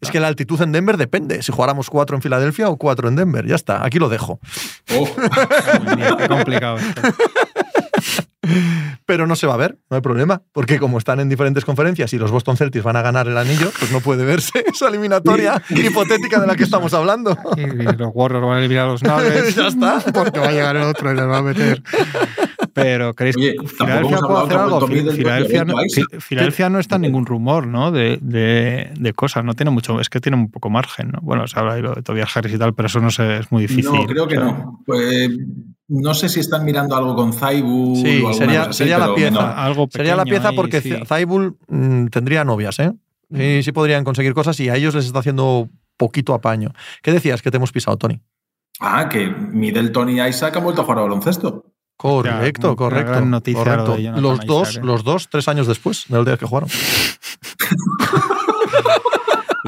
Es 0.00 0.12
que 0.12 0.20
la 0.20 0.28
altitud 0.28 0.60
en 0.62 0.70
Denver 0.70 0.96
depende. 0.96 1.42
Si 1.42 1.50
jugáramos 1.50 1.90
cuatro 1.90 2.14
en 2.14 2.22
Filadelfia 2.22 2.68
o 2.68 2.76
cuatro 2.76 3.08
en 3.08 3.16
Denver. 3.16 3.44
Ya 3.44 3.56
está, 3.56 3.84
aquí 3.84 3.98
lo 3.98 4.08
dejo. 4.08 4.38
Oh, 4.96 5.08
Qué 6.18 6.28
complicado. 6.28 6.76
esto. 6.78 7.02
Pero 9.06 9.26
no 9.26 9.36
se 9.36 9.46
va 9.46 9.54
a 9.54 9.56
ver, 9.56 9.78
no 9.90 9.96
hay 9.96 10.00
problema, 10.00 10.42
porque 10.52 10.78
como 10.78 10.98
están 10.98 11.20
en 11.20 11.28
diferentes 11.28 11.64
conferencias 11.64 12.12
y 12.12 12.18
los 12.18 12.30
Boston 12.30 12.56
Celtics 12.56 12.84
van 12.84 12.96
a 12.96 13.02
ganar 13.02 13.26
el 13.28 13.36
anillo, 13.36 13.70
pues 13.78 13.90
no 13.92 14.00
puede 14.00 14.24
verse 14.24 14.64
esa 14.72 14.88
eliminatoria 14.88 15.62
hipotética 15.70 16.40
de 16.40 16.46
la 16.46 16.56
que 16.56 16.64
estamos 16.64 16.94
hablando. 16.94 17.36
Y 17.56 17.66
los 17.66 18.10
Warriors 18.14 18.46
van 18.46 18.56
a 18.56 18.58
eliminar 18.60 18.84
a 18.84 18.92
los 18.92 19.02
Nuggets. 19.02 19.54
Ya 19.54 19.68
está. 19.68 20.00
Porque 20.12 20.38
va 20.38 20.48
a 20.48 20.52
llegar 20.52 20.76
el 20.76 20.82
otro 20.82 21.12
y 21.12 21.16
les 21.16 21.26
va 21.26 21.38
a 21.38 21.42
meter. 21.42 21.82
Pero 22.72 23.14
¿creéis 23.14 23.36
que 23.36 23.54
Filadelfia 23.66 24.18
puede 24.18 24.44
hacer 24.44 24.58
algo? 24.58 24.86
Filadelfia 24.86 25.64
no, 25.64 25.74
Filadelfia 26.20 26.68
no 26.68 26.78
está 26.78 26.96
en 26.96 27.02
ningún 27.02 27.26
rumor, 27.26 27.66
¿no? 27.66 27.90
De, 27.90 28.18
de, 28.20 28.90
de 28.98 29.12
cosas. 29.12 29.44
No 29.44 29.54
tiene 29.54 29.70
mucho, 29.70 30.00
es 30.00 30.10
que 30.10 30.20
tiene 30.20 30.36
un 30.36 30.50
poco 30.50 30.68
margen, 30.68 31.10
¿no? 31.10 31.20
Bueno, 31.22 31.46
se 31.46 31.58
habla 31.58 31.74
de 31.74 31.82
lo 31.82 31.94
de 31.94 32.02
Tobias 32.02 32.36
Harris 32.36 32.54
y 32.54 32.58
tal, 32.58 32.74
pero 32.74 32.86
eso 32.86 33.00
no 33.00 33.10
sé, 33.10 33.38
es 33.38 33.50
muy 33.50 33.62
difícil. 33.62 33.92
no, 33.92 34.04
creo 34.04 34.28
que 34.28 34.36
O 34.36 34.40
sea, 34.40 34.52
no. 34.52 34.82
Pues, 34.84 35.30
no 35.88 36.14
sé 36.14 36.28
si 36.28 36.40
están 36.40 36.64
mirando 36.64 36.96
algo 36.96 37.14
con 37.14 37.32
Zaibu 37.32 37.96
Sí, 37.96 38.22
o 38.24 38.32
sería- 38.32 38.62
así, 38.64 38.72
sería 38.78 38.98
la 38.98 39.14
pieza. 39.14 39.30
no. 39.30 39.40
Algo 39.40 39.88
Sería 39.90 40.16
la 40.16 40.24
pieza 40.24 40.48
ahí, 40.50 40.56
porque 40.56 40.80
sí. 40.80 40.94
Zaibul 41.06 41.56
mm, 41.68 42.06
tendría 42.06 42.44
novias, 42.44 42.78
¿eh? 42.80 42.92
Sí, 43.32 43.62
sí 43.62 43.72
podrían 43.72 44.04
conseguir 44.04 44.34
cosas 44.34 44.58
y 44.60 44.68
a 44.68 44.76
ellos 44.76 44.94
les 44.94 45.06
está 45.06 45.18
haciendo 45.20 45.68
poquito 45.96 46.34
apaño. 46.34 46.72
¿Qué 47.02 47.12
decías 47.12 47.42
que 47.42 47.50
te 47.50 47.56
hemos 47.56 47.72
pisado, 47.72 47.96
Tony? 47.96 48.20
Ah, 48.80 49.08
que 49.08 49.28
Middleton 49.28 50.10
y 50.10 50.20
Isaac 50.20 50.56
han 50.56 50.64
vuelto 50.64 50.82
a 50.82 50.84
jugar 50.84 50.98
a 50.98 51.02
baloncesto. 51.02 51.64
Correcto, 51.96 52.76
correcto. 52.76 53.10
gran 53.12 53.30
noticia 53.30 53.58
lo 53.60 53.64
correcto. 53.64 53.96
de 53.96 54.02
Jonathan 54.02 54.22
los 54.22 54.34
Isaac, 54.34 54.46
dos, 54.48 54.76
¿eh? 54.76 54.80
los 54.82 55.02
dos, 55.04 55.28
tres 55.30 55.48
años 55.48 55.66
después 55.66 56.04
del 56.08 56.24
día 56.26 56.36
que 56.36 56.44
jugaron. 56.46 56.68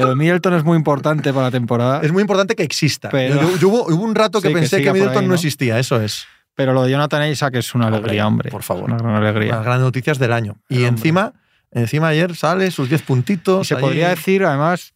Lo 0.03 0.09
de 0.09 0.15
Middleton 0.15 0.53
es 0.55 0.63
muy 0.63 0.77
importante 0.77 1.31
para 1.33 1.45
la 1.47 1.51
temporada, 1.51 2.01
Es 2.03 2.11
muy 2.11 2.21
importante 2.21 2.55
que 2.55 2.63
exista. 2.63 3.09
Pero- 3.09 3.41
Yo- 3.41 3.57
yo 3.57 3.69
hubo, 3.69 3.85
hubo 3.87 4.03
un 4.03 4.15
rato 4.15 4.41
que 4.41 4.47
Sí, 4.49 4.53
que 4.53 4.59
pensé 4.59 4.77
que, 4.77 4.85
por 4.85 4.93
Middleton 4.93 5.17
ahí, 5.17 5.25
no 5.25 5.29
¿no? 5.29 5.35
existía, 5.35 5.79
eso 5.79 6.01
es. 6.01 6.25
pero 6.55 6.73
lo 6.73 6.83
de 6.83 6.91
Jonathan 6.91 7.29
Isaac 7.29 7.55
es 7.55 7.73
una 7.75 7.87
alegría, 7.87 8.27
hombre. 8.27 8.49
por 8.51 8.63
favor. 8.63 8.85
Una 8.85 8.97
gran 8.97 9.15
alegría. 9.15 9.55
Las 9.55 9.63
grandes 9.65 9.85
noticias 9.85 10.19
del 10.19 10.33
año. 10.33 10.55
Y 10.67 10.75
hombre. 10.77 10.87
encima, 10.89 11.33
encima 11.71 12.07
ayer 12.09 12.35
sale 12.35 12.69
sus 12.71 12.89
10 12.89 13.01
Y 13.01 13.05
puntitos. 13.05 13.67
se 13.67 13.75
ahí. 13.75 13.81
podría 13.81 14.09
decir, 14.09 14.43
además, 14.43 14.93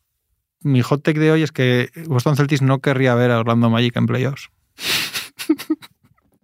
mi 0.61 0.81
hot 0.81 1.03
take 1.03 1.19
de 1.19 1.31
hoy 1.31 1.43
es 1.43 1.51
que 1.51 1.89
Boston 2.07 2.35
Celtics 2.35 2.61
no 2.61 2.79
querría 2.79 3.15
ver 3.15 3.31
a 3.31 3.39
Orlando 3.39 3.69
Magic 3.69 3.95
en 3.97 4.05
playoffs. 4.07 4.49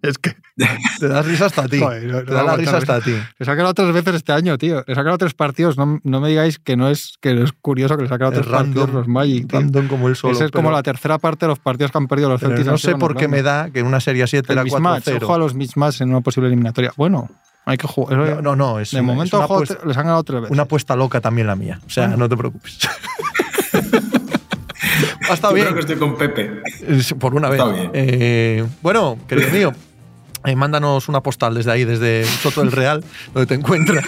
Es 0.02 0.16
que 0.18 0.34
te 0.98 1.08
das 1.08 1.26
risa 1.26 1.46
hasta 1.46 1.62
a 1.62 1.68
ti. 1.68 1.78
Joder, 1.78 2.04
no- 2.04 2.24
te 2.24 2.32
da 2.32 2.42
la 2.42 2.56
risa 2.56 2.72
la 2.72 2.78
hasta 2.78 2.94
a 2.96 3.00
ti. 3.00 3.14
Les 3.38 3.48
ha 3.48 3.54
quedado 3.54 3.74
tres 3.74 3.92
veces 3.92 4.14
este 4.14 4.32
año, 4.32 4.56
tío. 4.56 4.82
Les 4.86 4.96
ha 4.96 5.02
quedado 5.02 5.18
tres 5.18 5.34
partidos. 5.34 5.76
No, 5.76 6.00
no 6.02 6.20
me 6.20 6.28
digáis 6.30 6.58
que 6.58 6.76
no 6.76 6.88
es, 6.88 7.14
que 7.20 7.34
no 7.34 7.44
es 7.44 7.52
curioso 7.52 7.96
que 7.96 8.04
les 8.04 8.12
ha 8.12 8.16
quedado 8.16 8.32
Es 8.32 8.38
tres 8.40 8.50
partidos 8.50 8.86
random, 8.86 8.96
los 8.96 9.08
Magic, 9.08 9.48
tío. 9.48 9.60
random 9.60 9.88
como 9.88 10.08
él 10.08 10.16
solo. 10.16 10.32
Esa 10.34 10.46
es 10.46 10.50
como 10.50 10.68
pero- 10.68 10.76
la 10.76 10.82
tercera 10.82 11.18
parte 11.18 11.44
de 11.46 11.48
los 11.50 11.58
partidos 11.58 11.92
que 11.92 11.98
han 11.98 12.08
perdido 12.08 12.28
los 12.30 12.40
Celtics. 12.40 12.66
no 12.66 12.78
sé 12.78 12.94
por 12.96 13.14
qué 13.16 13.28
me 13.28 13.42
da 13.42 13.70
que 13.70 13.80
en 13.80 13.86
una 13.86 14.00
serie 14.00 14.26
7 14.26 14.52
El 14.52 14.58
era 14.58 14.64
mismatch, 14.64 15.04
4-0. 15.08 15.22
ojo 15.24 15.34
a 15.34 15.38
los 15.38 15.54
mismatch 15.54 16.00
en 16.00 16.10
una 16.10 16.20
posible 16.22 16.46
eliminatoria. 16.48 16.92
Bueno, 16.96 17.28
hay 17.66 17.76
que 17.76 17.86
jugar. 17.86 18.16
No, 18.18 18.40
no, 18.42 18.56
no, 18.56 18.80
es 18.80 18.92
de 18.92 19.00
una- 19.00 19.06
momento 19.12 19.36
es 19.38 19.44
apuesta, 19.44 19.78
les 19.86 19.96
han 19.98 20.04
ganado 20.04 20.24
tres 20.24 20.40
veces. 20.40 20.52
una 20.52 20.62
apuesta 20.62 20.96
loca 20.96 21.20
también 21.20 21.46
la 21.46 21.56
mía. 21.56 21.78
O 21.86 21.90
sea, 21.90 22.08
no 22.08 22.26
te 22.28 22.36
preocupes. 22.38 22.78
ha 25.28 25.34
estado 25.34 25.54
bien. 25.54 25.66
creo 25.66 25.74
que 25.74 25.80
estoy 25.80 25.96
con 25.96 26.16
Pepe. 26.16 26.62
Por 27.18 27.34
una 27.34 27.48
vez. 27.48 27.60
Está 27.60 27.72
bien. 27.72 27.90
Eh, 27.94 28.66
bueno, 28.82 29.18
querido 29.28 29.50
mío, 29.50 29.72
eh, 30.44 30.56
mándanos 30.56 31.08
una 31.08 31.22
postal 31.22 31.54
desde 31.54 31.70
ahí, 31.70 31.84
desde 31.84 32.24
Soto 32.24 32.62
del 32.62 32.72
Real, 32.72 33.04
donde 33.34 33.46
te 33.46 33.54
encuentras. 33.54 34.04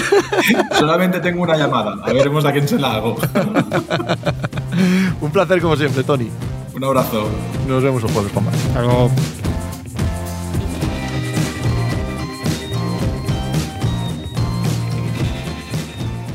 Solamente 0.78 1.20
tengo 1.20 1.42
una 1.42 1.56
llamada. 1.56 1.94
A 2.04 2.12
veremos 2.12 2.44
a 2.44 2.52
quién 2.52 2.68
se 2.68 2.78
la 2.78 2.94
hago. 2.94 3.16
Un 5.20 5.30
placer 5.30 5.60
como 5.60 5.76
siempre, 5.76 6.04
Tony. 6.04 6.30
Un 6.74 6.84
abrazo. 6.84 7.28
Nos 7.66 7.82
vemos 7.82 8.02
el 8.04 8.10
jueves 8.10 8.34
más. 8.34 8.54
Hasta 8.54 8.82
luego. 8.82 9.10